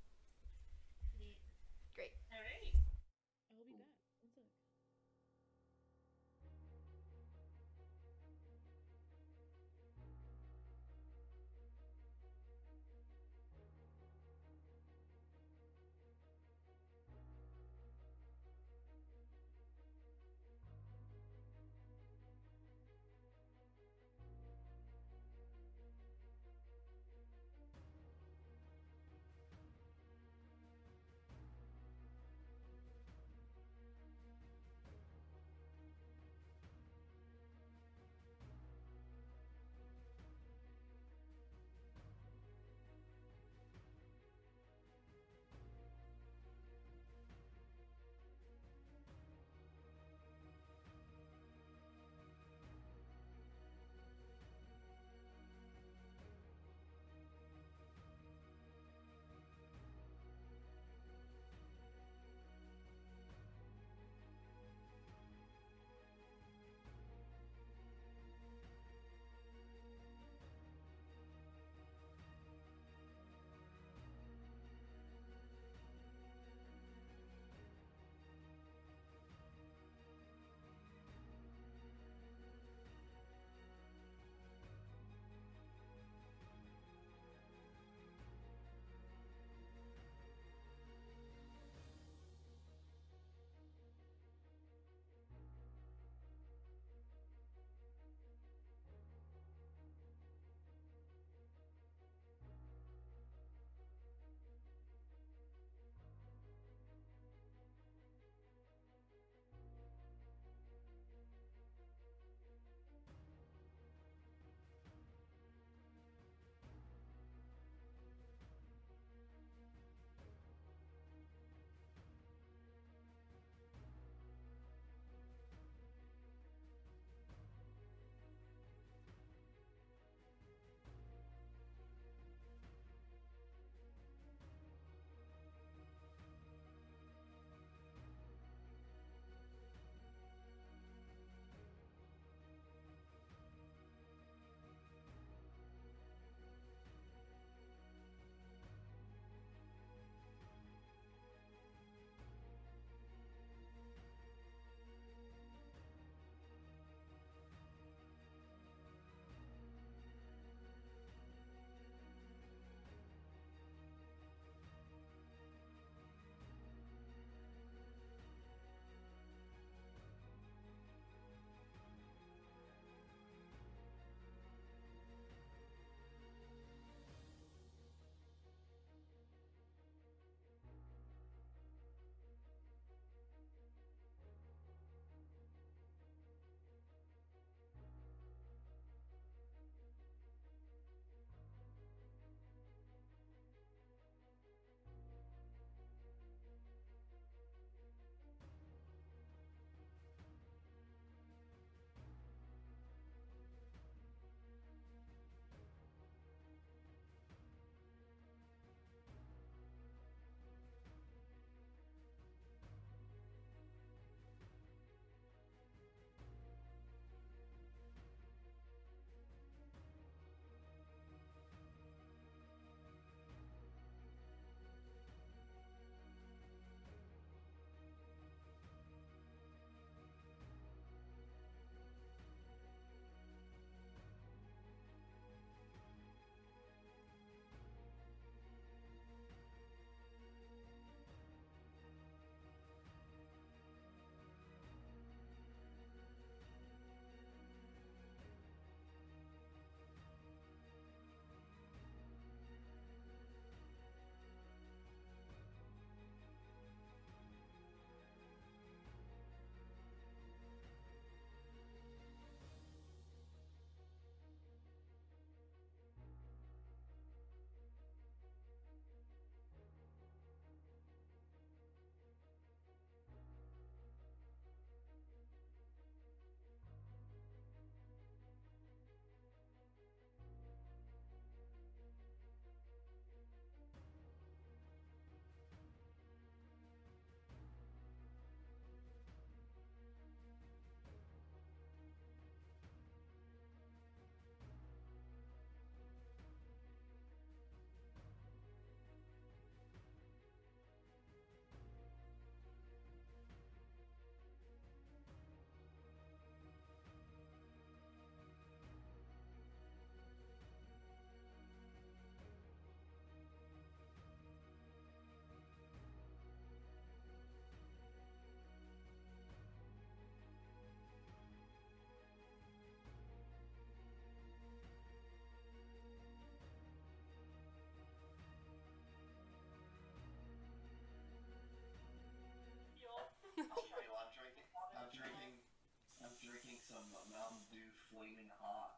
[336.74, 338.74] Some uh, Mountain Dew Flaming Hot.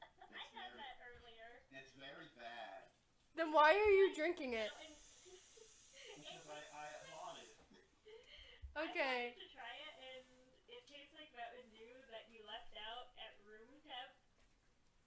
[0.32, 1.60] I had very, that earlier.
[1.68, 2.88] it's very bad
[3.36, 4.70] Then why are you drinking it?
[6.16, 7.52] Because I, I bought it.
[8.76, 9.28] Okay.
[9.28, 10.24] I to try it, and
[10.66, 14.10] it tastes like Mountain Dew that you left out at room temp.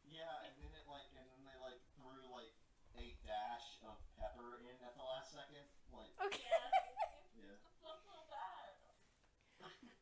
[0.03, 2.51] Yeah, and then it like, and then they like threw like
[2.95, 5.63] a dash of pepper in at the last second.
[5.91, 6.43] Like, Okay.
[6.47, 6.69] Yeah.
[7.33, 7.55] yeah.
[7.81, 8.71] That's so bad.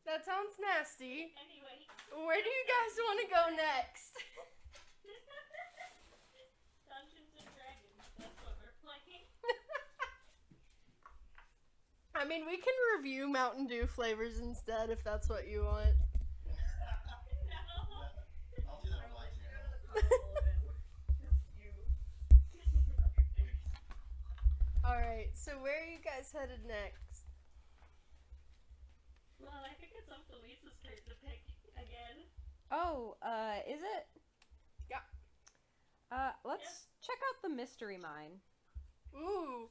[0.10, 1.30] That sounds nasty.
[1.38, 1.86] Anyway.
[2.10, 4.18] Where do you guys want to go next?
[6.90, 9.30] Dungeons and Dragons, that's what we're playing.
[12.18, 15.94] I mean, we can review Mountain Dew flavors instead if that's what you want.
[19.38, 19.94] channel.
[24.90, 27.09] Alright, so where are you guys headed next?
[29.40, 31.41] Well, I think it's up to Lisa's turn to pick
[31.80, 32.28] again.
[32.72, 34.03] Oh, uh, is it?
[34.91, 35.02] Yeah.
[36.11, 38.44] Uh, let's check out the mystery mine.
[39.16, 39.70] Ooh,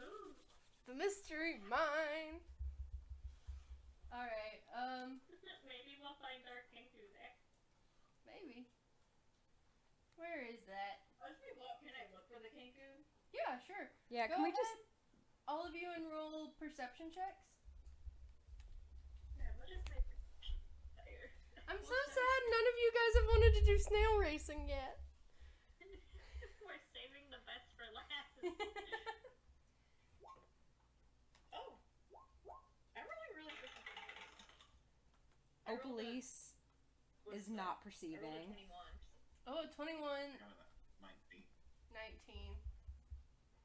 [0.00, 0.32] Ooh.
[0.88, 2.40] the mystery mine.
[4.08, 5.20] Alright, um,
[5.68, 7.36] Maybe we'll find our Kenku there.
[8.24, 8.64] maybe.
[10.16, 11.04] Where is that?
[11.20, 13.04] Actually, what can I look for the Kenku?
[13.36, 13.92] Yeah, sure.
[14.08, 14.64] Yeah, Go can we ahead.
[14.64, 14.74] just
[15.44, 17.44] All of you enroll perception checks.
[19.36, 19.57] Yeah, what is my perception fire?
[21.68, 24.96] I'm so sad none of you guys have wanted to do snail racing yet.
[26.64, 28.32] We're saving the best for last.
[31.52, 31.80] Oh,
[32.96, 33.72] I'm really, really good.
[35.68, 37.56] I rolled a- Opalise oh, what is that?
[37.56, 38.48] not I perceiving.
[38.56, 38.68] 21.
[39.48, 40.56] Oh, 21, I got
[41.04, 41.44] 19.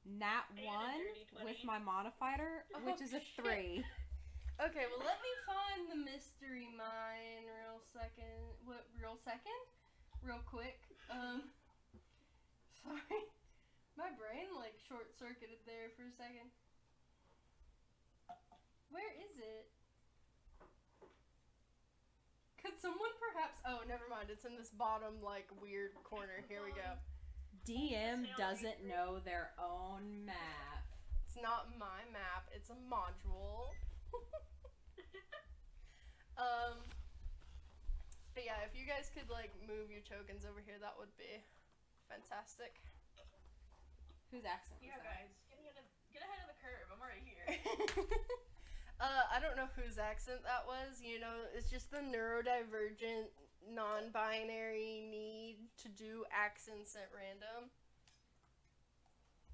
[0.04, 0.20] 19.
[0.20, 1.46] Nat one dirty 20.
[1.48, 3.40] with my modifier, Oh, which is a shit.
[3.40, 3.84] three.
[4.62, 8.38] Okay, well let me find the mystery mine real second.
[8.66, 9.62] What real second?
[10.22, 10.78] Real quick.
[11.10, 11.50] Um
[12.84, 13.22] sorry.
[13.98, 16.54] My brain like short circuited there for a second.
[18.94, 19.70] Where is it?
[22.62, 24.30] Could someone perhaps Oh, never mind.
[24.30, 26.46] It's in this bottom like weird corner.
[26.48, 26.94] Here we go.
[27.66, 30.86] DM doesn't know their own map.
[31.28, 33.74] It's not my map, it's a module.
[36.38, 36.82] Um
[38.34, 41.42] But yeah, if you guys could like move your tokens over here, that would be
[42.10, 42.82] fantastic.
[44.34, 45.30] Whose accent was Yeah, that?
[45.30, 46.88] guys, get ahead of, get ahead of the curve.
[46.90, 47.46] I'm already here.
[49.06, 53.30] uh I don't know whose accent that was, you know, it's just the neurodivergent
[53.70, 57.70] non-binary need to do accents at random.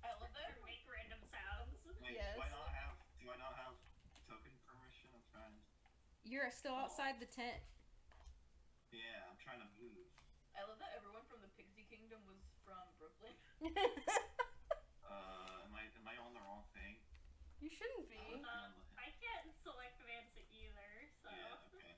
[0.02, 0.56] I love that.
[0.56, 1.84] Or make random sounds.
[2.00, 2.40] Wait, Yes.
[2.40, 3.76] do I not have, do I not have
[4.32, 5.12] token permission?
[5.14, 5.60] I'm trying.
[6.30, 7.58] You're still outside the tent.
[8.94, 10.06] Yeah, I'm trying to move.
[10.54, 13.34] I love that everyone from the Pixie Kingdom was from Brooklyn.
[15.10, 17.02] Uh, am I, am I on the wrong thing?
[17.58, 18.22] you shouldn't be.
[18.46, 20.92] Um, I can't select Vansa either,
[21.26, 21.34] so.
[21.34, 21.94] Yeah, okay.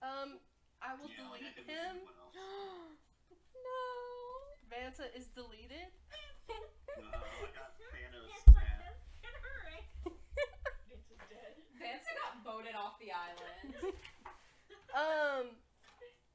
[0.00, 0.40] Um
[0.80, 2.00] I will yeah, like I delete him.
[2.00, 2.32] move anyone else.
[3.52, 3.84] no.
[4.72, 5.92] Vansa is deleted.
[6.96, 8.80] No, I got Thanos It's like mad.
[8.80, 8.98] this.
[9.20, 9.86] Get her right.
[10.88, 11.52] Vince is dead.
[11.76, 13.92] Vansa got voted off the island.
[14.96, 15.52] um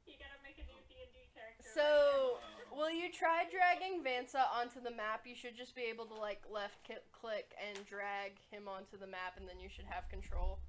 [0.06, 1.65] You gotta make a new D&D character.
[1.73, 5.26] So, Uh, will you try dragging Vansa onto the map?
[5.26, 6.77] You should just be able to like left
[7.11, 10.60] click and drag him onto the map, and then you should have control.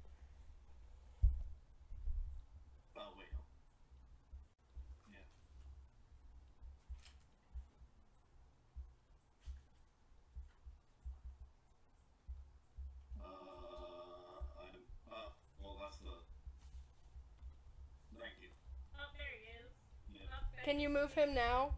[20.95, 21.75] There Can you move him now?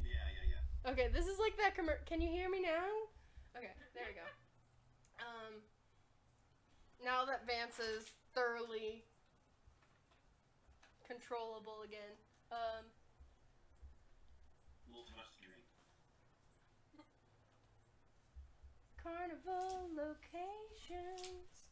[0.00, 0.90] Yeah, yeah, yeah.
[0.90, 2.88] Okay, this is like that commer- Can you hear me now?
[3.52, 4.24] Okay, there we go.
[5.20, 5.60] Um,
[7.04, 9.04] now that Vance is thoroughly
[11.06, 12.16] controllable again,
[12.50, 12.88] um,
[14.88, 15.68] A little too much to drink.
[18.96, 21.68] carnival locations.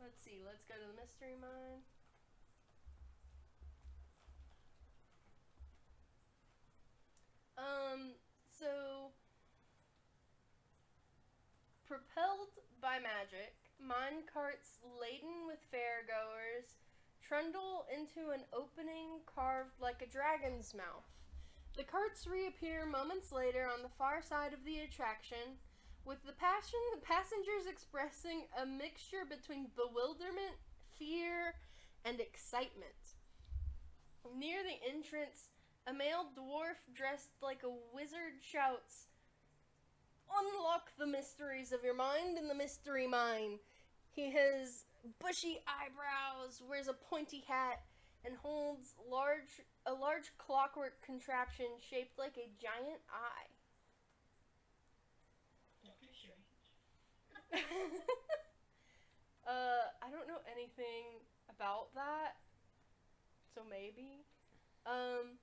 [0.00, 0.40] Let's see.
[0.40, 1.84] Let's go to the mystery mine.
[7.58, 8.14] Um,
[8.46, 9.10] so
[11.86, 16.78] propelled by magic, mine carts laden with fairgoers
[17.18, 21.10] trundle into an opening carved like a dragon's mouth.
[21.76, 25.58] The carts reappear moments later on the far side of the attraction,
[26.04, 30.56] with the passion the passengers expressing a mixture between bewilderment,
[30.98, 31.54] fear
[32.04, 33.18] and excitement.
[34.24, 35.50] Near the entrance,
[35.88, 39.06] a male dwarf dressed like a wizard shouts,
[40.28, 43.58] Unlock the mysteries of your mind in the mystery mine.
[44.10, 44.84] He has
[45.18, 47.80] bushy eyebrows, wears a pointy hat,
[48.26, 53.48] and holds large a large clockwork contraption shaped like a giant eye.
[59.48, 62.36] Uh, I don't know anything about that,
[63.54, 64.26] so maybe.
[64.84, 65.40] Um,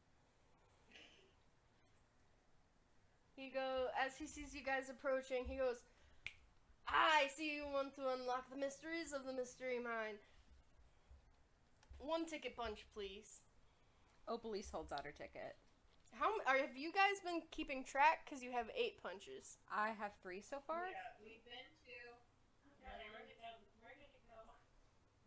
[3.35, 5.45] he go as he sees you guys approaching.
[5.45, 5.83] He goes,
[6.87, 10.19] "I see you want to unlock the mysteries of the mystery mine.
[11.99, 13.41] One ticket punch, please."
[14.27, 15.55] Oh, Opalise holds out her ticket.
[16.17, 18.23] How are, have you guys been keeping track?
[18.25, 19.59] Because you have eight punches.
[19.69, 20.87] I have three so far.
[20.89, 21.97] Yeah, we've been to
[22.81, 23.59] Yeah, they wrote it down.
[23.83, 24.39] Where did it go?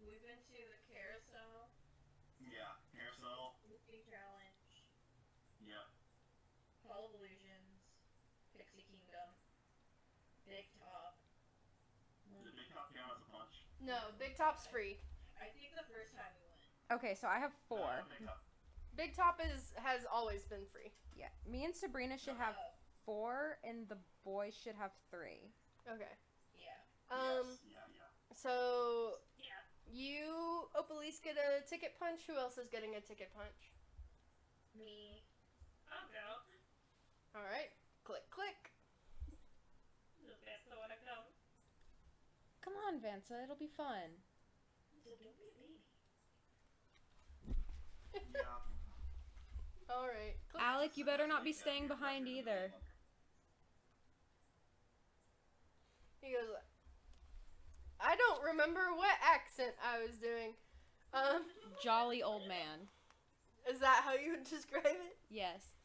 [0.00, 1.68] we've been to the carousel,
[2.40, 3.60] Yeah, carousel.
[3.68, 4.64] Looping challenge,
[5.60, 5.84] Yeah.
[6.88, 7.84] Hall of Illusions,
[8.56, 9.28] Pixie Kingdom,
[10.48, 11.20] Big Top.
[12.42, 13.60] Did Big Top count as a punch?
[13.84, 14.98] No, Big Top's free.
[15.38, 16.62] I think the first time we went.
[16.98, 18.02] Okay, so I have four.
[18.02, 18.40] Uh, Big Top.
[18.96, 20.90] Big Top is has always been free.
[21.16, 22.74] Yeah, me and Sabrina should have Uh,
[23.06, 25.50] four, and the boys should have three.
[25.86, 26.14] Okay.
[26.58, 27.14] yeah.
[27.14, 27.46] Um.
[27.46, 27.58] yes.
[27.64, 28.34] Yeah, yeah.
[28.34, 29.62] So Yeah.
[29.86, 32.26] you, Opalise, get a ticket punch.
[32.26, 33.70] Who else is getting a ticket punch?
[34.76, 35.22] Me.
[35.90, 36.42] I'll go.
[37.38, 37.70] All right.
[38.04, 38.70] Click, click.
[40.26, 41.24] Does Vanessa want to come?
[42.68, 44.12] Come on, Vansa, it'll be fun.
[45.02, 45.80] So don't be a baby.
[48.34, 48.42] Yeah.
[49.94, 50.36] All right.
[50.60, 52.74] Alec, you better not be staying behind either.
[56.20, 56.56] He goes.
[57.98, 60.52] I don't remember what accent I was doing.
[61.14, 61.44] Um,
[61.82, 62.88] Jolly old man.
[63.72, 65.16] is that how you would describe it?
[65.30, 65.78] Yes.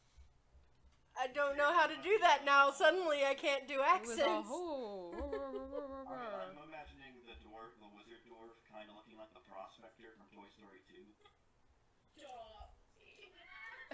[1.14, 2.74] I don't know how to do that now.
[2.74, 4.50] Suddenly, I can't do It was all, accents.
[4.50, 5.14] "Oh,
[6.10, 10.26] I, I'm imagining the dwarf, the wizard dwarf, kind of looking like the prospector from
[10.34, 11.06] Toy Story 2.
[12.18, 12.74] Stop.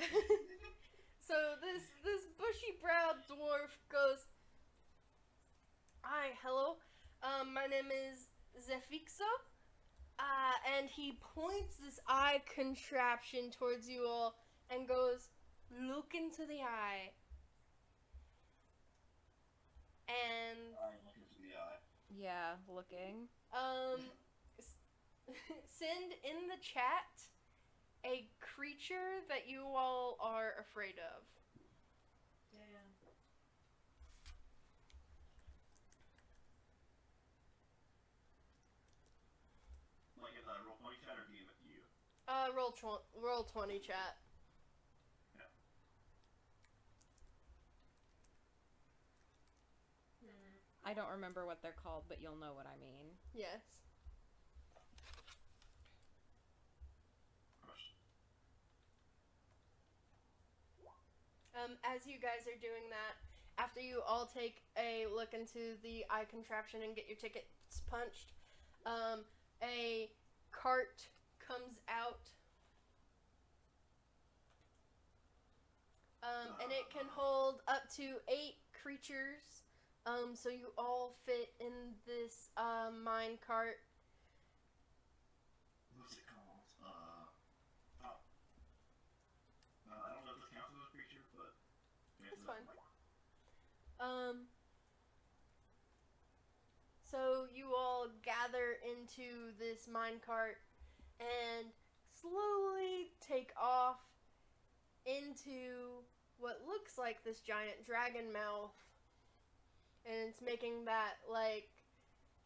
[1.20, 4.24] so this this bushy browed dwarf goes.
[6.02, 6.76] Hi, hello.
[7.22, 9.28] Um, my name is Zefixa.
[10.18, 14.36] Uh, and he points this eye contraption towards you all
[14.70, 15.28] and goes,
[15.70, 17.12] "Look into the eye."
[20.08, 21.80] And I look into the eye.
[22.10, 23.28] Yeah, looking.
[23.52, 24.00] um,
[25.78, 27.22] send in the chat
[28.04, 31.22] a creature that you all are afraid of.
[32.52, 32.86] Damn.
[40.20, 41.80] Like, uh, roll 20 chat or DM it you.
[42.28, 44.16] Uh, roll tw- roll twenty chat.
[50.22, 50.54] Hmm.
[50.84, 53.06] I don't remember what they're called, but you'll know what I mean.
[53.34, 53.60] Yes.
[61.60, 63.20] Um, as you guys are doing that,
[63.62, 68.32] after you all take a look into the eye contraption and get your tickets punched,
[68.86, 69.20] um,
[69.62, 70.08] a
[70.52, 71.06] cart
[71.46, 72.30] comes out.
[76.22, 79.64] Um, and it can hold up to eight creatures.
[80.06, 81.72] Um, so you all fit in
[82.06, 83.80] this uh, mine cart.
[85.96, 86.64] What's it called?
[86.80, 87.28] Uh.
[88.04, 88.16] Oh.
[89.88, 91.52] Uh, I don't know if this counts as a creature, but.
[92.24, 92.64] It's fine.
[94.00, 94.46] Um.
[97.10, 100.62] So you all gather into this minecart
[101.18, 101.66] and
[102.20, 103.98] slowly take off
[105.04, 106.06] into
[106.38, 108.70] what looks like this giant dragon mouth.
[110.06, 111.68] And it's making that like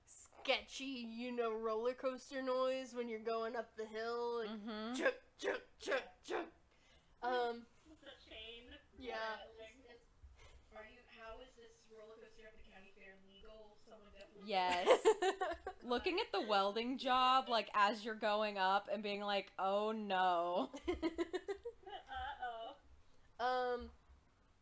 [0.08, 4.40] sketchy, you know, roller coaster noise when you're going up the hill.
[4.40, 4.94] Like, Mm-hmm.
[4.96, 6.48] chuk, chuk, chuk, chuk.
[7.22, 7.68] Um,
[8.02, 8.64] The chain.
[8.98, 9.38] yeah.
[10.74, 10.98] Are you?
[11.20, 13.78] How is this roller coaster at the county fair legal?
[13.86, 14.33] Someone definitely.
[14.46, 14.86] Yes.
[15.86, 20.70] Looking at the welding job, like as you're going up and being like, oh no.
[20.88, 20.94] Uh
[23.40, 23.74] oh.
[23.74, 23.90] Um,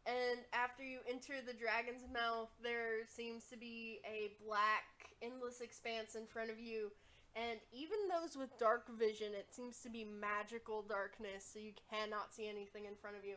[0.06, 6.16] and after you enter the dragon's mouth, there seems to be a black, endless expanse
[6.16, 6.90] in front of you.
[7.36, 12.34] And even those with dark vision, it seems to be magical darkness, so you cannot
[12.34, 13.36] see anything in front of you.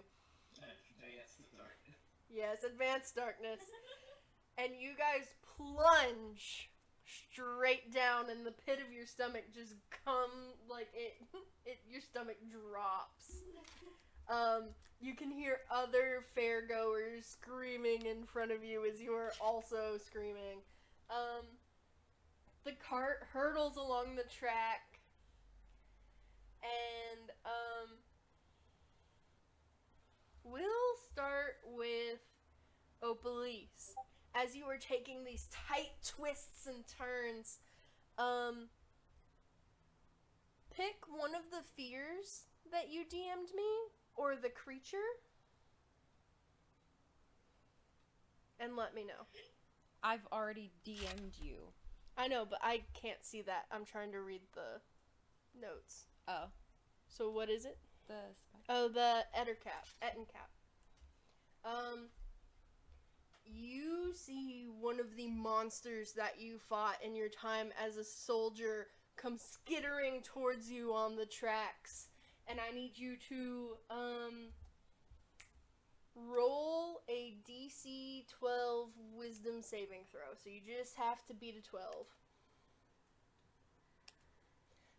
[0.58, 2.02] Advance the darkness.
[2.28, 3.62] Yes, advanced darkness.
[4.58, 6.69] And you guys plunge
[7.32, 9.73] straight down, and the pit of your stomach just
[10.06, 11.15] come like it.
[11.68, 13.41] It your stomach drops.
[14.30, 14.69] Um,
[15.02, 20.61] you can hear other fairgoers screaming in front of you as you are also screaming.
[21.10, 21.45] Um,
[22.65, 24.99] the cart hurtles along the track,
[26.61, 27.98] and um,
[30.44, 30.61] we'll
[31.11, 32.19] start with
[33.03, 33.95] Opalise.
[34.36, 37.60] As you are taking these tight twists and turns,
[38.18, 38.68] um,
[40.76, 43.64] pick one of the fears that you DM'd me
[44.16, 44.98] or the creature,
[48.60, 49.26] and let me know.
[50.03, 51.72] I've already DM'd you.
[52.18, 53.66] I know, but I can't see that.
[53.72, 54.82] I'm trying to read the
[55.60, 56.06] notes.
[56.28, 56.48] Oh,
[57.07, 57.78] So what is it?
[58.07, 58.36] the.
[58.70, 59.88] Oh, the Ettercap.
[60.03, 60.49] Ettencap.
[61.64, 62.10] Um,
[63.46, 68.88] you see one of the monsters that you fought in your time as a soldier
[69.16, 72.10] come skittering towards you on the tracks,
[72.48, 74.50] and I need you to um
[76.16, 80.34] roll a DC 12 Wisdom saving throw.
[80.42, 81.86] So you just have to beat a 12.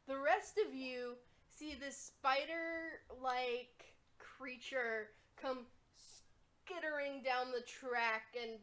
[0.09, 1.14] The rest of you
[1.48, 5.09] see this spider like creature
[5.40, 5.66] come
[6.66, 8.59] skittering down the track and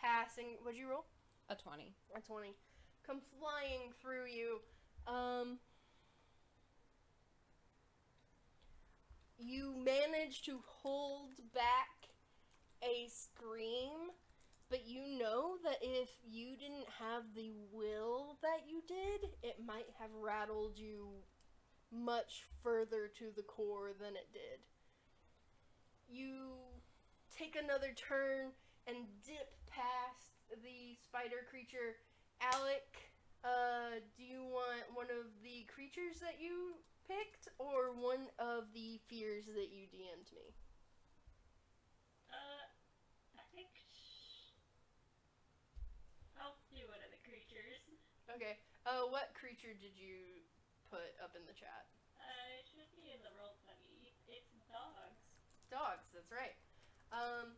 [0.00, 0.56] passing.
[0.62, 1.06] What'd you roll?
[1.48, 1.94] A 20.
[2.14, 2.54] A 20.
[3.06, 4.60] Come flying through you.
[5.06, 5.58] Um.
[9.38, 12.08] You manage to hold back
[12.82, 14.10] a scream,
[14.70, 19.88] but you know that if you didn't have the will that you did, it might
[20.00, 21.08] have rattled you
[21.92, 24.60] much further to the core than it did.
[26.08, 26.54] You
[27.36, 28.56] take another turn
[28.88, 30.32] and dip past
[30.64, 32.00] the spider creature.
[32.40, 33.12] Alec,
[33.44, 38.96] uh, do you want one of the creatures that you picked or one of the
[39.04, 40.56] fears that you DM'd me?
[42.32, 42.64] Uh,
[43.36, 44.56] I think sh-
[46.40, 47.84] I'll do one of the creatures.
[48.32, 48.56] Okay.
[48.88, 50.40] Uh, what creature did you
[50.88, 51.84] put up in the chat?
[52.16, 54.08] Uh, it should be in the roll twenty.
[54.24, 55.20] It's dogs.
[55.70, 56.56] Dogs, that's right.
[57.12, 57.54] Um,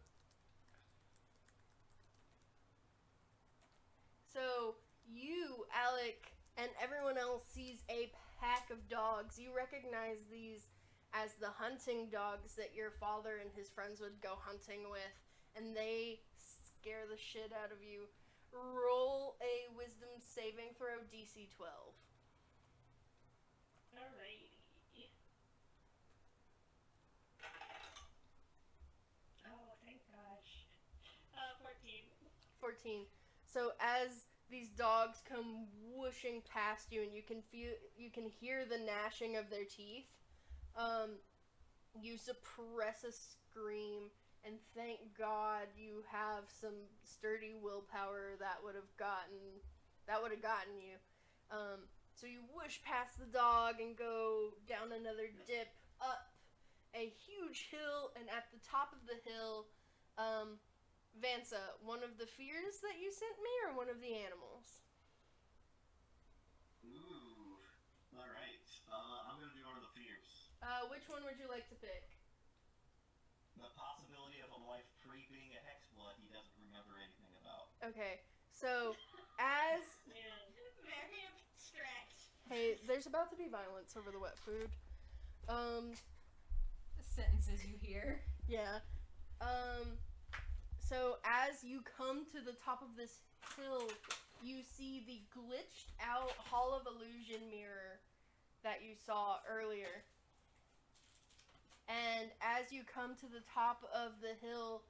[4.33, 4.77] so
[5.11, 9.39] you, Alec, and everyone else sees a pack of dogs.
[9.39, 10.67] You recognize these
[11.15, 15.15] as the hunting dogs that your father and his friends would go hunting with,
[15.57, 18.07] and they scare the shit out of you.
[18.53, 21.73] Roll a wisdom saving throw DC 12.
[23.95, 24.49] Alrighty.
[29.45, 30.65] Oh, thank gosh.
[31.35, 32.05] Uh, fourteen.
[32.89, 33.07] 14.
[33.45, 34.11] So as
[34.51, 39.37] these dogs come whooshing past you and you can feel you can hear the gnashing
[39.37, 40.09] of their teeth,
[40.77, 41.21] um,
[42.01, 44.11] you suppress a scream
[44.45, 49.61] and thank God you have some sturdy willpower that would have gotten
[50.07, 50.97] that would have gotten you.
[51.51, 55.69] Um, so you whoosh past the dog and go down another dip
[56.01, 56.33] up
[56.95, 59.67] a huge hill and at the top of the hill
[60.17, 60.57] um,
[61.17, 64.85] Vansa, one of the fears that you sent me or one of the animals?
[66.85, 67.59] Ooh.
[68.15, 68.67] Alright.
[68.87, 70.53] Uh, I'm gonna do one of the fears.
[70.63, 72.07] Uh, which one would you like to pick?
[73.59, 77.75] The possibility of a life pre-being a hexblood he doesn't remember anything about.
[77.83, 78.23] Okay,
[78.55, 78.95] so
[79.43, 80.39] as Man,
[80.87, 82.15] very abstract.
[82.47, 84.71] hey, there's about to be violence over the wet food.
[85.51, 85.99] Um,
[87.03, 88.23] Sentences you hear.
[88.47, 88.79] yeah.
[89.41, 89.99] Um,
[90.89, 93.19] so as you come to the top of this
[93.57, 93.89] hill,
[94.43, 98.01] you see the glitched out Hall of Illusion mirror
[98.65, 100.03] that you saw earlier.
[101.89, 104.83] And as you come to the top of the hill,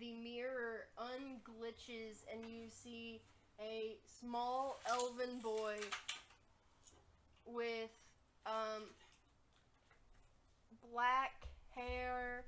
[0.00, 3.20] the mirror unglitches and you see
[3.60, 5.76] a small elven boy
[7.46, 7.90] with
[8.46, 8.84] um,
[10.90, 12.44] black hair,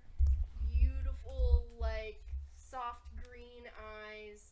[0.73, 2.24] beautiful, like
[2.75, 4.51] soft green eyes,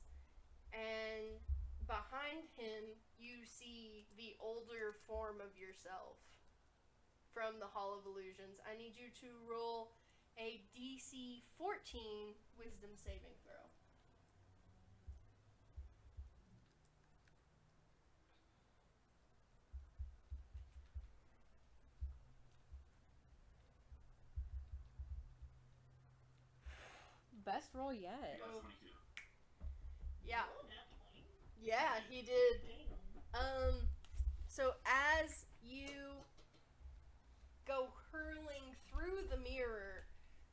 [0.71, 1.43] and
[1.91, 6.23] behind him you see the older form of yourself
[7.35, 8.63] from the Hall of Illusions.
[8.63, 9.99] I need you to roll
[10.39, 13.52] a DC 14 Wisdom saving throw.
[27.45, 28.39] Best roll yet.
[28.39, 28.63] I got.
[28.63, 28.95] 22.
[30.25, 31.27] Yeah, nat 20.
[31.59, 32.63] Yeah, he did.
[33.35, 33.89] Um,
[34.47, 35.91] so as you
[37.67, 40.07] go hurling through the mirror,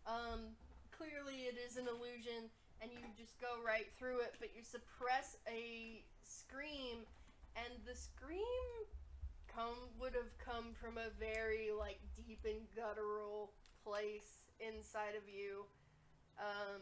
[0.08, 0.56] um,
[0.90, 2.50] clearly it is an illusion,
[2.82, 7.06] and you just go right through it, but you suppress a scream,
[7.56, 8.42] and the scream
[9.54, 13.52] come would have come from a very like deep and guttural
[13.84, 15.66] place inside of you.
[16.40, 16.82] Um,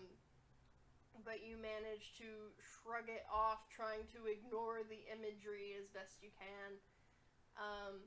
[1.26, 6.30] but you manage to shrug it off, trying to ignore the imagery as best you
[6.38, 6.78] can.
[7.58, 8.06] Um,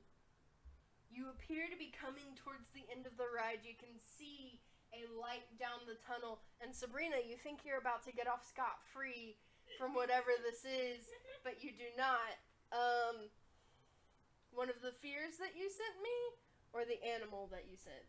[1.11, 3.67] you appear to be coming towards the end of the ride.
[3.67, 4.63] You can see
[4.95, 8.79] a light down the tunnel, and Sabrina, you think you're about to get off scot
[8.91, 9.35] free
[9.79, 11.07] from whatever this is,
[11.43, 12.39] but you do not.
[12.71, 13.31] Um,
[14.51, 16.17] one of the fears that you sent me,
[16.71, 18.07] or the animal that you sent?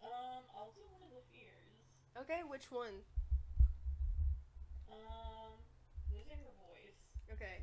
[0.00, 0.44] Um,
[0.76, 1.68] do one of the fears.
[2.18, 2.98] Okay, which one?
[4.90, 5.54] Um,
[6.10, 6.98] losing her voice.
[7.30, 7.62] Okay.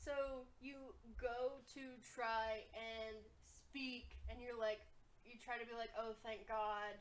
[0.00, 4.80] So you go to try and speak, and you're like,
[5.28, 6.96] you try to be like, oh, thank God,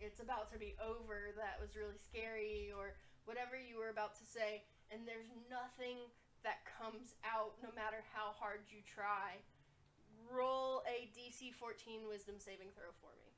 [0.00, 1.36] it's about to be over.
[1.36, 2.96] That was really scary, or
[3.28, 6.00] whatever you were about to say, and there's nothing
[6.42, 9.36] that comes out no matter how hard you try.
[10.32, 13.29] Roll a DC 14 Wisdom saving throw for me.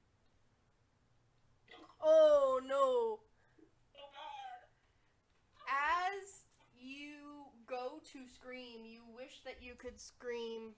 [2.04, 3.20] Oh no!
[5.68, 6.42] As
[6.76, 10.72] you go to scream, you wish that you could scream.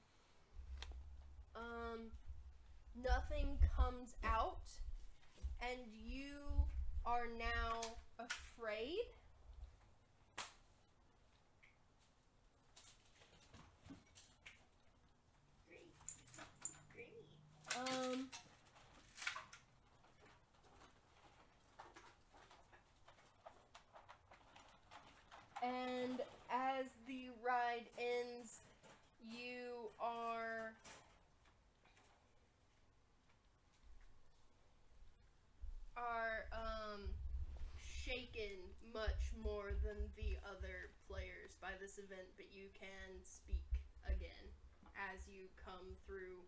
[1.57, 2.11] Um,
[3.03, 4.69] nothing comes out,
[5.63, 6.35] and you
[7.07, 7.81] are now
[8.19, 9.01] afraid.
[17.77, 18.29] Um.
[25.65, 26.21] And
[26.51, 28.61] as the ride ends,
[29.25, 30.75] you are
[35.97, 37.01] are um
[38.05, 38.61] shaken
[38.93, 43.65] much more than the other players by this event, but you can speak
[44.07, 44.47] again
[44.95, 46.45] as you come through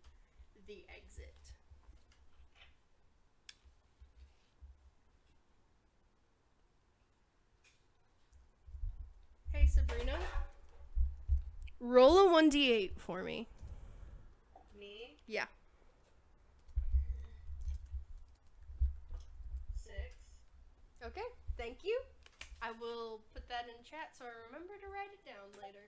[0.67, 1.33] the exit.
[9.53, 10.17] Hey Sabrina,
[11.79, 13.47] roll a 1d8 for me.
[14.79, 15.15] Me?
[15.27, 15.45] Yeah.
[19.75, 19.93] Six.
[21.05, 21.21] Okay,
[21.57, 21.99] thank you.
[22.61, 25.85] I will put that in chat so I remember to write it down later.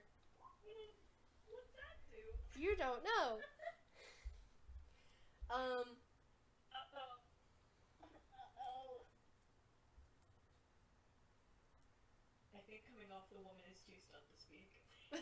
[1.50, 2.22] What'd that do?
[2.62, 3.38] You don't know.
[5.50, 5.98] Um,
[6.70, 7.18] Uh-oh.
[8.06, 9.02] Uh-oh.
[12.54, 14.70] I think coming off the woman is too stunned to speak.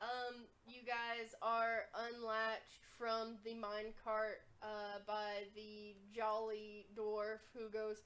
[0.00, 8.02] um, you guys are unlatched from the minecart uh, by the jolly dwarf who goes,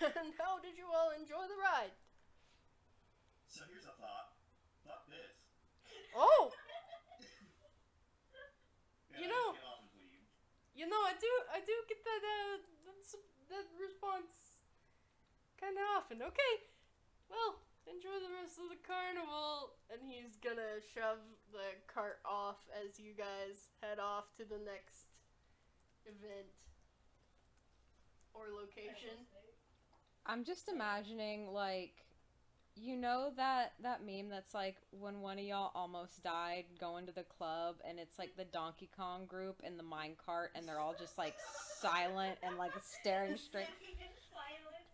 [0.00, 1.92] And how did you all enjoy the ride?
[3.46, 4.34] So here's a thought.
[4.82, 5.38] Fuck this.
[6.16, 6.50] Oh,
[9.14, 10.26] Yeah, You know- just get off and leave.
[10.74, 12.58] you know, I do, I do get that, uh,
[13.54, 14.58] that response
[15.60, 16.18] kind of often.
[16.22, 16.54] Okay,
[17.30, 19.76] well, enjoy the rest of the carnival.
[19.92, 25.12] And he's gonna shove the cart off as you guys head off to the next
[26.06, 26.52] event
[28.32, 29.28] or location.
[30.26, 32.04] I'm just imagining like
[32.76, 37.12] you know that that meme that's like when one of y'all almost died going to
[37.12, 40.94] the club and it's like the Donkey Kong group in the minecart and they're all
[40.98, 41.34] just like
[41.80, 43.66] silent and like staring straight.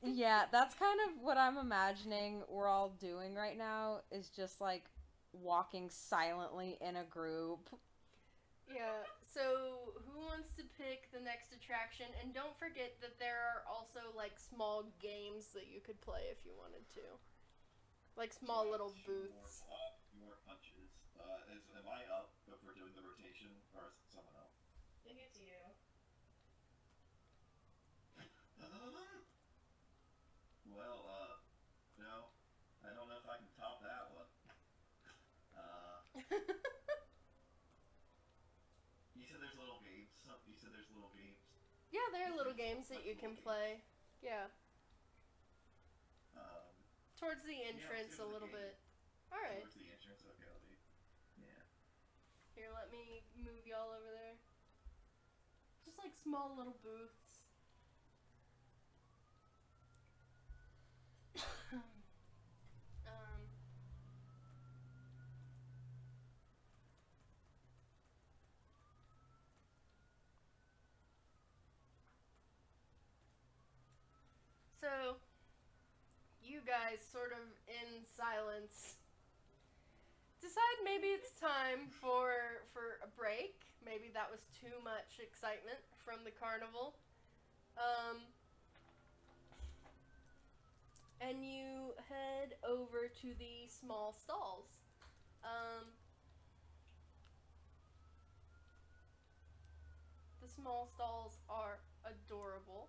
[0.01, 0.19] Sitting in silence.
[0.19, 4.85] Yeah, that's kind of what I'm imagining we're all doing right now is just like
[5.33, 7.69] walking silently in a group.
[8.69, 9.03] Yeah,
[9.35, 12.07] so who wants to pick the next attraction?
[12.23, 16.39] And don't forget that there are also like small games that you could play if
[16.47, 17.03] you wanted to.
[18.17, 19.63] Like small little Two more, booths.
[19.67, 19.75] uh,
[20.23, 20.91] more punches.
[21.19, 24.55] Uh, is, am I up if we're doing the rotation, or is someone else?
[24.55, 25.59] I think it's you.
[28.61, 28.95] Um,
[30.75, 31.35] well, uh,
[31.99, 32.31] no,
[32.87, 34.29] I don't know if I can top that one.
[35.57, 36.03] Uh,
[39.17, 40.13] you said there's little games.
[40.27, 41.41] Some, you said there's little games.
[41.91, 43.83] Yeah, there are little games that you can play.
[44.23, 44.47] Yeah,
[46.37, 46.71] Um,
[47.19, 48.77] towards the entrance do a little bit.
[49.33, 50.23] All right, towards the entrance.
[50.29, 50.77] Okay, I'll do.
[51.41, 51.63] Yeah.
[52.55, 54.37] here, let me move y'all over there.
[55.85, 57.41] Just like small little booths.
[74.81, 75.21] So,
[76.41, 78.97] you guys, sort of in silence,
[80.41, 83.61] decide maybe it's time for for a break.
[83.85, 86.97] Maybe that was too much excitement from the carnival.
[87.77, 88.25] Um,
[91.21, 94.81] and you head over to the small stalls.
[95.45, 95.93] Um,
[100.41, 102.89] the small stalls are adorable.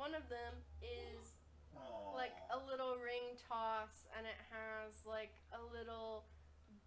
[0.00, 1.36] One of them is
[1.76, 2.16] Aw.
[2.16, 6.24] like a little ring toss and it has like a little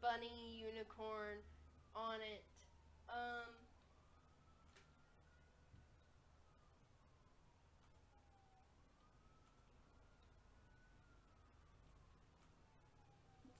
[0.02, 1.38] bunny unicorn
[1.94, 2.42] on it.
[3.06, 3.54] Um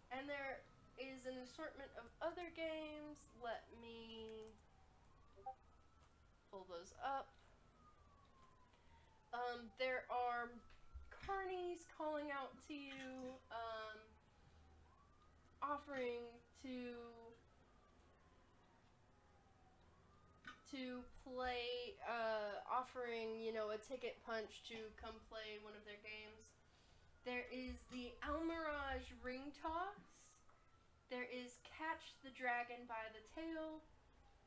[0.10, 0.66] And there
[0.98, 3.22] is an assortment of other games.
[3.38, 4.50] Let me
[6.50, 7.30] pull those up.
[9.34, 10.54] Um, there are
[11.10, 13.98] carnies calling out to you, um,
[15.62, 16.22] offering
[16.62, 16.94] to
[20.70, 26.02] to play, uh, offering you know a ticket punch to come play one of their
[26.06, 26.54] games.
[27.26, 30.38] There is the Almirage Ring Toss.
[31.10, 33.82] There is Catch the Dragon by the Tail.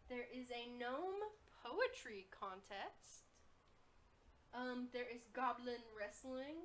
[0.07, 1.27] There is a Gnome
[1.65, 3.26] Poetry Contest.
[4.57, 6.65] Um, there is Goblin Wrestling.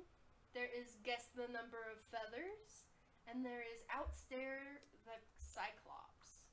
[0.56, 2.88] There is Guess the Number of Feathers.
[3.28, 6.48] And there is Outstare the Cyclops.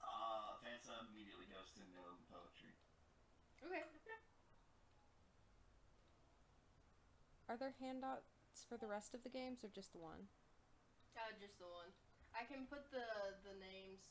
[0.00, 2.72] Uh, Vansa immediately goes to gnome poetry.
[3.60, 3.84] Okay.
[7.52, 10.24] Are there handouts for the rest of the games or just the one?
[11.12, 11.92] Uh, just the one.
[12.32, 14.08] I can put the the names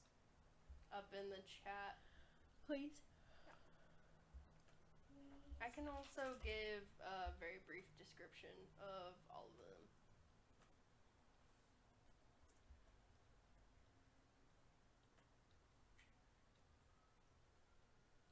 [0.94, 1.98] up in the chat.
[2.70, 3.11] Please.
[5.62, 8.50] I can also give a very brief description
[8.82, 9.82] of all of them.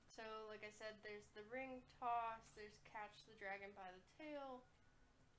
[0.09, 4.65] So, like I said, there's the ring toss, there's catch the dragon by the tail,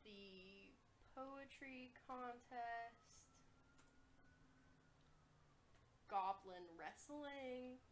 [0.06, 0.70] the
[1.18, 3.02] poetry contest,
[6.06, 7.82] goblin wrestling,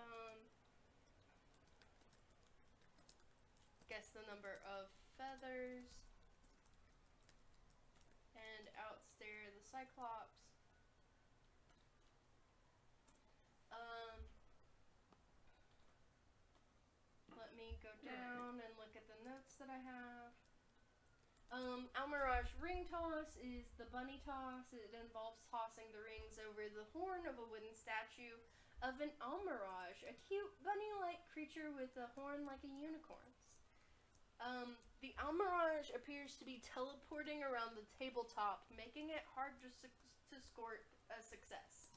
[0.00, 0.38] Um,
[4.08, 4.88] the number of
[5.20, 6.00] feathers.
[8.32, 10.48] And out outstare the Cyclops.
[13.68, 14.16] Um,
[17.36, 20.32] let me go down and look at the notes that I have.
[21.50, 24.70] Um, Almirage ring toss is the bunny toss.
[24.72, 28.38] It involves tossing the rings over the horn of a wooden statue
[28.80, 33.36] of an almirage, a cute bunny-like creature with a horn like a unicorn's.
[34.40, 39.92] Um, the almirage appears to be teleporting around the tabletop, making it hard to, su-
[40.32, 40.80] to score
[41.12, 41.92] a success.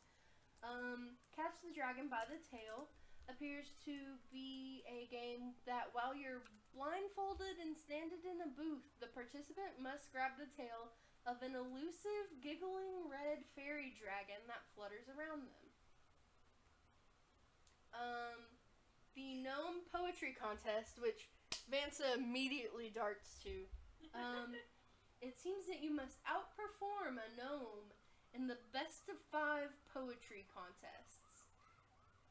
[0.63, 2.87] Um, Catch the Dragon by the Tail
[3.27, 6.43] appears to be a game that while you're
[6.75, 10.91] blindfolded and standing in a booth, the participant must grab the tail
[11.23, 15.65] of an elusive, giggling red fairy dragon that flutters around them.
[17.95, 18.39] Um,
[19.15, 21.31] the gnome poetry contest, which
[21.71, 23.67] Vansa immediately darts to.
[24.13, 24.53] Um,
[25.21, 27.91] it seems that you must outperform a gnome
[28.33, 31.47] in the best of five poetry contests.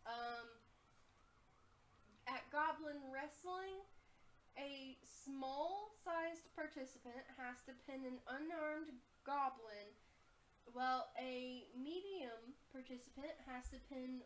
[0.06, 0.46] Um,
[2.26, 3.82] at Goblin Wrestling,
[4.59, 8.92] a small sized participant has to pin an unarmed
[9.24, 9.88] goblin,
[10.74, 14.22] while a medium participant has to pin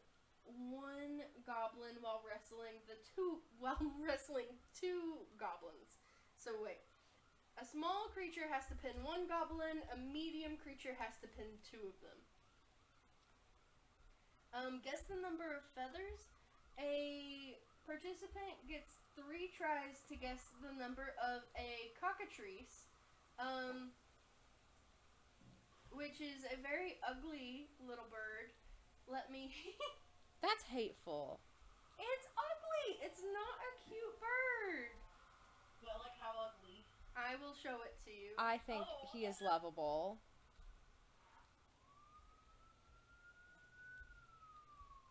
[0.55, 5.98] one goblin while wrestling the two while wrestling two goblins.
[6.36, 6.82] So wait.
[7.56, 11.89] A small creature has to pin one goblin, a medium creature has to pin two
[11.89, 12.20] of them.
[14.52, 16.28] Um, guess the number of feathers.
[16.77, 17.56] A
[17.89, 22.85] participant gets three tries to guess the number of a cockatrice,
[23.40, 23.97] um,
[25.93, 28.52] which is a very ugly little bird.
[29.09, 29.55] Let me.
[30.47, 31.40] That's hateful.
[31.98, 33.02] it's ugly!
[33.02, 34.94] It's not a cute bird!
[35.82, 36.86] But like how ugly.
[37.18, 38.31] I will show it to you.
[38.39, 40.18] I think he is lovable.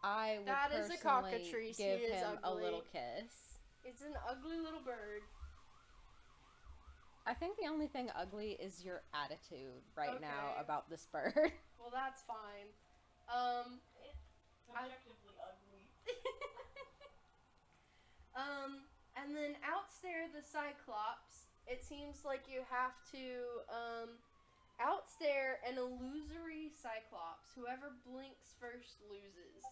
[0.03, 1.77] I would That is a personally cockatrice.
[1.77, 3.59] He give is him a little kiss.
[3.83, 5.21] It's an ugly little bird.
[7.27, 11.33] I think the only thing ugly is your attitude right now about this bird.
[11.77, 12.65] Well, that's fine.
[13.29, 13.94] Um, I-
[14.71, 15.83] Objectively ugly.
[18.39, 18.83] um,
[19.15, 21.47] and then outstare the Cyclops.
[21.65, 24.21] It seems like you have to um,
[24.77, 27.49] outstare an illusory Cyclops.
[27.57, 29.65] Whoever blinks first loses.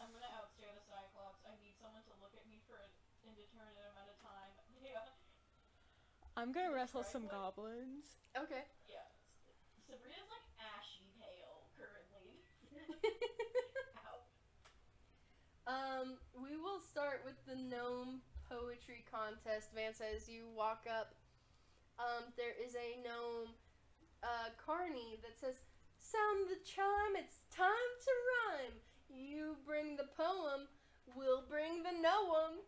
[0.00, 1.44] I'm gonna outstare the Cyclops.
[1.44, 2.88] I need someone to look at me for an
[3.26, 4.52] indeterminate amount of time.
[4.80, 5.04] Yeah.
[6.40, 7.52] I'm gonna wrestle some what?
[7.52, 8.16] goblins.
[8.32, 8.64] Okay.
[8.88, 9.04] Yeah.
[9.84, 12.40] Sabrina's like ashy pale currently.
[12.80, 12.89] Ow.
[15.66, 19.70] Um, we will start with the gnome poetry contest.
[19.74, 21.14] Vance, as you walk up,
[21.98, 23.54] um, there is a gnome,
[24.22, 25.60] uh, Carney that says,
[25.98, 28.76] "Sound the chime, it's time to rhyme.
[29.08, 30.68] You bring the poem,
[31.14, 32.64] we'll bring the noem."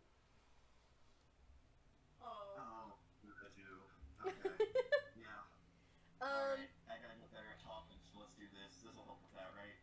[2.23, 2.57] Oh.
[2.59, 2.93] Oh,
[3.27, 3.69] I do.
[4.23, 4.55] Okay.
[5.19, 5.43] yeah.
[6.23, 8.79] um, Alright, I gotta get better at talking, so let's do this.
[8.87, 9.75] This will help with that, right?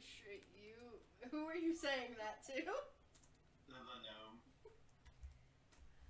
[0.00, 1.00] sh- you.
[1.34, 2.62] Who are you saying that to?
[2.62, 4.38] The, the gnome.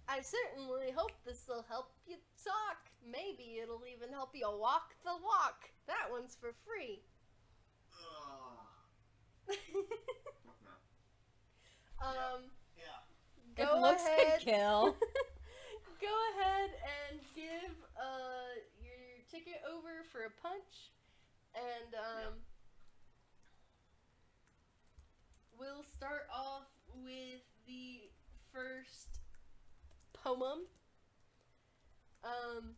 [0.07, 2.93] I certainly hope this will help you talk.
[3.01, 5.71] Maybe it'll even help you walk the walk.
[5.87, 7.01] That one's for free.
[7.97, 9.57] Ugh.
[12.05, 12.19] Okay.
[12.19, 13.01] um, Yeah.
[13.57, 14.41] go if looks ahead.
[14.41, 14.97] could kill.
[16.05, 16.71] go ahead
[17.09, 20.93] and give uh your ticket over for a punch,
[21.57, 22.33] and um,
[25.65, 26.69] we'll start off
[27.03, 28.01] with the
[28.53, 29.21] first
[30.13, 30.67] poem.
[32.23, 32.77] Um.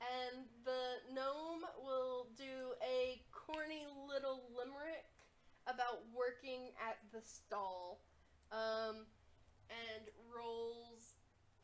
[0.00, 5.04] And the gnome will do a corny little limerick
[5.66, 8.00] about working at the stall
[8.50, 9.06] um,
[9.68, 11.14] and rolls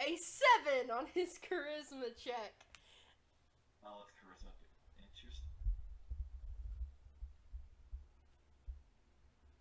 [0.01, 2.67] a seven on his charisma check.
[3.85, 4.53] Oh, it's charisma.
[5.01, 5.43] Interest.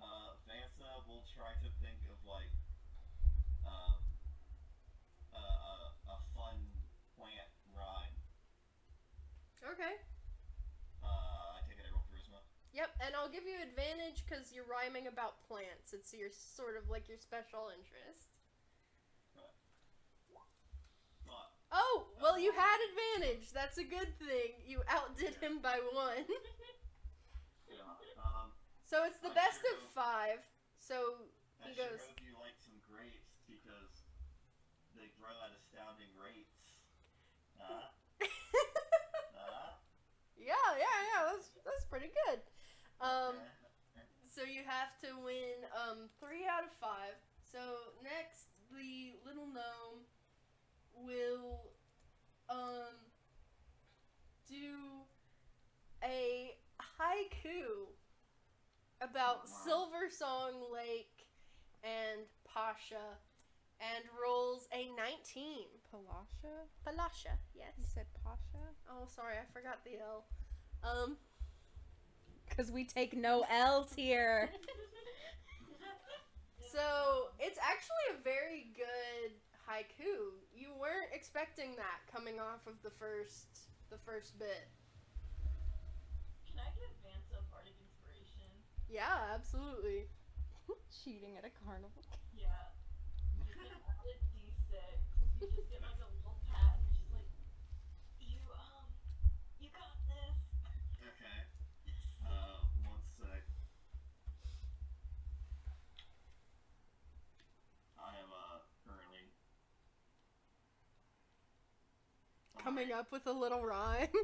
[0.01, 2.51] Uh, Vansa will try to think of like,
[3.67, 3.99] um,
[5.35, 5.75] a, a,
[6.15, 6.57] a fun
[7.19, 8.15] plant rhyme.
[9.75, 9.99] Okay.
[11.03, 12.39] Uh, I take it I roll charisma.
[12.71, 15.91] Yep, and I'll give you advantage because you're rhyming about plants.
[15.91, 18.31] It's your sort of like your special interest.
[21.75, 23.51] Oh, well, you had advantage.
[23.51, 24.55] That's a good thing.
[24.65, 26.23] You outdid him by one.
[27.67, 27.83] yeah,
[28.23, 28.55] um,
[28.87, 30.39] so it's the I best of five.
[30.85, 31.17] So
[31.65, 32.05] he sure goes.
[32.05, 34.05] hope you like some grapes because
[34.93, 36.85] they grow at astounding rates.
[37.57, 38.21] Uh, uh,
[40.37, 41.21] yeah, yeah, yeah.
[41.33, 42.45] That's that's pretty good.
[43.01, 43.33] Um,
[44.29, 47.17] so you have to win um three out of five.
[47.41, 50.05] So next, the little gnome
[50.93, 51.73] will
[52.53, 52.93] um
[54.45, 55.01] do
[56.05, 57.89] a haiku
[59.01, 59.61] about Oh, wow.
[59.65, 61.27] Silver Song Lake
[61.83, 63.19] and Pasha,
[63.79, 65.67] and rolls a nineteen.
[65.93, 66.67] Palasha?
[66.85, 67.73] Palasha, You yes.
[67.93, 68.63] said Pasha?
[68.89, 70.25] Oh, sorry, I forgot the L.
[70.83, 71.17] Um,
[72.49, 74.49] Because we take no L's here.
[76.75, 79.31] So it's actually a very good
[79.63, 80.35] haiku.
[80.51, 84.67] You weren't expecting that coming off of the first the first bit.
[86.43, 88.51] Can I give Vance a bardic inspiration?
[88.95, 90.07] Yeah, absolutely.
[91.03, 91.91] Cheating at a carnival.
[92.31, 92.47] Yeah.
[93.35, 93.91] You can a
[94.31, 94.71] d6.
[95.35, 97.27] You just get like a little pat and just like,
[98.23, 98.87] you, um,
[99.59, 100.39] you got this.
[101.03, 101.43] Okay.
[102.23, 103.43] Uh, one sec.
[107.99, 109.27] I am uh currently
[112.63, 114.07] Coming up with a little rhyme.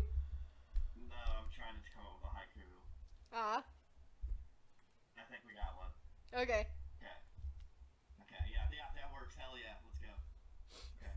[0.95, 2.63] No, I'm trying to come up with a haiku.
[3.33, 3.63] ah,
[5.17, 5.91] I think we got one.
[6.33, 6.67] Okay.
[6.99, 7.17] Okay.
[8.23, 8.43] Okay.
[8.51, 8.65] Yeah.
[8.71, 8.89] Yeah.
[8.95, 9.35] That works.
[9.37, 9.75] Hell yeah.
[9.83, 10.13] Let's go.
[10.99, 11.13] Okay.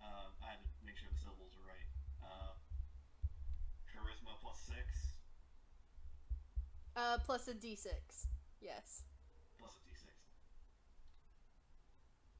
[0.00, 1.88] Um, I had to make sure the syllables are right.
[2.24, 2.54] Uh,
[3.92, 5.16] charisma plus six
[6.96, 7.90] Uh, plus a d6.
[8.60, 9.02] Yes.
[9.58, 10.06] plus a d6.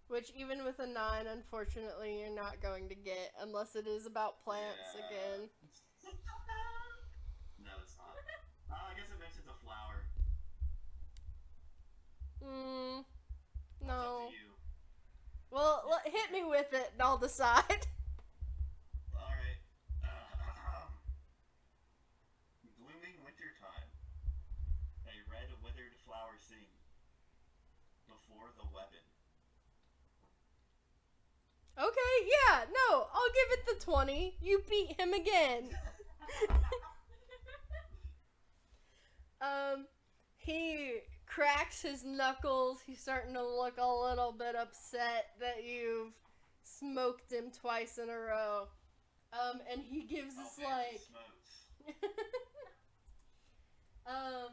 [0.09, 4.43] Which even with a nine, unfortunately, you're not going to get unless it is about
[4.45, 5.07] plants Yeah.
[5.07, 5.49] again.
[7.65, 8.15] No, it's not.
[8.71, 10.05] Uh, I guess it mentions a flower.
[12.45, 13.05] Mm,
[13.87, 14.31] no.
[15.51, 17.63] Well, hit me with it, and I'll decide.
[19.15, 19.61] All right.
[20.03, 20.89] Uh,
[22.79, 23.89] blooming wintertime.
[25.07, 26.67] A red withered flower sing.
[28.09, 29.01] Before the weapon.
[31.77, 34.37] Okay, yeah, no, I'll give it the 20.
[34.41, 35.71] You beat him again.
[39.41, 39.87] um,
[40.37, 41.01] he
[41.35, 42.79] cracks his knuckles.
[42.87, 46.13] He's starting to look a little bit upset that you've
[46.63, 48.69] smoked him twice in a row.
[49.33, 51.01] Um, and he gives us like
[54.07, 54.51] um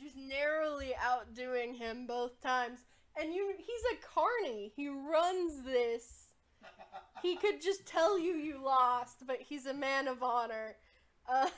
[0.00, 2.80] just narrowly outdoing him both times.
[3.20, 4.72] And you he's a carny.
[4.74, 6.28] He runs this.
[7.20, 10.76] He could just tell you you lost, but he's a man of honor.
[11.30, 11.50] Um,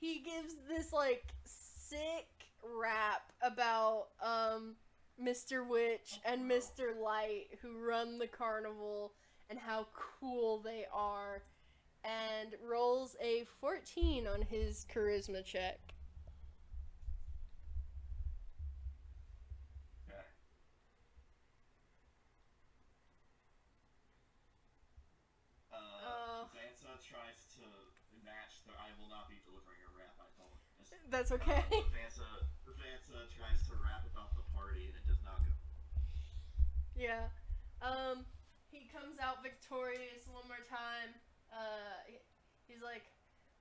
[0.00, 2.26] he gives this like sick
[2.62, 4.74] rap about um
[5.20, 5.66] Mr.
[5.66, 6.98] Witch and Mr.
[7.00, 9.12] Light who run the carnival
[9.50, 9.86] and how
[10.20, 11.42] cool they are
[12.04, 15.78] and rolls a 14 on his charisma check.
[20.08, 20.22] Okay.
[25.72, 26.44] Uh, Uh.
[26.54, 27.64] Vansa tries to
[28.24, 30.60] match the I will not be delivering a rap, I told him.
[31.10, 31.64] That's okay.
[31.72, 32.28] Uh, Vansa,
[32.68, 35.52] Vansa tries to rap about the party and it does not go.
[36.94, 37.32] Yeah.
[37.80, 38.26] Um,
[38.70, 41.14] he comes out victorious one more time.
[41.48, 42.20] Uh, he-
[42.68, 43.04] he's like,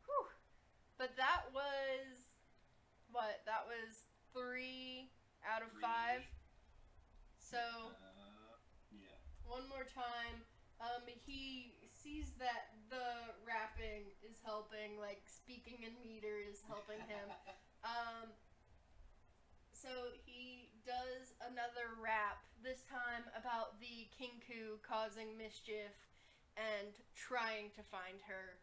[0.05, 0.27] whew.
[0.97, 2.35] But that was,
[3.11, 3.39] what?
[3.45, 4.03] That was
[4.33, 5.11] three
[5.47, 5.81] out of Three.
[5.81, 6.21] five.
[7.39, 7.57] So,
[7.95, 8.57] Uh,
[8.91, 9.15] yeah.
[9.47, 10.43] one more time.
[10.81, 17.29] Um, he sees that the rapping is helping, like speaking in meter is helping him.
[17.85, 18.33] Um,
[19.71, 19.87] so
[20.25, 25.93] he does another rap, this time about the Kenku causing mischief
[26.57, 28.57] and trying to find her.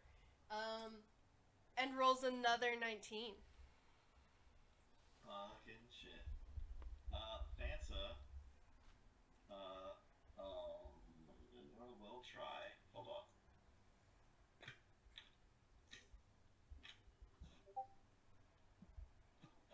[0.51, 1.01] Um,
[1.77, 3.33] and rolls another 19.
[5.23, 6.23] Fucking shit.
[7.11, 8.19] Uh, Vansa.
[9.49, 9.95] Uh,
[10.37, 10.91] um,
[11.79, 12.75] we'll, we'll try.
[12.93, 13.25] Hold on.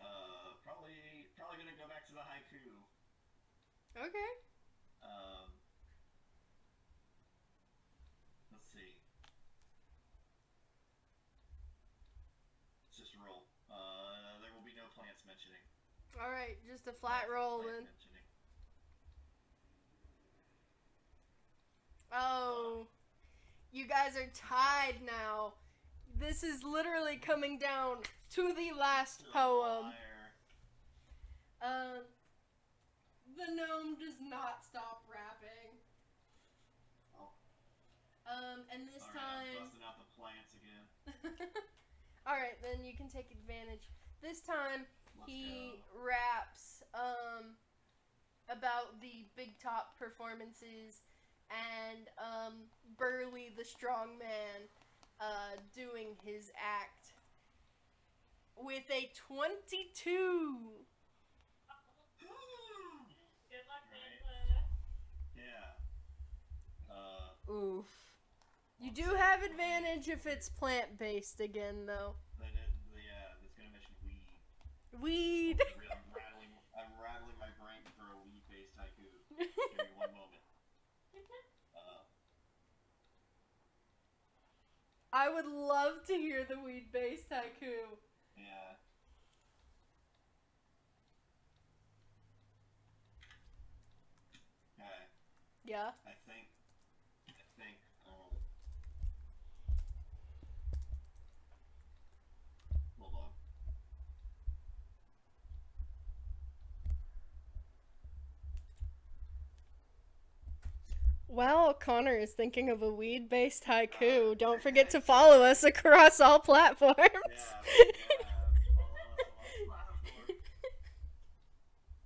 [0.00, 2.82] Uh, probably, probably gonna go back to the haiku.
[4.02, 4.32] Okay.
[5.02, 5.46] Um,
[8.50, 8.98] let's see.
[12.88, 13.46] Let's just roll.
[13.70, 15.62] Uh, there will be no plants mentioning.
[16.18, 17.84] Alright, just a flat roll Plant then.
[17.86, 18.26] mentioning.
[22.12, 22.86] Oh.
[23.72, 25.54] You guys are tied now.
[26.18, 27.98] This is literally coming down
[28.34, 29.86] to the last poem.
[29.86, 29.94] Liar.
[31.62, 32.02] Um,
[33.36, 35.72] the gnome does not stop rapping.
[37.16, 37.32] Oh.
[38.28, 39.64] Um, and this Alright, I'm time.
[39.66, 40.84] busting out the plants again.
[42.28, 43.88] Alright, then you can take advantage.
[44.22, 44.86] This time,
[45.18, 46.06] Let's he go.
[46.06, 47.56] raps um,
[48.48, 51.02] about the big top performances
[51.50, 52.54] and um,
[52.96, 54.68] Burly the strong man
[55.20, 57.12] uh, doing his act
[58.56, 59.98] with a 22.
[63.50, 64.00] Good luck, Right.
[64.00, 64.62] Vansa.
[65.36, 66.94] Yeah.
[66.94, 67.86] Uh, Oof.
[68.78, 72.14] You do have advantage if it's plant based again, though.
[72.38, 74.26] then it, yeah, it's gonna mention weed.
[75.00, 75.60] Weed.
[75.62, 79.06] I'm rattling, I'm rattling my brain for a weed-based haiku.
[79.38, 79.46] Give
[79.78, 80.42] me one moment.
[81.74, 82.04] Uh,
[85.12, 87.98] I would love to hear the weed based haiku.
[88.36, 88.76] yeah.
[94.78, 95.02] Okay.
[95.64, 95.90] Yeah.
[96.06, 96.48] I think.
[97.28, 97.76] I think.
[98.06, 98.36] Um,
[102.98, 103.30] hold on.
[111.32, 116.20] While Connor is thinking of a weed based haiku, don't forget to follow us across
[116.20, 116.92] all platforms.
[117.00, 117.08] Yeah.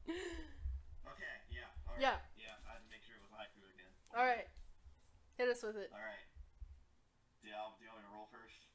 [1.50, 1.66] yeah.
[1.90, 2.06] All right.
[2.06, 3.90] I had to make sure it was haiku again.
[4.14, 4.46] Alright.
[5.34, 5.90] Hit us with it.
[5.90, 6.22] All right.
[7.42, 8.70] Do y'all do you want me to roll first?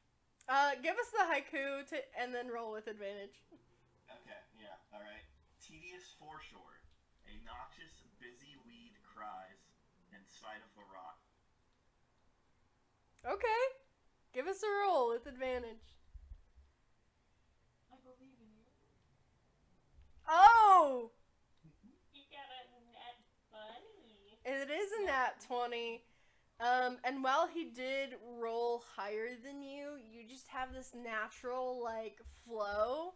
[0.52, 3.40] Uh, give us the haiku to, and then roll with advantage.
[4.12, 5.24] Okay, yeah, alright.
[5.64, 6.84] Tedious foreshore.
[7.24, 9.61] A noxious, busy weed cries
[10.42, 11.20] in sight of the rock.
[13.26, 13.62] Okay.
[14.34, 15.94] Give us a roll with advantage.
[17.92, 18.72] I believe in you.
[20.28, 21.12] Oh!
[22.14, 23.18] You got a net
[23.52, 24.40] bunny.
[24.46, 26.04] It is a nat 20.
[26.60, 32.20] Um, and while he did roll higher than you, you just have this natural, like,
[32.46, 33.14] flow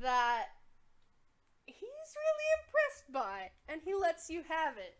[0.00, 0.46] that
[1.66, 4.96] he's really impressed by, and he lets you have it.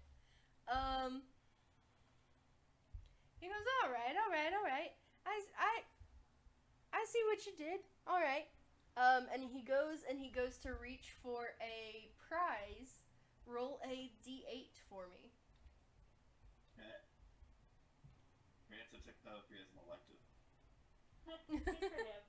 [0.70, 1.22] Um,
[3.40, 4.92] he goes, "All right, all right, all right.
[5.26, 5.74] I, I,
[6.94, 7.80] I see what you did.
[8.06, 8.47] All right."
[8.97, 13.02] Um, and he goes and he goes to reach for a prize.
[13.47, 15.32] Roll a d8 for me.
[18.70, 20.22] Vansa took poetry as an elective.
[21.26, 22.22] Good for him.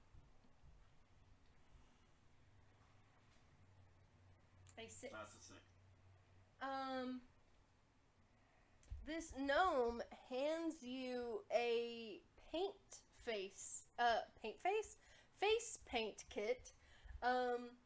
[4.82, 5.14] A six.
[5.14, 5.62] That's a six.
[6.62, 7.22] Um,
[9.06, 12.22] this gnome hands you a
[12.52, 12.74] paint
[13.26, 14.98] face, uh, paint face,
[15.40, 16.72] face paint kit.
[17.24, 17.78] Um,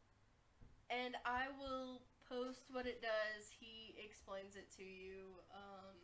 [0.90, 3.50] and I will post what it does.
[3.50, 5.40] He explains it to you.
[5.52, 5.96] Um,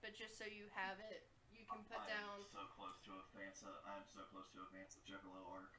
[0.00, 2.36] but just so you have it, you can put I'm down.
[2.50, 3.70] so close to a Vansa.
[3.86, 5.72] I'm so close to a Vansa Juggalo arc.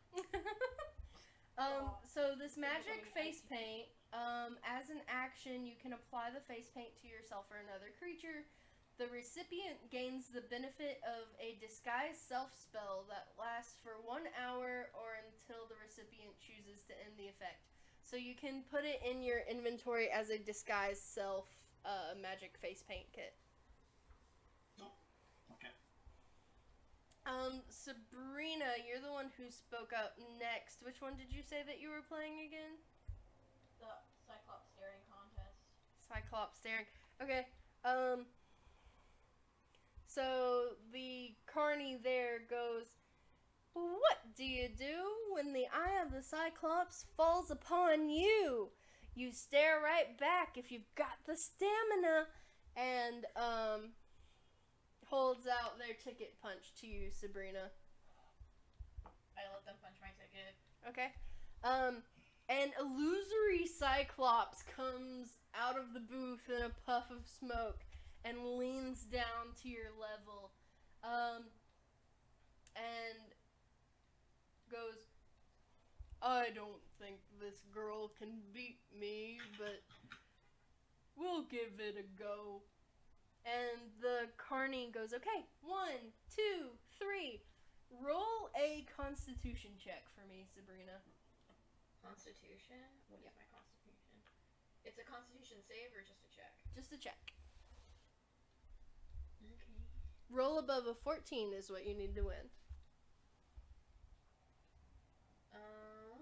[1.59, 6.71] um, so this magic face paint, um, as an action, you can apply the face
[6.71, 8.47] paint to yourself or another creature.
[9.01, 14.93] The recipient gains the benefit of a disguise self spell that lasts for one hour
[14.93, 17.65] or until the recipient chooses to end the effect.
[18.05, 21.49] So you can put it in your inventory as a disguise self
[21.85, 23.33] uh, magic face paint kit.
[25.57, 25.73] Okay.
[27.25, 30.85] Um, Sabrina, you're the one who spoke up next.
[30.85, 32.77] Which one did you say that you were playing again?
[33.81, 33.89] The
[34.29, 35.57] Cyclops staring contest.
[36.05, 36.85] Cyclops staring.
[37.17, 37.49] Okay.
[37.81, 38.29] Um.
[40.13, 42.85] So the carney there goes.
[43.73, 45.01] What do you do
[45.31, 48.69] when the eye of the Cyclops falls upon you?
[49.15, 52.27] You stare right back if you've got the stamina,
[52.75, 53.89] and um,
[55.05, 57.71] holds out their ticket punch to you, Sabrina.
[59.37, 60.53] I let them punch my ticket.
[60.89, 61.13] Okay.
[61.63, 62.03] Um,
[62.49, 67.79] an illusory Cyclops comes out of the booth in a puff of smoke
[68.25, 70.51] and leans down to your level.
[71.03, 71.43] Um,
[72.75, 73.19] and
[74.71, 75.05] goes,
[76.23, 79.83] I don't think this girl can beat me, but
[81.19, 82.63] we'll give it a go.
[83.43, 87.43] And the carney goes, okay, one, two, three.
[87.91, 91.03] Roll a constitution check for me, Sabrina.
[91.99, 92.79] Constitution?
[93.11, 94.17] What is my constitution?
[94.87, 96.55] It's a constitution save or just a check?
[96.73, 97.19] Just a check.
[100.33, 102.49] Roll above a 14 is what you need to win.
[105.53, 106.19] Um.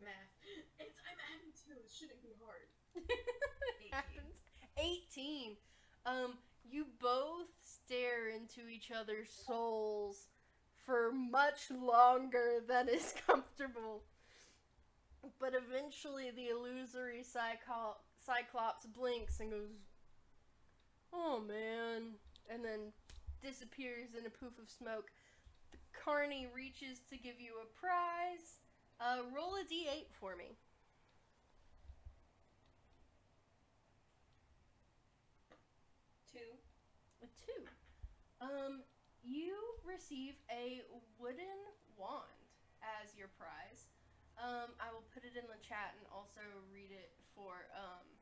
[0.00, 0.12] Math.
[0.80, 1.74] It's I'm adding two.
[1.84, 2.68] It shouldn't be hard.
[3.80, 4.40] It happens.
[4.78, 5.56] 18.
[6.06, 6.34] Um,
[6.68, 10.28] you both stare into each other's souls
[10.84, 14.02] for much longer than is comfortable.
[15.40, 17.96] But eventually, the illusory Cyclo-
[18.26, 19.70] Cyclops blinks and goes,
[21.12, 22.18] Oh man.
[22.50, 22.92] And then
[23.42, 25.10] disappears in a poof of smoke.
[25.70, 28.58] The carney reaches to give you a prize.
[28.98, 30.58] Uh, roll a d8 for me.
[36.32, 36.50] Two.
[37.22, 37.62] A two.
[38.40, 38.82] Um,
[39.22, 40.82] you receive a
[41.18, 41.62] wooden
[41.96, 42.50] wand
[42.82, 43.86] as your prize.
[44.36, 48.15] Um, I will put it in the chat and also read it for um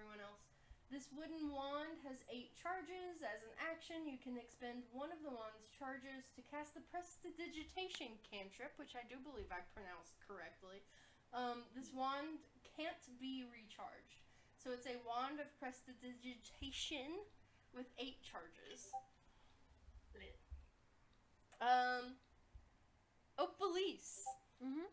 [0.00, 0.48] everyone else.
[0.88, 3.20] This wooden wand has eight charges.
[3.20, 8.16] As an action, you can expend one of the wand's charges to cast the Prestidigitation
[8.24, 10.80] cantrip, which I do believe I pronounced correctly.
[11.36, 14.24] Um, this wand can't be recharged.
[14.56, 17.20] So it's a wand of prestidigitation
[17.76, 18.88] with eight charges.
[20.16, 20.40] Lit.
[21.60, 22.16] Um,
[23.60, 24.24] police.
[24.64, 24.88] Mm-hmm.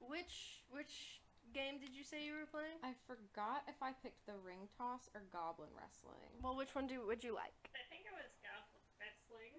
[0.00, 1.24] Which which
[1.56, 2.76] game did you say you were playing?
[2.84, 6.28] I forgot if I picked the ring toss or goblin wrestling.
[6.44, 7.56] Well, which one do would you like?
[7.72, 9.56] I think it was Goblin Wrestling.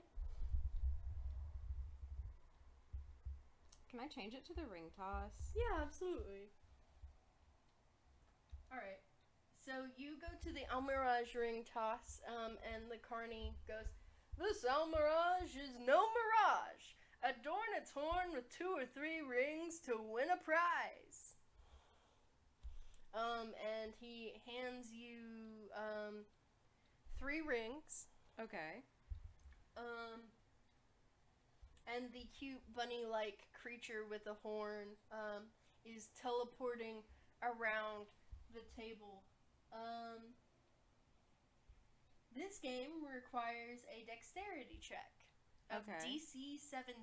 [3.90, 5.58] Can I change it to the ring toss?
[5.58, 6.54] Yeah, absolutely.
[8.70, 9.02] All right.
[9.58, 13.90] So you go to the Almirage ring toss, um, and the carney goes,
[14.38, 16.94] "This Almirage is no mirage.
[17.26, 21.37] Adorn its horn with two or three rings to win a prize."
[23.18, 26.22] Um, and he hands you um,
[27.18, 28.06] three rings.
[28.40, 28.86] Okay.
[29.76, 30.22] Um,
[31.90, 35.50] and the cute bunny-like creature with a horn um,
[35.84, 37.02] is teleporting
[37.42, 38.06] around
[38.54, 39.24] the table.
[39.74, 40.38] Um,
[42.36, 45.10] this game requires a dexterity check.
[45.72, 46.06] of Okay.
[46.06, 46.94] DC 17.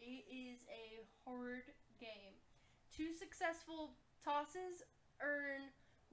[0.00, 1.64] It is a hard
[1.98, 2.36] game.
[2.98, 3.92] Two successful
[4.24, 4.82] tosses
[5.22, 5.70] earn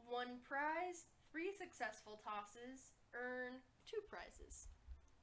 [0.08, 1.06] one prize.
[1.32, 3.54] Three successful tosses earn
[3.90, 4.68] two prizes.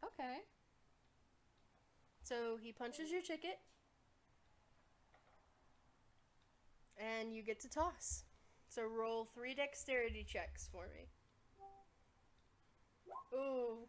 [0.05, 0.39] Okay.
[2.25, 3.61] So he punches your ticket,
[6.99, 8.25] and you get to toss.
[8.69, 11.07] So roll three dexterity checks for me.
[13.39, 13.87] Ooh.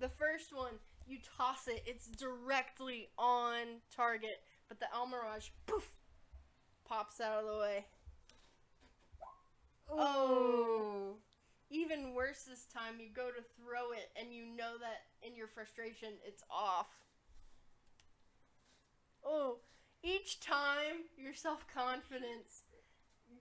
[0.00, 0.80] The first one,
[1.12, 5.92] you toss it, it's directly on target, but the Almirage, poof,
[6.88, 7.84] pops out of the way.
[9.90, 11.16] Oh.
[11.70, 15.48] Even worse this time, you go to throw it and you know that in your
[15.48, 16.88] frustration it's off.
[19.24, 19.58] Oh,
[20.02, 22.62] each time your self confidence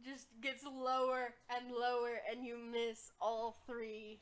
[0.06, 4.20] just gets lower and lower and you miss all three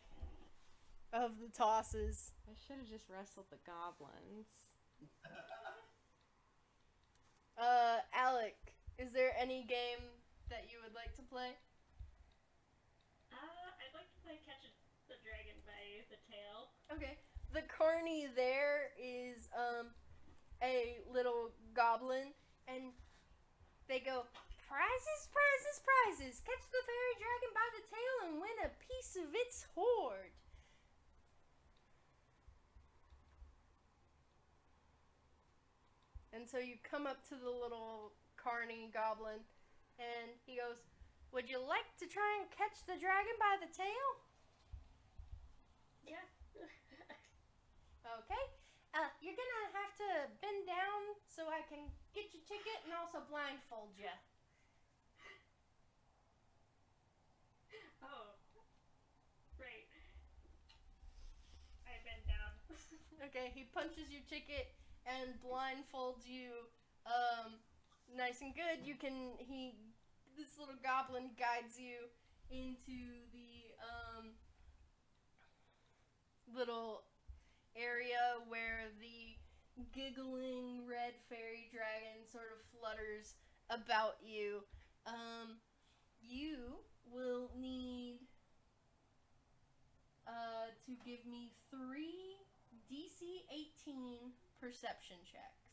[1.14, 2.34] of the tosses.
[2.48, 4.50] I should have just wrestled the goblins.
[7.60, 8.56] Uh, Alec,
[8.98, 10.00] is there any game
[10.50, 11.58] that you would like to play?
[13.34, 14.72] Uh, I'd like to play Catch
[15.12, 16.72] the Dragon by the Tail.
[16.94, 17.20] Okay.
[17.52, 19.92] The carney there is um
[20.62, 22.32] a little goblin
[22.68, 22.94] and
[23.88, 24.24] they go
[24.70, 26.36] prizes, prizes, prizes.
[26.46, 30.32] Catch the fairy dragon by the tail and win a piece of its hoard.
[36.40, 39.44] And so you come up to the little carney goblin
[40.00, 40.80] and he goes,
[41.36, 44.08] "Would you like to try and catch the dragon by the tail?"
[46.08, 46.24] Yeah.
[48.24, 48.44] Okay.
[48.96, 50.10] Uh, you're gonna have to
[50.42, 54.10] bend down so I can get your ticket and also blindfold you.
[58.04, 58.34] oh.
[59.60, 59.86] Right.
[61.86, 62.52] I bend down.
[63.30, 64.72] Okay, he punches your ticket
[65.10, 66.70] and blindfolds you,
[67.06, 67.54] um,
[68.16, 68.86] nice and good.
[68.86, 69.74] You can he,
[70.38, 72.10] this little goblin guides you
[72.52, 74.32] into the um
[76.54, 77.04] little
[77.76, 79.38] area where the
[79.94, 83.36] giggling red fairy dragon sort of flutters
[83.70, 84.64] about you.
[85.06, 85.58] Um,
[86.22, 86.58] you
[87.12, 88.20] will need
[90.28, 92.38] uh, to give me three
[92.92, 95.72] DC 18 perception checks.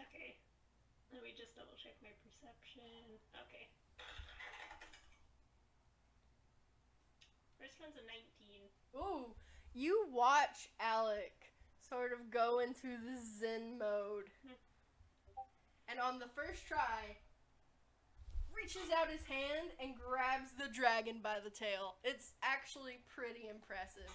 [0.00, 0.40] Okay.
[1.12, 3.20] Let me just double check my perception.
[3.36, 3.68] Okay.
[7.60, 8.72] First one's a 19.
[8.96, 9.34] Ooh,
[9.74, 11.52] you watch Alec
[11.88, 14.32] sort of go into the Zen mode.
[15.88, 17.16] And on the first try,
[18.54, 21.96] reaches out his hand and grabs the dragon by the tail.
[22.04, 24.12] It's actually pretty impressive.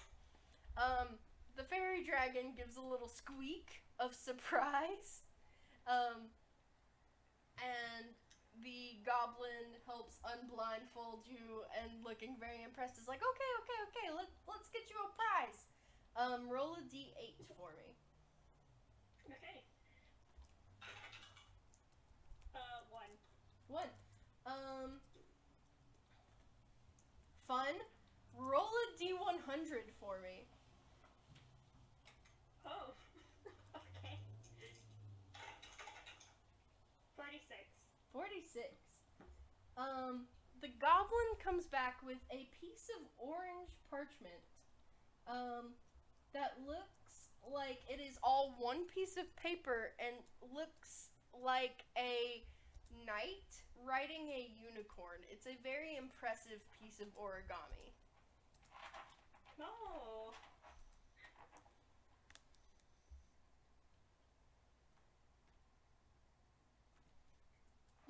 [0.76, 1.18] Um,
[1.56, 5.24] the fairy dragon gives a little squeak of surprise.
[5.86, 6.32] Um,
[7.60, 8.14] and
[8.62, 14.28] the goblin helps unblindfold you and looking very impressed is like, okay, okay, okay, let,
[14.46, 15.66] let's get you a prize.
[16.14, 17.98] Um, roll a d8 for me.
[19.26, 19.58] Okay.
[22.54, 23.12] Uh, one.
[23.66, 23.90] One.
[24.46, 25.00] Um,
[27.46, 27.74] fun.
[28.36, 30.46] Roll a d100 for me.
[32.66, 32.94] Oh.
[33.76, 34.18] okay.
[37.16, 37.74] 46.
[38.14, 38.62] 46.
[39.76, 40.30] Um,
[40.62, 44.38] the goblin comes back with a piece of orange parchment.
[45.26, 45.74] Um,
[46.32, 50.14] that looks like it is all one piece of paper and
[50.54, 52.46] looks like a
[53.02, 53.50] knight
[53.82, 55.18] riding a unicorn.
[55.26, 57.90] It's a very impressive piece of origami.
[59.58, 60.30] No.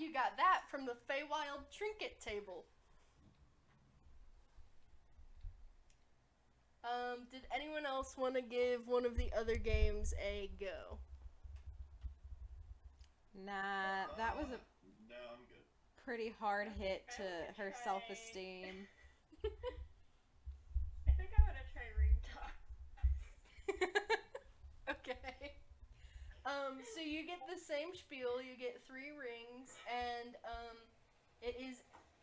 [0.04, 2.66] You got that from the Feywild trinket table.
[6.84, 10.98] Um, did anyone else want to give one of the other games a go?
[13.34, 14.60] Nah, that was a
[15.08, 15.64] No, I'm good.
[16.04, 18.86] pretty hard hit to wanna her try- self esteem.
[21.08, 24.20] I think I want to try ring toss.
[26.44, 26.54] Okay.
[26.54, 28.40] Um, so you get the same spiel.
[28.40, 30.76] You get three rings, and um,
[31.40, 31.82] it is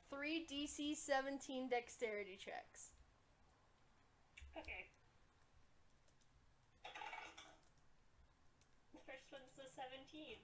[0.10, 2.92] three DC 17 dexterity checks.
[4.58, 4.92] Okay.
[8.94, 10.38] The first one's the 17.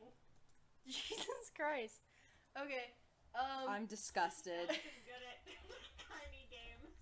[0.87, 2.01] Jesus Christ.
[2.55, 2.95] Okay.
[3.35, 4.65] Um, I'm disgusted.
[4.69, 5.43] I'm good at
[6.09, 6.95] tiny games.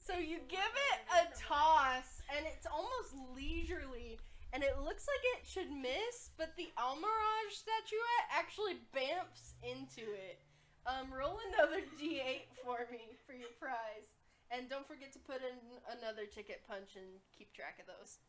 [0.00, 4.18] So you give it a toss, and it's almost leisurely,
[4.54, 10.38] and it looks like it should miss, but the Almirage statuette actually bamps into it.
[10.86, 14.14] Um, roll another d8 for me for your prize,
[14.54, 15.58] and don't forget to put in
[15.90, 18.22] another ticket punch and keep track of those.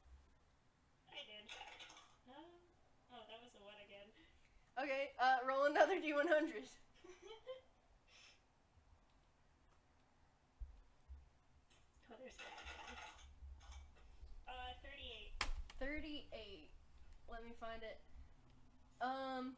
[1.13, 1.45] I did.
[2.25, 4.09] Oh, that was a one again.
[4.81, 6.65] Okay, uh, roll another d100.
[12.09, 12.49] Oh, there's one.
[14.49, 14.73] Uh,
[15.85, 16.25] 38.
[16.33, 16.69] 38.
[17.29, 18.01] Let me find it.
[19.01, 19.53] Um,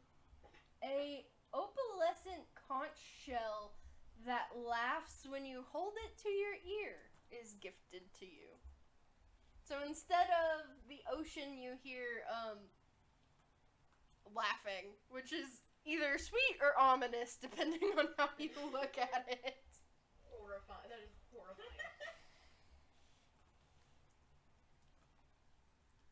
[0.84, 1.24] a
[1.54, 3.72] opalescent conch shell
[4.26, 8.52] that laughs when you hold it to your ear is gifted to you.
[9.64, 12.58] So instead of the ocean, you hear um
[14.34, 19.64] laughing, which is either sweet or ominous depending on how you look at it.
[20.28, 20.88] Horrifying.
[20.88, 21.68] That is horrifying.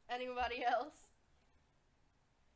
[0.09, 1.11] Anybody else?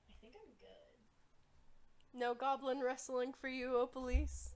[0.08, 2.18] I think I'm good.
[2.18, 4.50] No goblin wrestling for you, Opalise.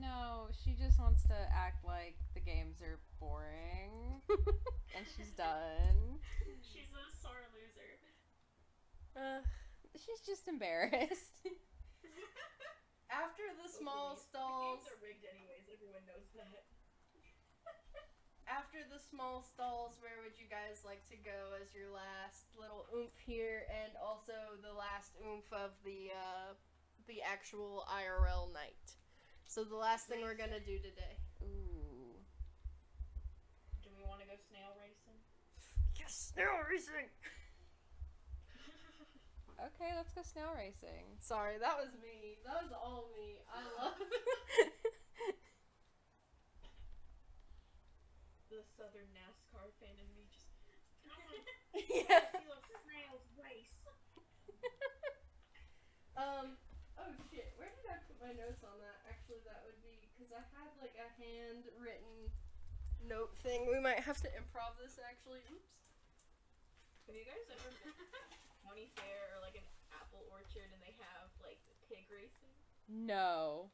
[0.00, 4.22] No, she just wants to act like the games are boring,
[4.96, 6.22] and she's done.
[6.62, 7.98] She's a sore loser.
[9.18, 9.42] Uh,
[9.98, 11.42] She's just embarrassed.
[13.10, 15.66] after the small The stalls, games are rigged anyways.
[15.66, 16.69] Everyone knows that.
[18.50, 22.90] After the small stalls, where would you guys like to go as your last little
[22.90, 26.58] oomph here, and also the last oomph of the uh,
[27.06, 28.98] the actual IRL night?
[29.46, 31.22] So the last thing we're gonna do today.
[31.42, 32.18] Ooh.
[33.82, 35.18] Do we want to go snail racing?
[35.94, 37.08] Yes, snail racing.
[39.60, 41.04] Okay, let's go snail racing.
[41.20, 42.40] Sorry, that was me.
[42.46, 43.44] That was all me.
[43.52, 43.92] I love.
[48.50, 50.50] The southern NASCAR fan in me just.
[51.86, 52.34] yeah.
[52.82, 53.86] Snails race.
[56.18, 56.58] Um.
[57.00, 57.54] Oh shit.
[57.56, 58.98] Where did I put my notes on that?
[59.08, 62.28] Actually, that would be because I had like a handwritten
[63.06, 63.70] note thing.
[63.70, 65.00] We might have to improv this.
[65.00, 65.40] Actually.
[65.48, 65.80] Oops.
[67.08, 68.04] Have you guys ever been to
[68.66, 69.64] county fair or like an
[69.94, 72.52] apple orchard and they have like pig racing?
[72.90, 73.70] No.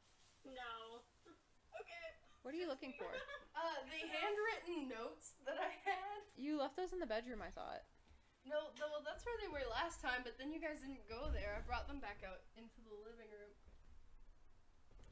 [0.46, 1.02] No.
[2.46, 3.10] What are you looking for?
[3.56, 6.20] Uh, the handwritten notes that I had.
[6.36, 7.80] You left those in the bedroom, I thought.
[8.44, 11.32] No, th- well, that's where they were last time, but then you guys didn't go
[11.32, 11.56] there.
[11.56, 13.48] I brought them back out into the living room.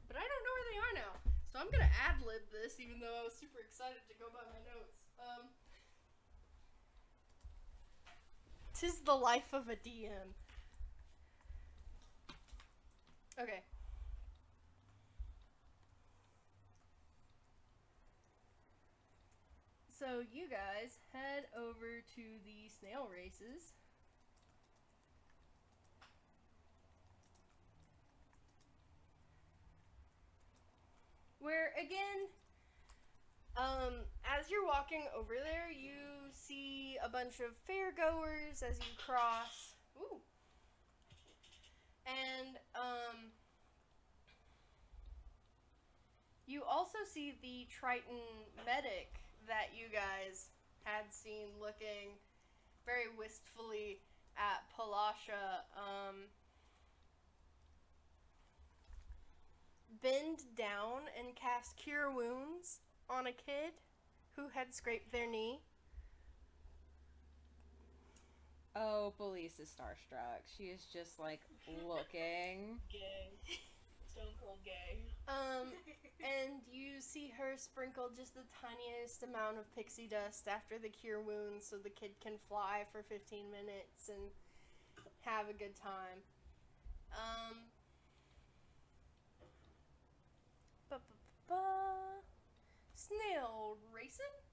[0.05, 1.13] But I don't know where they are now.
[1.49, 4.45] So I'm gonna ad lib this, even though I was super excited to go by
[4.45, 5.01] my notes.
[5.17, 5.49] Um.
[8.77, 10.37] Tis the life of a DM.
[13.41, 13.65] Okay.
[20.05, 23.73] So you guys head over to the snail races.
[31.39, 32.29] Where again,
[33.57, 39.73] um, as you're walking over there, you see a bunch of fairgoers as you cross.
[39.97, 40.19] Ooh.
[42.05, 43.31] And um,
[46.45, 48.21] you also see the Triton
[48.67, 50.49] medic that you guys
[50.83, 52.17] had seen looking
[52.85, 54.01] very wistfully
[54.37, 55.65] at Palasha.
[55.75, 56.29] Um,
[60.01, 63.73] bend down and cast Cure Wounds on a kid
[64.35, 65.61] who had scraped their knee.
[68.75, 70.43] Oh, Police is starstruck.
[70.57, 71.39] She is just like
[71.87, 72.79] looking.
[72.91, 73.31] Gay.
[74.11, 74.99] Stone cold gay.
[75.27, 75.69] Um,
[76.19, 81.21] and you see her sprinkle just the tiniest amount of pixie dust after the cure
[81.21, 84.31] wound so the kid can fly for 15 minutes and
[85.21, 86.21] have a good time.
[87.11, 87.57] Um,
[90.89, 92.21] ba-ba-ba.
[92.95, 94.44] Snail racing?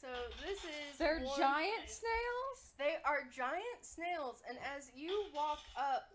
[0.00, 0.06] So
[0.46, 2.72] this is They're one- giant snails?
[2.78, 6.10] They are giant snails, and as you walk up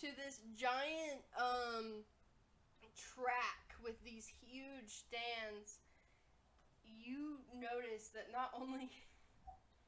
[0.00, 2.02] to this giant um
[3.14, 5.78] track with these huge stands,
[6.84, 8.90] you notice that not only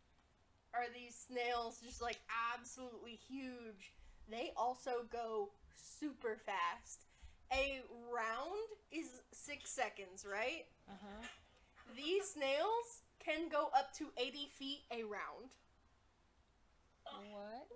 [0.75, 2.21] are these snails just like
[2.55, 3.93] absolutely huge,
[4.31, 7.07] they also go super fast.
[7.53, 7.81] A
[8.15, 10.67] round is six seconds, right?
[10.89, 11.27] Uh huh.
[11.97, 15.51] These snails can go up to 80 feet a round.
[17.05, 17.67] What?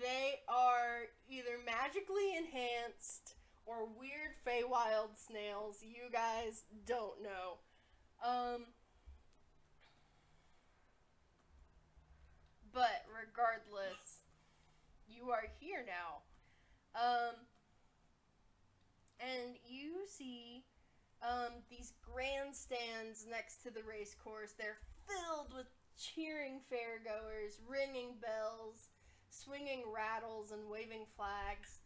[0.00, 3.34] They are either magically enhanced
[3.66, 5.78] or weird Feywild snails.
[5.82, 7.58] You guys don't know.
[8.24, 8.66] Um,
[12.72, 14.22] but regardless,
[15.08, 16.22] you are here now.
[16.94, 17.34] Um,
[19.20, 20.64] and you see
[21.26, 24.54] um, these grandstands next to the race course.
[24.56, 25.66] They're filled with
[25.98, 28.90] cheering fairgoers, ringing bells,
[29.30, 31.80] swinging rattles, and waving flags.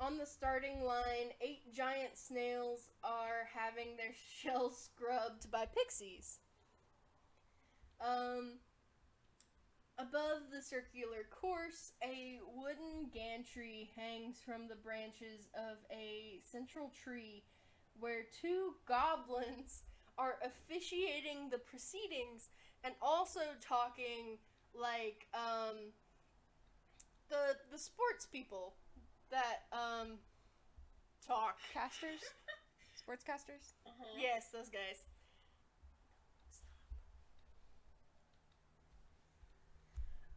[0.00, 6.40] On the starting line, eight giant snails are having their shells scrubbed by pixies.
[8.00, 8.58] Um,
[9.98, 17.44] above the circular course, a wooden gantry hangs from the branches of a central tree
[17.98, 19.82] where two goblins
[20.18, 22.48] are officiating the proceedings
[22.82, 24.38] and also talking
[24.74, 25.92] like um,
[27.28, 28.74] the the sports people
[29.30, 30.18] that um,
[31.26, 31.58] talk.
[31.72, 32.20] Casters?
[33.08, 33.74] Sportscasters?
[33.86, 34.04] Uh-huh.
[34.18, 35.04] Yes, those guys.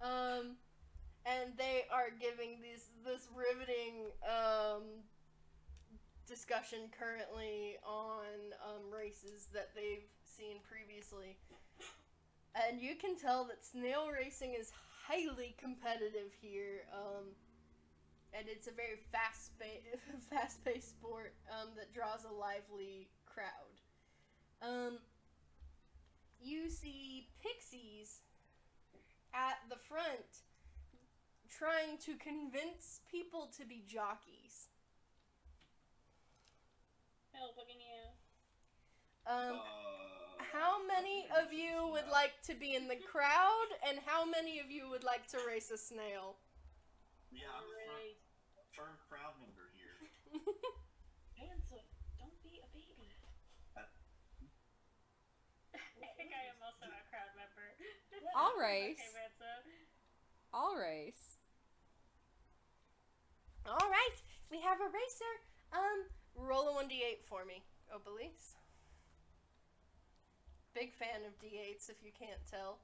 [0.02, 0.58] Um,
[1.26, 4.84] and they are giving this this riveting um
[6.28, 11.38] discussion currently on um, races that they've seen previously,
[12.54, 14.72] and you can tell that snail racing is
[15.08, 16.84] highly competitive here.
[16.94, 17.34] Um,
[18.38, 19.52] and it's a very fast
[20.30, 23.80] fast paced sport um, that draws a lively crowd.
[24.62, 25.00] Um,
[26.42, 28.22] you see pixies
[29.34, 30.44] at the front
[31.50, 34.37] trying to convince people to be jockeys.
[37.38, 38.18] Hell, fucking yeah.
[39.30, 44.26] Um, Uh, how many of you would like to be in the crowd, and how
[44.26, 46.38] many of you would like to race a snail?
[47.30, 48.18] Yeah, I'm a firm, Alright.
[48.74, 49.94] firm crowd member here.
[51.38, 51.78] Vanessa,
[52.18, 53.12] don't be a baby.
[53.76, 53.86] Uh,
[55.76, 57.68] I think I am also a crowd member.
[58.36, 58.98] I'll race.
[58.98, 59.52] Okay, Vanessa.
[60.54, 61.38] I'll race.
[63.68, 64.18] All right,
[64.50, 65.34] we have a racer.
[65.76, 66.08] Um,
[66.38, 68.56] roll a one d8 for me, Opalise.
[70.74, 72.80] Big fan of d8s, if you can't tell.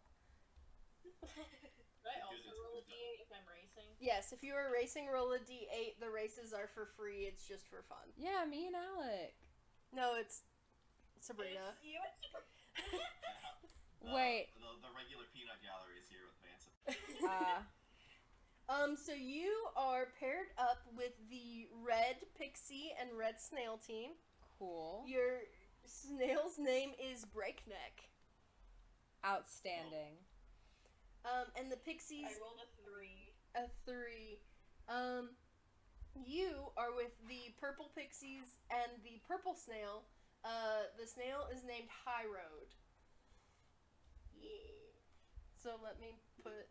[1.22, 3.88] Do I also roll a d8 if I'm racing?
[4.02, 6.02] Yes, if you are racing, roll a d8.
[6.02, 7.30] The races are for free.
[7.30, 8.10] It's just for fun.
[8.18, 9.36] Yeah, me and Alec.
[9.94, 10.42] No, it's
[11.22, 11.78] Sabrina.
[11.78, 14.52] It's you and Uh, Wait.
[14.60, 16.72] The, the regular peanut gallery is here with Vanessa.
[17.24, 17.62] Uh,
[18.74, 24.12] Um, so you are paired up with the red pixie and red snail team.
[24.58, 25.04] cool.
[25.08, 25.42] Your
[25.86, 28.10] snail's name is Breakneck.
[29.26, 30.18] Outstanding.
[31.26, 33.32] Um, and the pixies I rolled a three.
[33.56, 34.40] a three.
[34.90, 35.30] Um,
[36.26, 40.04] you are with the purple pixies and the purple snail.
[40.44, 42.74] Uh, the snail is named High Road.
[44.36, 44.50] Yeah.
[45.62, 46.68] So let me put.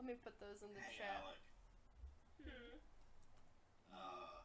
[0.00, 1.20] Let me put those in the Hey, chat.
[1.20, 1.36] Alec.
[2.40, 2.76] Hmm.
[3.92, 4.40] Uh,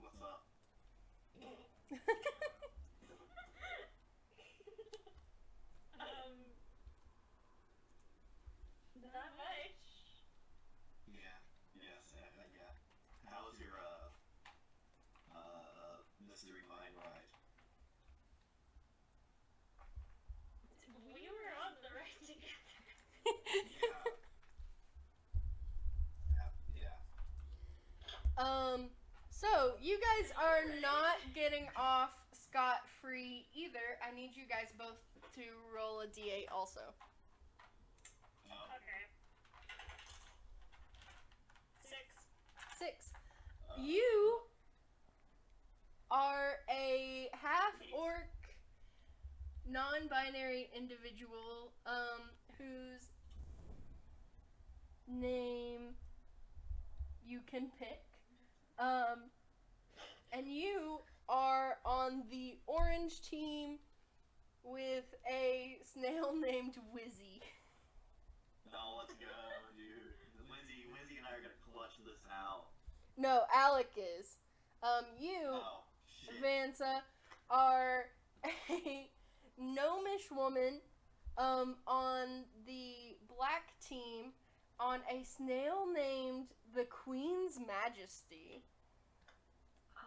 [0.00, 0.48] what's up?
[6.00, 6.32] Um.
[8.96, 9.84] Not much.
[11.06, 11.36] Yeah.
[11.76, 12.14] Yes.
[12.16, 12.72] I, I, yeah.
[13.28, 14.08] How was your uh
[15.36, 17.28] uh mystery mine ride?
[21.12, 22.50] We were on the right together.
[23.64, 24.04] Yeah.
[26.34, 26.50] yeah.
[26.74, 26.98] Yeah.
[28.44, 28.90] Um,
[29.30, 33.96] so you guys are not getting off scot free either.
[34.06, 35.00] I need you guys both
[35.34, 35.40] to
[35.74, 36.80] roll a d8 also.
[38.46, 39.02] Okay.
[41.80, 42.04] Six.
[42.78, 43.12] Six.
[43.82, 44.40] You
[46.10, 48.28] are a half orc,
[49.66, 53.08] non binary individual um, whose
[55.08, 55.94] name
[57.26, 58.13] you can pick.
[58.78, 59.30] Um,
[60.32, 63.78] and you are on the orange team
[64.62, 67.40] with a snail named Whizzy.
[68.70, 69.26] No, let's go,
[69.76, 70.50] dude.
[70.50, 72.66] Lizzie, Lizzie and I are gonna clutch this out.
[73.16, 74.36] No, Alec is.
[74.82, 75.38] Um, you.
[75.50, 75.84] Oh.
[76.42, 77.00] Vansa
[77.50, 78.06] are
[78.70, 79.08] a
[79.58, 80.80] gnomish woman
[81.38, 84.32] um, on the black team
[84.80, 88.66] on a snail named the Queen's Majesty.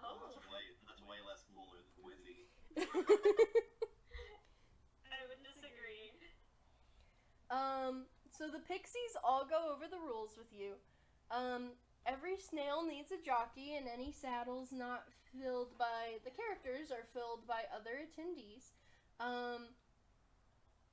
[0.03, 0.35] Oh.
[0.35, 2.51] That's way, that's way less cooler than Windy.
[5.07, 6.11] I would disagree.
[7.47, 10.75] Um, so the pixies all go over the rules with you.
[11.31, 17.07] Um, every snail needs a jockey, and any saddles not filled by the characters are
[17.15, 18.75] filled by other attendees.
[19.19, 19.71] Um,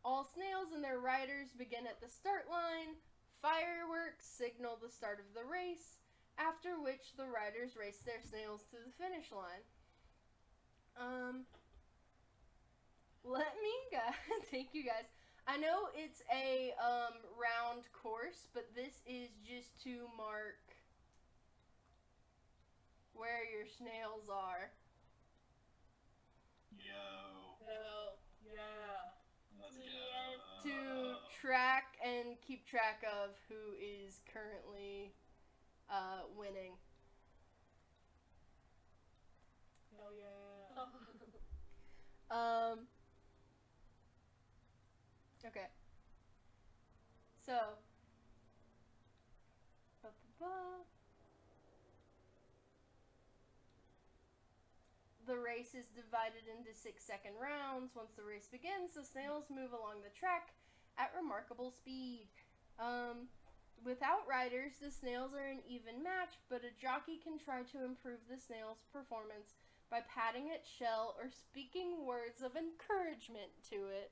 [0.05, 2.95] all snails and their riders begin at the start line.
[3.45, 6.01] Fireworks signal the start of the race,
[6.41, 9.65] after which the riders race their snails to the finish line.
[10.97, 11.45] Um,
[13.21, 15.05] let me guys, take you guys
[15.47, 20.57] I know it's a um, round course, but this is just to mark
[23.13, 24.73] where your snails are.
[26.81, 27.61] Yo.
[27.69, 29.13] Hell yeah.
[29.61, 30.65] Let's Yeah, go.
[30.65, 35.13] To track and keep track of who is currently
[35.91, 36.73] uh, winning.
[39.97, 40.85] Hell yeah.
[42.31, 42.89] Um.
[45.45, 45.69] Okay.
[47.45, 47.77] So.
[50.03, 50.83] ba-ba-ba.
[55.29, 57.93] The race is divided into six second rounds.
[57.95, 60.55] Once the race begins, the snails move along the track
[60.99, 62.29] at remarkable speed.
[62.79, 63.29] Um,
[63.85, 68.21] without riders, the snails are an even match, but a jockey can try to improve
[68.29, 69.55] the snail's performance
[69.91, 74.11] by patting its shell or speaking words of encouragement to it.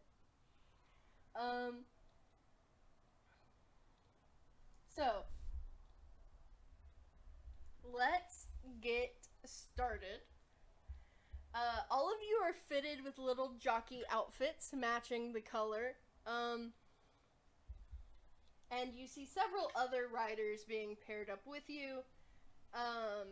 [1.34, 1.84] Um.
[4.94, 5.24] So,
[7.82, 8.46] let's
[8.82, 9.14] get
[9.46, 10.20] started.
[11.54, 15.96] Uh, all of you are fitted with little jockey outfits matching the color.
[16.26, 16.72] Um,
[18.70, 21.98] and you see several other riders being paired up with you.
[22.74, 23.28] Um,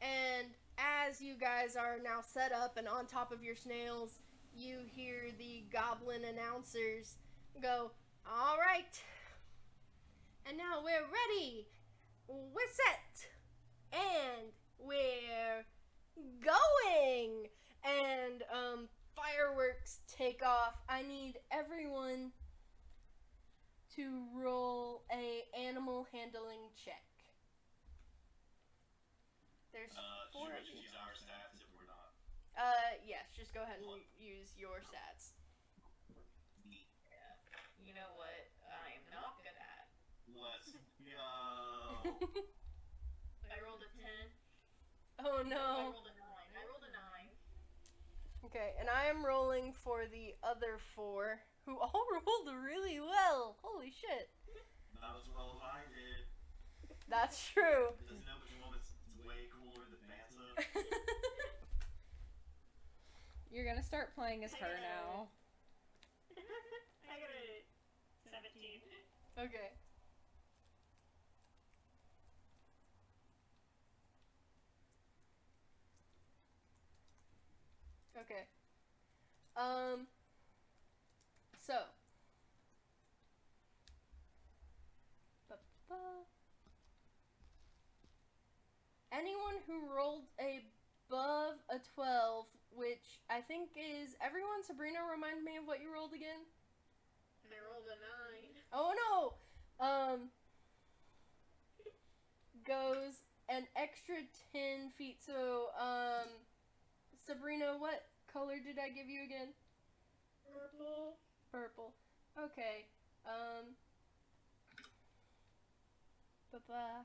[0.00, 0.48] and
[0.78, 4.18] as you guys are now set up and on top of your snails,
[4.56, 7.16] you hear the goblin announcers
[7.60, 7.90] go,
[8.26, 9.00] All right.
[10.46, 11.66] And now we're ready.
[12.28, 13.28] We're set.
[13.92, 15.64] And we're
[16.42, 17.48] going.
[17.84, 18.88] And um,
[19.24, 20.74] fireworks take off.
[20.88, 22.32] I need everyone
[23.96, 27.04] to roll a animal handling check.
[29.72, 30.80] There's Uh, should four we of just you.
[30.82, 32.10] use our stats if we're not?
[32.56, 35.32] Uh, yes, just go ahead and u- use your stats.
[37.84, 38.30] You know what
[38.70, 39.86] I am not good at?
[40.30, 40.70] Let's
[41.02, 41.18] go.
[43.50, 44.06] I rolled a 10.
[45.26, 45.90] oh I no.
[45.90, 46.22] rolled a 9.
[46.54, 47.28] I rolled a 9.
[48.44, 53.56] Okay, and I am rolling for the other four, who all rolled really well.
[53.62, 54.30] Holy shit.
[55.00, 56.24] Not as well as I did.
[57.08, 57.92] That's true.
[58.08, 60.56] Does know which one is is way cooler than Vansa?
[63.50, 65.26] You're gonna start playing as her now.
[67.10, 67.66] I got a
[68.30, 68.80] 17.
[69.50, 69.74] okay.
[78.20, 78.44] Okay.
[79.56, 80.06] Um.
[81.66, 81.74] So.
[89.12, 95.66] Anyone who rolled above a 12, which I think is everyone, Sabrina, remind me of
[95.66, 96.46] what you rolled again?
[97.50, 98.62] I rolled a 9.
[98.72, 99.34] Oh no!
[99.84, 100.30] Um,
[102.64, 103.18] goes
[103.48, 105.18] an extra 10 feet.
[105.26, 106.28] So, um,
[107.26, 109.48] Sabrina, what color did I give you again?
[110.46, 111.16] Purple.
[111.52, 111.92] Purple.
[112.38, 112.86] Okay.
[113.26, 113.74] Um,
[116.52, 117.04] ba-ba.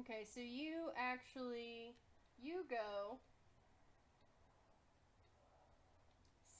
[0.00, 1.96] Okay, so you actually
[2.38, 3.18] you go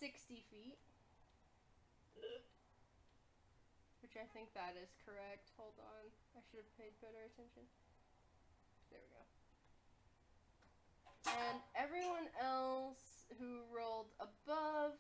[0.00, 0.78] 60 feet,
[4.16, 5.52] which I think that is correct.
[5.60, 6.08] Hold on.
[6.32, 7.68] I should have paid better attention.
[8.88, 9.20] There we go.
[11.36, 14.96] And everyone else who rolled above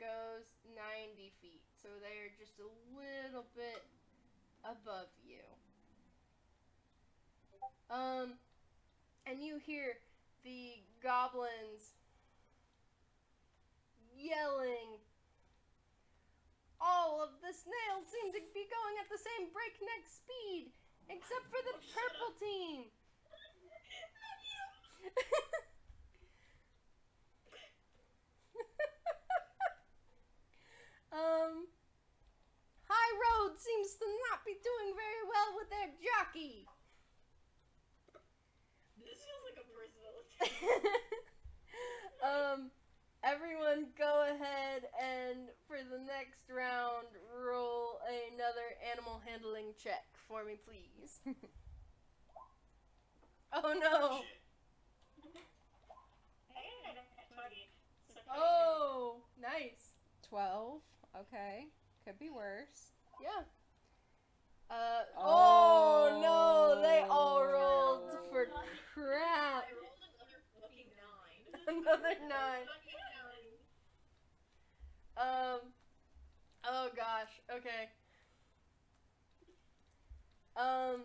[0.00, 1.60] goes 90 feet.
[1.76, 3.84] So they're just a little bit
[4.64, 5.44] above you.
[7.90, 8.40] Um,
[9.26, 10.00] and you hear
[10.42, 11.92] the goblins
[14.16, 15.04] yelling.
[16.80, 20.72] All of the snails seem to be going at the same breakneck speed,
[21.08, 22.84] except for the oh, purple team.
[31.12, 31.66] um,
[32.88, 36.66] High Road seems to not be doing very well with their jockey.
[39.00, 40.52] This feels like a personal attack.
[42.24, 42.70] um
[43.24, 47.98] everyone, go ahead and for the next round, roll
[48.32, 51.20] another animal handling check for me, please.
[53.52, 54.20] oh no!
[55.22, 55.42] Shit.
[56.54, 57.68] Hey, I got that 20.
[58.12, 59.96] So Oh, nice.
[60.28, 60.80] 12.
[61.20, 61.66] Okay.
[62.04, 62.92] Could be worse.
[63.22, 63.44] Yeah.
[64.70, 67.52] Uh, oh, no, they all Oh.
[67.52, 68.46] rolled for
[68.92, 69.64] crap.
[69.64, 71.78] I rolled another fucking nine.
[71.78, 72.66] Another nine.
[75.16, 75.60] Um.
[76.64, 77.40] Oh gosh.
[77.50, 77.88] Okay.
[80.56, 81.02] Um.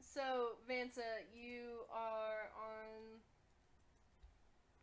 [0.00, 3.20] So Vansa, you are on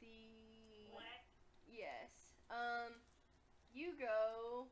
[0.02, 1.26] the Black.
[1.68, 2.12] yes.
[2.50, 2.94] Um.
[3.74, 4.68] You go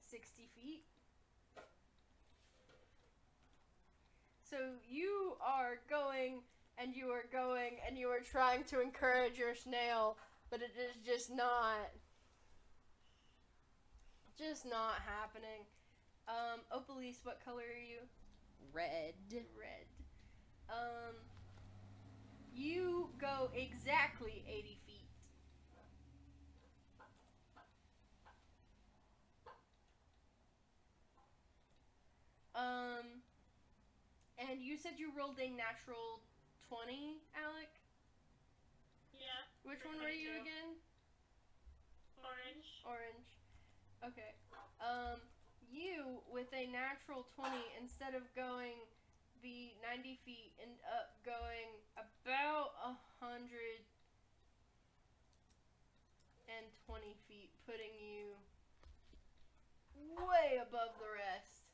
[0.00, 0.84] sixty feet.
[4.50, 4.56] So
[4.88, 6.40] you are going
[6.76, 10.16] and you are going and you are trying to encourage your snail,
[10.50, 11.90] but it is just not
[14.36, 15.64] just not happening.
[16.26, 18.00] Um, Opalise, what color are you?
[18.72, 19.14] Red.
[19.30, 19.86] Red.
[20.68, 21.14] Um,
[22.54, 24.96] you go exactly 80 feet.
[32.54, 33.22] Um,
[34.38, 36.20] and you said you rolled a natural
[36.68, 37.79] 20, Alec?
[39.62, 40.76] Which one were you again?
[42.20, 42.68] Orange.
[42.84, 43.28] Orange.
[44.04, 44.32] Okay.
[44.80, 45.20] Um,
[45.70, 48.74] you with a natural 20, instead of going
[49.42, 52.92] the 90 feet, end up going about a
[53.24, 53.80] hundred
[56.48, 58.34] and twenty feet, putting you
[60.18, 61.64] way above the rest.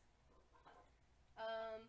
[1.39, 1.89] Um,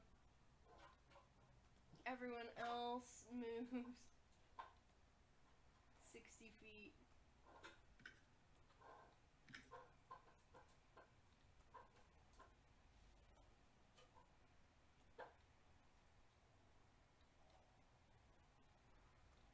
[2.05, 3.85] everyone else moves
[6.11, 6.93] sixty feet.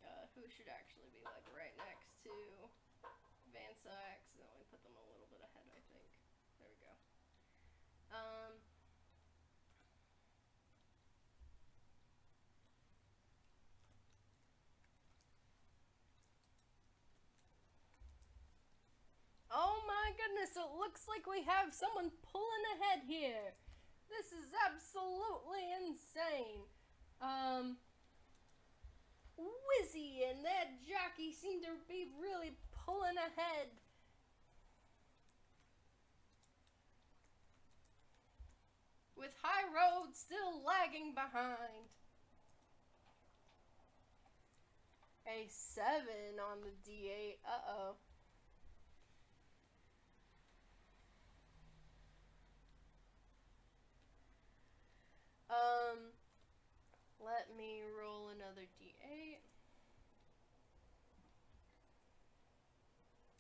[0.06, 2.34] uh, should actually be like right next to
[3.54, 3.92] Vansa.
[3.92, 6.10] I accidentally put them a little bit ahead, I think.
[6.60, 6.94] There we go.
[8.12, 8.54] Um.
[19.54, 23.54] Oh my goodness, it looks like we have someone pulling ahead here.
[24.10, 26.66] This is absolutely insane.
[27.22, 27.78] Um,
[29.38, 32.54] Whizzy and that jockey seem to be really
[32.86, 33.68] pulling ahead.
[39.16, 41.90] With High Road still lagging behind.
[45.26, 45.96] A 7
[46.38, 47.38] on the D8.
[47.48, 47.96] Uh oh.
[55.54, 56.10] Um,
[57.22, 59.38] let me roll another d8.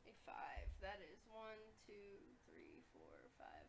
[0.06, 0.70] A five.
[0.86, 1.58] That is one,
[1.90, 3.66] two, three, four, five.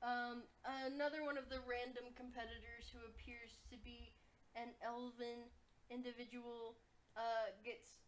[0.00, 4.16] Um, another one of the random competitors who appears to be
[4.56, 5.52] an elven
[5.92, 6.80] individual
[7.20, 8.00] uh, gets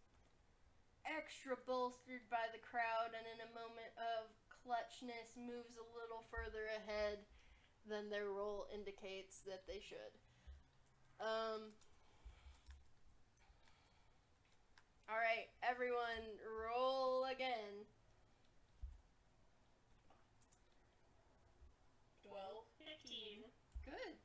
[1.05, 6.65] extra bolstered by the crowd and in a moment of clutchness moves a little further
[6.81, 7.29] ahead
[7.85, 10.17] than their roll indicates that they should.
[11.21, 11.77] Um.
[15.11, 17.85] All right, everyone, roll again.
[22.25, 22.65] 12.
[22.81, 23.45] 15.
[23.85, 24.17] Good.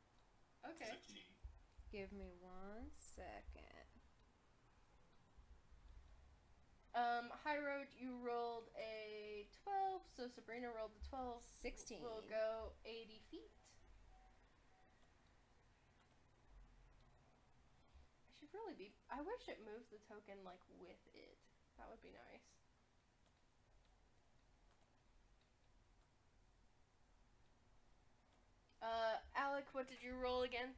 [0.78, 0.94] Okay.
[0.94, 1.18] 15.
[1.90, 3.90] Give me one second.
[6.98, 11.46] Um, High Road, you rolled a 12, so Sabrina rolled a 12.
[11.62, 12.02] 16.
[12.02, 13.54] We'll go 80 feet.
[18.26, 18.98] I should really be.
[19.14, 21.38] I wish it moved the token, like, with it.
[21.78, 22.57] That would be nice.
[28.88, 30.72] Uh, Alec, what did you roll again?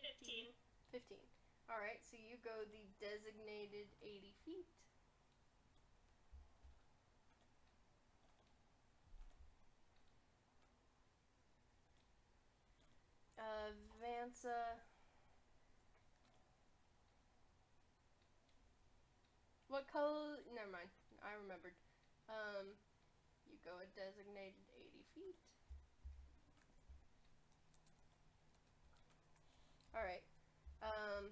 [0.00, 0.48] 15.
[0.96, 1.20] 15.
[1.68, 4.64] Alright, so you go the designated 80 feet.
[13.36, 14.80] Uh, Vansa.
[19.68, 20.40] What color?
[20.56, 20.88] Never mind.
[21.20, 21.76] I remembered.
[22.32, 22.72] Um,
[23.52, 25.36] you go a designated 80 feet.
[29.94, 30.26] Alright.
[30.82, 31.30] Um.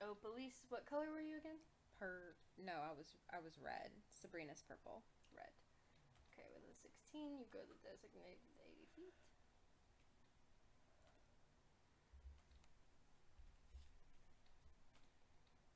[0.00, 1.60] Oh, Belize, what color were you again?
[2.00, 2.32] Per.
[2.56, 3.92] No, I was I was red.
[4.16, 5.04] Sabrina's purple.
[5.36, 5.52] Red.
[6.32, 9.16] Okay, with a 16, you go the designated 80 feet.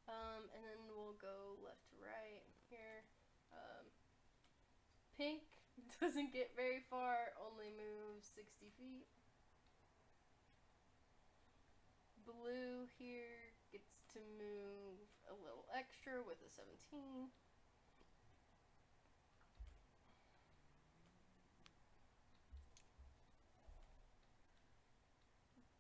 [0.09, 2.43] Um, and then we'll go left to right
[2.73, 3.05] here.
[3.53, 3.85] Um,
[5.21, 5.45] pink
[6.01, 9.05] doesn't get very far, only moves 60 feet.
[12.29, 15.01] Blue here gets to move
[15.33, 17.33] a little extra with a 17.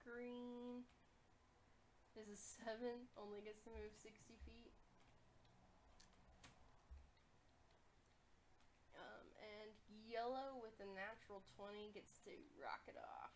[0.01, 0.89] Green
[2.17, 2.81] is a 7,
[3.21, 4.73] only gets to move 60 feet.
[8.97, 9.77] Um, and
[10.09, 13.28] yellow with a natural 20 gets to rock it off.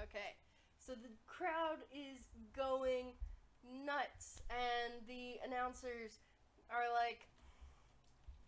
[0.00, 0.32] Okay,
[0.80, 2.24] so the crowd is
[2.56, 3.12] going
[3.84, 6.24] nuts, and the announcers
[6.72, 7.28] are like,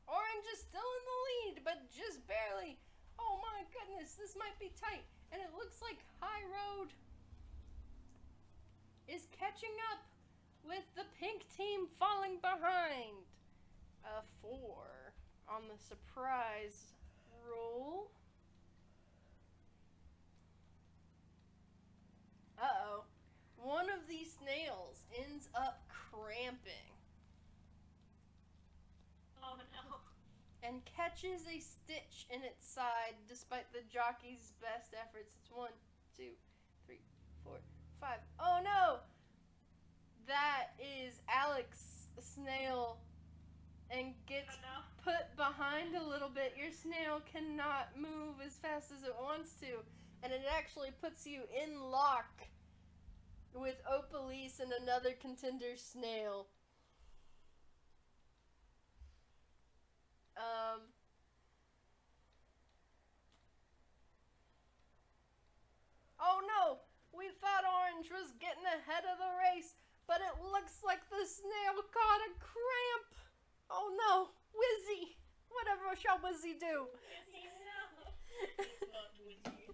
[0.09, 2.81] Orange is still in the lead, but just barely.
[3.21, 5.05] Oh my goodness, this might be tight.
[5.31, 6.89] And it looks like High Road
[9.09, 10.01] is catching up
[10.65, 13.29] with the pink team falling behind.
[14.05, 15.15] A four
[15.49, 16.97] on the surprise
[17.49, 18.11] roll.
[22.61, 23.05] Uh oh.
[23.63, 26.91] One of these snails ends up cramping.
[29.43, 29.97] Oh no.
[30.67, 35.35] and catches a stitch in its side despite the jockey's best efforts.
[35.41, 35.71] It's one,
[36.17, 36.35] two,
[36.87, 37.01] three,
[37.45, 37.59] four,
[38.01, 38.19] five.
[38.41, 38.99] Oh no!
[40.27, 42.99] That is Alec's Snail
[43.91, 44.67] and gets Oh
[45.07, 45.13] no.
[45.13, 46.55] put behind a little bit.
[46.59, 49.85] Your snail cannot move as fast as it wants to,
[50.23, 52.43] and it actually puts you in lock
[53.55, 56.47] with Opalise and another contender snail.
[60.37, 60.81] Um.
[66.21, 66.79] Oh no!
[67.13, 69.75] We thought Orange was getting ahead of the race,
[70.07, 73.11] but it looks like the snail caught a cramp.
[73.69, 74.33] Oh no!
[74.55, 75.19] Whizzy!
[75.53, 76.89] Whatever shall Whizzy do?
[76.89, 77.83] Whizzy, no.
[78.95, 79.69] Fuck Whizzy.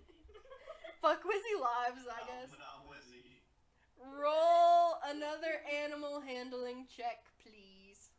[1.02, 2.50] Fuck Whizzy lives, I Oh, guess.
[3.98, 4.20] But not Whizzy.
[4.20, 8.10] Roll another animal handling check, please.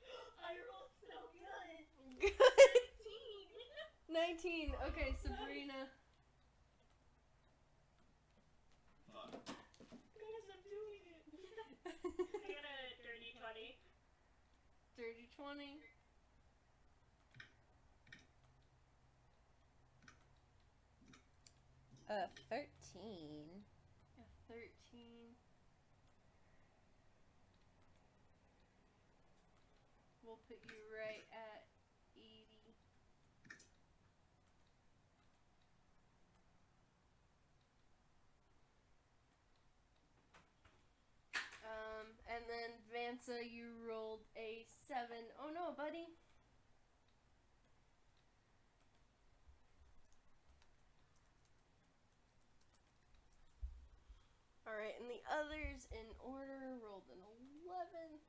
[0.40, 1.84] I rolled so good.
[2.20, 2.32] Good.
[3.04, 4.12] Team.
[4.12, 4.72] 19.
[4.88, 5.88] Okay, oh Sabrina.
[9.12, 9.32] Fuck.
[9.46, 11.22] Guys, I'm doing it.
[12.04, 13.78] I got a dirty 20.
[14.96, 15.80] Dirty 20.
[22.10, 23.64] Uh, thirteen.
[24.18, 25.36] A 13.
[30.22, 31.62] We'll put you right at
[32.16, 32.74] 80.
[41.64, 45.06] Um, and then Vansa, you rolled a 7.
[45.38, 46.08] Oh no, buddy.
[54.70, 57.18] Alright, and the others in order rolled an
[57.66, 58.22] 11.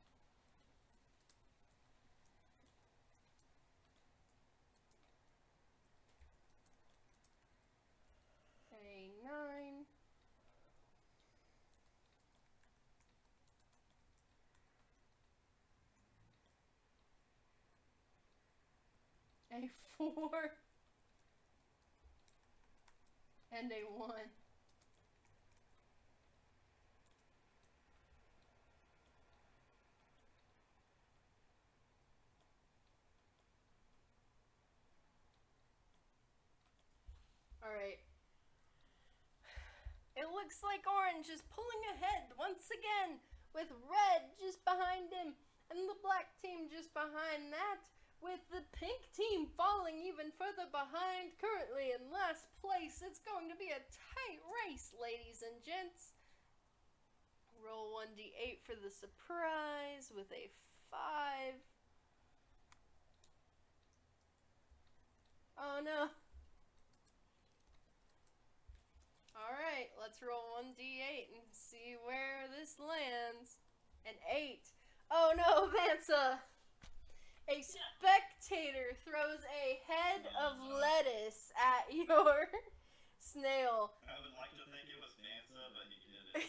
[8.74, 9.86] A 9.
[19.54, 20.52] A 4.
[23.52, 24.10] And a 1.
[37.72, 38.04] Alright.
[40.20, 43.24] It looks like Orange is pulling ahead once again,
[43.56, 45.40] with Red just behind him,
[45.72, 47.88] and the Black team just behind that,
[48.20, 53.00] with the Pink team falling even further behind, currently in last place.
[53.00, 56.12] It's going to be a tight race, ladies and gents.
[57.64, 60.52] Roll 1d8 for the surprise with a
[60.92, 61.56] 5.
[65.56, 66.12] Oh no.
[69.52, 73.60] Alright, let's roll 1d8 and see where this lands.
[74.08, 74.64] An 8.
[75.12, 76.40] Oh no, Vansa!
[77.52, 82.48] A spectator throws a head of lettuce at your
[83.20, 83.92] snail.
[84.08, 86.48] I would like to think it was Vansa, but he didn't.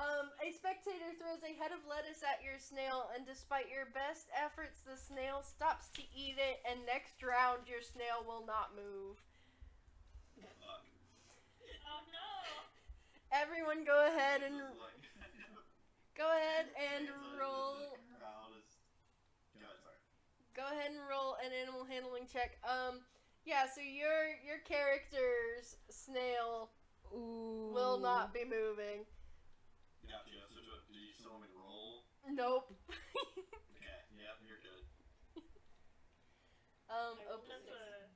[0.00, 4.32] um, a spectator throws a head of lettuce at your snail, and despite your best
[4.32, 9.20] efforts, the snail stops to eat it, and next round, your snail will not move.
[10.40, 10.88] Fuck.
[11.84, 12.64] Oh no!
[13.28, 17.08] Everyone, go ahead and This is like- go ahead and
[17.40, 17.96] roll.
[17.96, 18.68] The crowd is.
[19.58, 19.98] Go ahead, sorry.
[20.54, 22.58] Go ahead and roll an animal handling check.
[22.62, 23.00] Um,
[23.44, 23.66] yeah.
[23.66, 26.70] So your your character's snail
[27.12, 27.72] Ooh.
[27.72, 29.06] will not be moving.
[30.06, 30.44] Gotcha.
[30.52, 32.04] So do, do you still want me to roll?
[32.30, 32.72] Nope.
[33.74, 33.98] Okay.
[34.16, 34.84] Yep, you're good.
[36.92, 37.16] um.
[37.18, 38.08] I rolled a-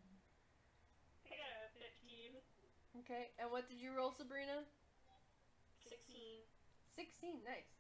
[1.28, 2.40] I got a 15.
[3.04, 3.30] Okay.
[3.38, 4.64] And what did you roll, Sabrina?
[6.18, 6.42] 16.
[6.98, 7.38] Sixteen.
[7.46, 7.70] Nice.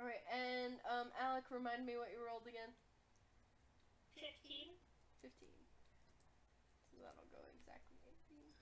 [0.00, 2.72] All right, and um, Alec, remind me what you rolled again.
[4.18, 4.72] 15?
[5.22, 5.30] 15.
[6.92, 7.98] So that'll go exactly
[8.30, 8.52] 18.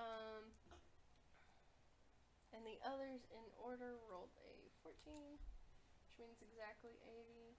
[0.00, 0.44] Um,
[2.56, 7.54] and the others in order rolled a 14, which means exactly 80.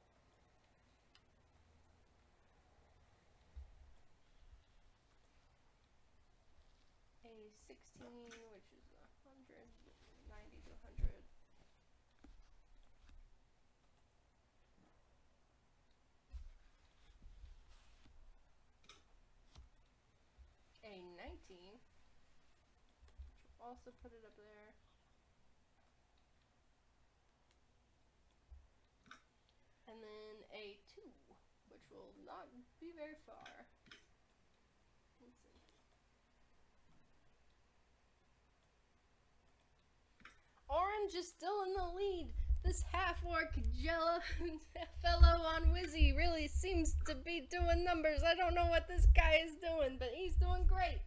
[7.24, 8.08] A 16,
[8.52, 8.86] which is
[9.24, 9.68] 100,
[10.28, 11.24] 90 to 100.
[20.94, 21.80] a 19,
[23.26, 24.76] which will also put it up there.
[29.88, 31.02] And then a 2,
[31.72, 32.50] which will not
[32.80, 33.66] be very far.
[35.22, 35.62] Let's see.
[40.70, 42.34] Orange is still in the lead.
[42.64, 44.20] This half orc jello
[45.04, 48.24] fellow on Whizzy really seems to be doing numbers.
[48.24, 51.04] I don't know what this guy is doing, but he's doing great.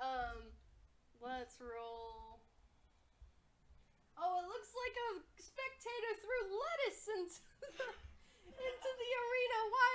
[0.00, 0.48] Um,
[1.20, 2.40] let's roll.
[4.16, 7.40] Oh, it looks like a spectator threw lettuce into
[7.76, 8.09] the,
[8.60, 9.58] into the arena.
[9.72, 9.94] Why?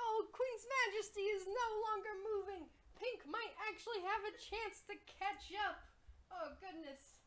[0.00, 2.64] Oh, Queen's Majesty is no longer moving.
[2.96, 5.84] Pink might actually have a chance to catch up.
[6.32, 7.20] Oh, goodness.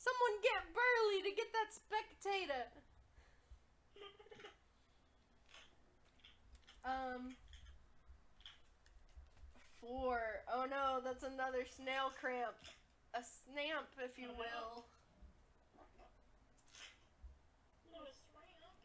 [0.00, 2.64] Someone get Burly to get that spectator.
[6.82, 7.36] Um.
[9.80, 10.20] Four.
[10.52, 12.56] Oh no, that's another snail cramp.
[13.14, 14.84] A snamp, if you will.
[17.92, 18.76] No, it's ramp.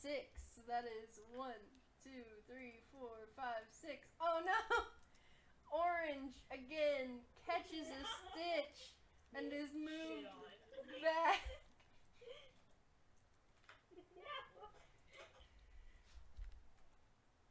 [0.00, 0.56] Six.
[0.66, 1.60] That is one,
[2.02, 4.08] two, three, four, five, six.
[4.16, 4.60] Oh no!
[5.68, 8.00] Orange again catches a
[8.32, 8.96] stitch
[9.36, 10.24] and is moved
[11.04, 11.44] back.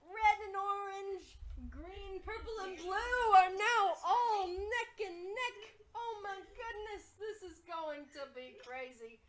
[0.10, 1.38] Red and orange,
[1.70, 5.58] green, purple, and blue are now all neck and neck.
[5.94, 9.22] Oh my goodness, this is going to be crazy.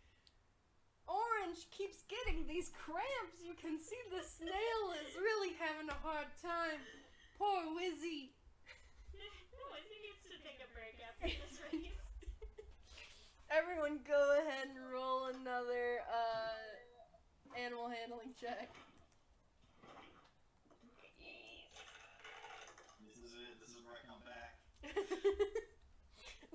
[1.11, 3.43] Orange keeps getting these cramps.
[3.43, 6.79] You can see the snail is really having a hard time.
[7.35, 8.31] Poor Whizzy.
[9.19, 12.07] no, think it's to take a break after this race.
[13.51, 18.71] Everyone, go ahead and roll another uh, animal handling check.
[23.03, 23.59] This is it.
[23.59, 24.55] This is where I come back.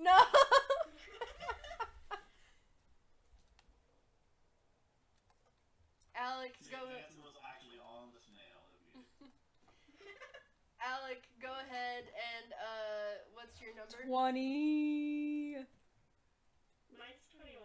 [0.00, 0.16] no.
[6.26, 6.82] Alex, See, go.
[6.90, 8.60] if Vansa was actually on the snail.
[10.82, 14.02] Alec, go ahead and uh, what's your number?
[14.02, 15.62] 20.
[16.98, 17.62] Mine's 21.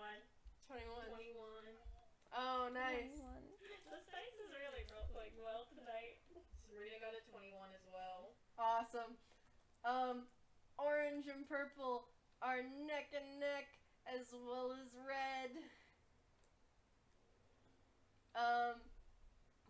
[0.69, 1.09] Twenty-one.
[1.09, 2.37] 21.
[2.37, 3.17] Oh, nice.
[3.65, 6.21] This dice is really ro- going well tonight.
[6.69, 8.37] Serena got a 21 as well.
[8.61, 9.17] Awesome.
[9.83, 10.29] Um,
[10.77, 12.05] orange and purple
[12.45, 13.67] are neck and neck,
[14.05, 15.49] as well as red.
[18.31, 18.79] Um,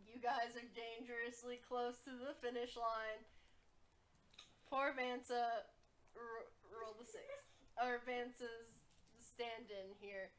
[0.05, 3.25] you guys are dangerously close to the finish line.
[4.69, 5.65] Poor Vansa,
[6.13, 7.25] r- roll the six.
[7.81, 8.69] Or Vansa's
[9.17, 10.29] stand-in here.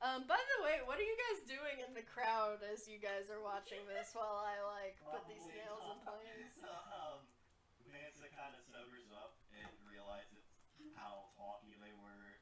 [0.00, 3.28] Um, by the way, what are you guys doing in the crowd as you guys
[3.28, 6.56] are watching this while I like put these nails in place?
[6.96, 7.20] um,
[7.88, 10.44] Vansa kind of sobers up and realizes
[10.96, 12.40] how talky they were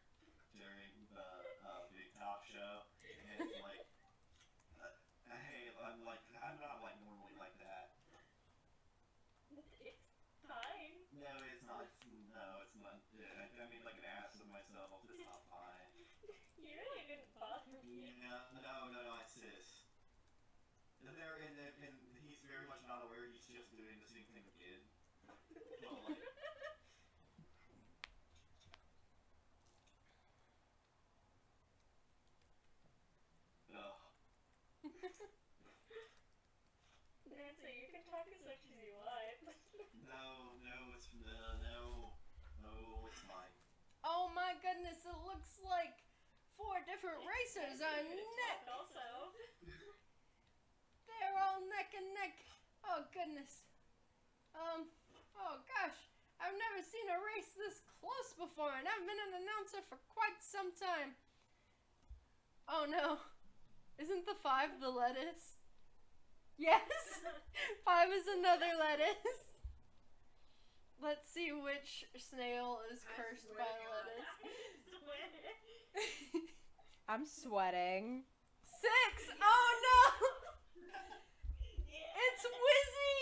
[0.55, 1.31] during the
[1.67, 2.87] uh, big top, show.
[21.09, 24.23] And there, and, and, and he's very much not aware he's just doing the same
[24.31, 24.83] thing again.
[25.83, 26.39] Well, like, ugh.
[38.09, 40.09] Nancy, you can talk as much as you want.
[40.09, 42.13] No, no, it's uh, no,
[42.65, 42.73] no,
[43.05, 43.53] it's fine.
[44.01, 46.01] Oh my goodness, it looks like
[46.57, 48.65] four different racers are neck.
[48.73, 49.37] Also,
[51.05, 52.35] They're all neck and neck.
[52.89, 53.67] Oh goodness.
[54.57, 54.89] Um.
[55.37, 55.99] Oh gosh.
[56.39, 60.39] I've never seen a race this close before, and I've been an announcer for quite
[60.39, 61.19] some time.
[62.71, 63.19] Oh no.
[63.99, 65.58] Isn't the five the lettuce?
[67.99, 68.07] Yes.
[68.07, 69.43] five is another lettuce.
[71.03, 74.07] Let's see which snail is cursed by to God.
[74.07, 74.35] lettuce.
[77.09, 78.25] I'm sweating.
[78.63, 79.35] Six.
[79.43, 80.29] Oh no.
[80.77, 80.95] yeah.
[82.19, 83.19] It's Whizzy!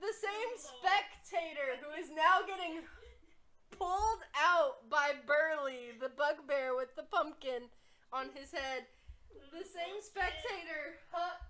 [0.00, 2.84] The same spectator who is now getting
[3.70, 7.68] pulled out by Burly, the bugbear with the pumpkin
[8.12, 8.86] on his head.
[9.52, 11.47] The same spectator hooks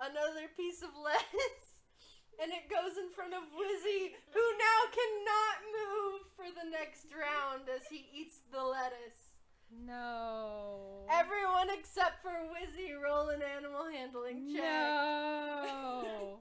[0.00, 1.82] another piece of lettuce
[2.42, 7.66] and it goes in front of Whizzy, who now cannot move for the next round
[7.68, 9.38] as he eats the lettuce.
[9.68, 11.04] No.
[11.12, 14.64] Everyone except for Whizzy roll an animal handling check.
[14.64, 15.60] No.
[15.62, 16.38] I don't know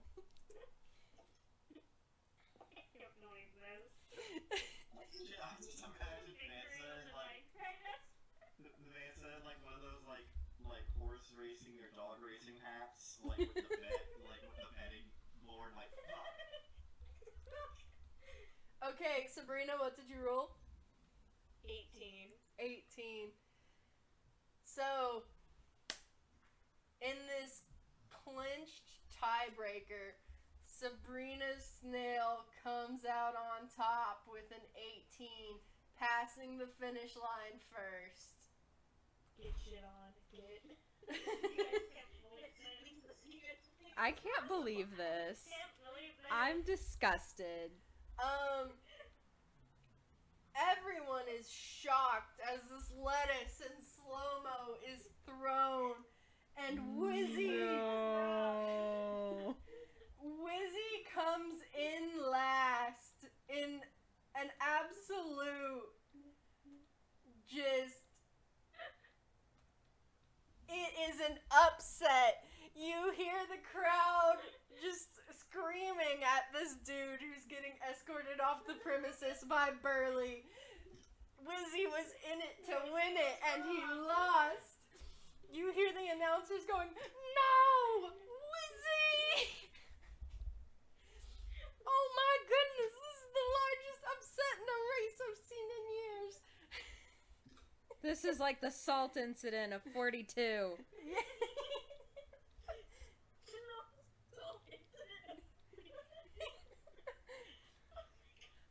[3.59, 5.27] this.
[5.27, 7.43] Yeah, I just imagine Vanessa in like
[8.85, 10.27] Vanessa in like one of those like
[10.63, 12.96] like horse racing or dog racing hats,
[13.27, 15.07] like with the pet, like with the petting
[15.47, 16.37] board, like fuck.
[18.93, 20.51] Okay, Sabrina, what did you roll?
[21.65, 22.29] 18.
[22.59, 23.33] 18.
[24.63, 25.23] So,
[27.01, 27.61] in this
[28.09, 30.15] clinched tiebreaker,
[30.65, 34.63] Sabrina Snail comes out on top with an
[35.17, 35.57] 18,
[35.97, 38.37] passing the finish line first.
[39.41, 40.13] Get shit on.
[40.31, 40.77] Get.
[43.99, 45.39] I can't believe this.
[45.49, 46.31] can't believe this.
[46.31, 47.71] I'm disgusted.
[48.19, 48.69] Um,
[50.55, 55.93] everyone is shocked as this lettuce in slow mo is thrown,
[56.57, 57.59] and Whizzy.
[57.59, 59.55] No.
[60.23, 63.81] Whizzy comes in last in
[64.35, 65.89] an absolute
[67.47, 68.03] just
[70.69, 72.43] it is an upset.
[72.77, 74.37] You hear the crowd
[74.77, 80.45] just screaming at this dude who's getting escorted off the premises by Burly.
[81.41, 84.77] Whizzy was in it to win it and he lost.
[85.49, 88.13] You hear the announcers going, No!
[88.13, 89.57] Whizzy!
[91.81, 96.35] Oh my goodness, this is the largest upset in a race I've seen in years.
[98.05, 100.77] This is like the salt incident of 42.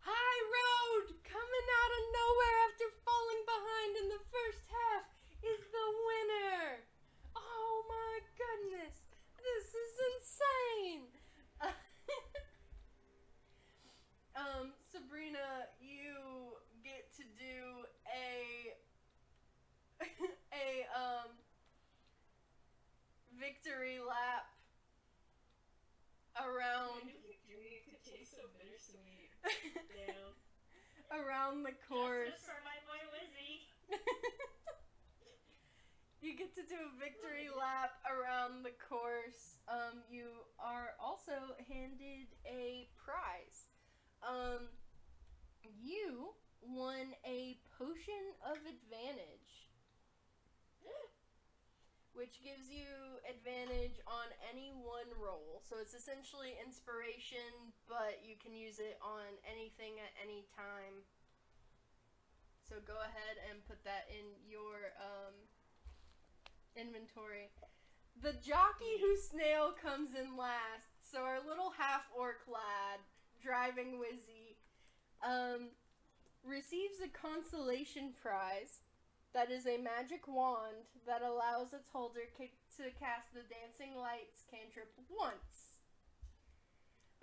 [0.07, 2.87] High Road coming out of nowhere after
[3.95, 5.07] in the first half
[5.47, 6.83] is the winner.
[7.39, 9.07] Oh my goodness,
[9.39, 11.07] this is insane.
[14.35, 18.75] um, Sabrina, you get to do a
[20.51, 21.31] a um
[23.39, 24.51] victory lap
[26.43, 29.31] around Victory could taste so bittersweet.
[29.95, 30.35] Damn.
[31.15, 32.35] around the course.
[32.35, 32.86] Justice for my.
[36.23, 39.59] you get to do a victory lap around the course.
[39.69, 40.27] Um, you
[40.59, 43.71] are also handed a prize.
[44.27, 44.69] Um,
[45.83, 49.71] you won a potion of advantage,
[52.15, 55.63] which gives you advantage on any one roll.
[55.69, 61.05] So it's essentially inspiration, but you can use it on anything at any time.
[62.69, 65.35] So go ahead and put that in your um,
[66.75, 67.51] inventory.
[68.21, 73.01] The jockey who snail comes in last, so our little half orc lad
[73.43, 74.57] driving Whizzy,
[75.23, 75.71] um,
[76.45, 78.81] receives a consolation prize
[79.35, 84.43] that is a magic wand that allows its holder ca- to cast the dancing lights
[84.51, 85.56] cantrip once.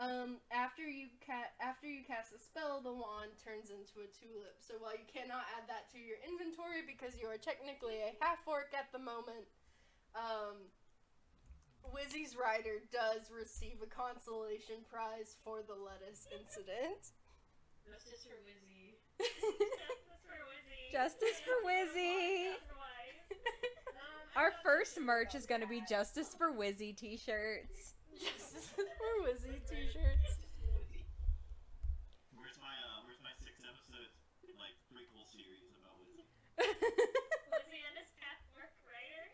[0.02, 4.58] Um, after you ca- after you cast a spell, the wand turns into a tulip.
[4.58, 8.42] So while you cannot add that to your inventory because you are technically a half
[8.50, 9.46] orc at the moment,
[10.18, 10.74] um,
[11.94, 17.14] Whizzy's rider does receive a consolation prize for the lettuce incident.
[17.86, 18.98] Justice for Whizzy.
[19.20, 20.90] Justice for Whizzy.
[20.90, 22.58] Justice for Whizzy.
[24.36, 25.84] Our first merch is gonna be.
[25.88, 27.94] Justice for Whizzy t-shirts.
[28.20, 28.84] Justice for
[29.26, 30.24] Whizzy t-shirts.
[30.24, 31.04] Justice for Whizzy.
[32.36, 34.10] Where's my uh, where's my six episode
[34.60, 36.26] like prequel series about Whizzy?
[36.60, 39.26] Whizzy and his pathwork writer.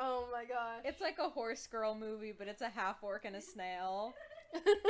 [0.00, 0.82] oh my gosh.
[0.84, 4.14] It's like a horse girl movie, but it's a half orc and a snail.
[4.54, 4.80] Oh my god.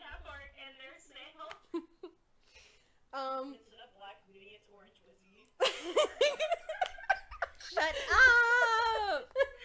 [0.00, 1.46] Half-Orc and their snail.
[3.12, 3.52] um.
[3.54, 5.44] Instead of Black Beauty, it's Orange Whizzy.
[7.74, 9.28] Shut up!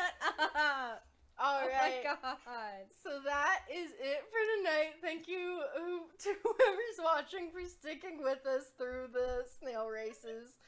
[0.00, 1.04] Shut up!
[1.42, 2.84] All oh my god.
[3.02, 4.92] So that is it for tonight.
[5.00, 5.62] Thank you
[6.18, 10.58] to whoever's watching for sticking with us through the snail races.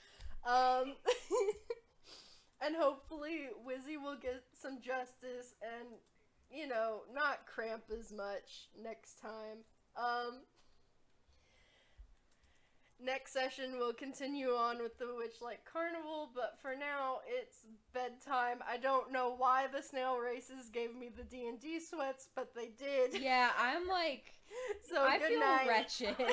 [0.47, 0.97] Um,
[2.65, 5.89] and hopefully Whizzy will get some justice and,
[6.51, 9.65] you know, not cramp as much next time.
[9.95, 10.41] Um,
[13.05, 17.59] next session we'll continue on with the Witchlight Carnival, but for now it's
[17.93, 18.59] bedtime.
[18.69, 22.55] I don't know why the snail races gave me the D and D sweats, but
[22.55, 23.21] they did.
[23.21, 24.33] Yeah, I'm like,
[24.91, 25.67] So I good feel night.
[25.69, 26.17] wretched.
[26.19, 26.25] So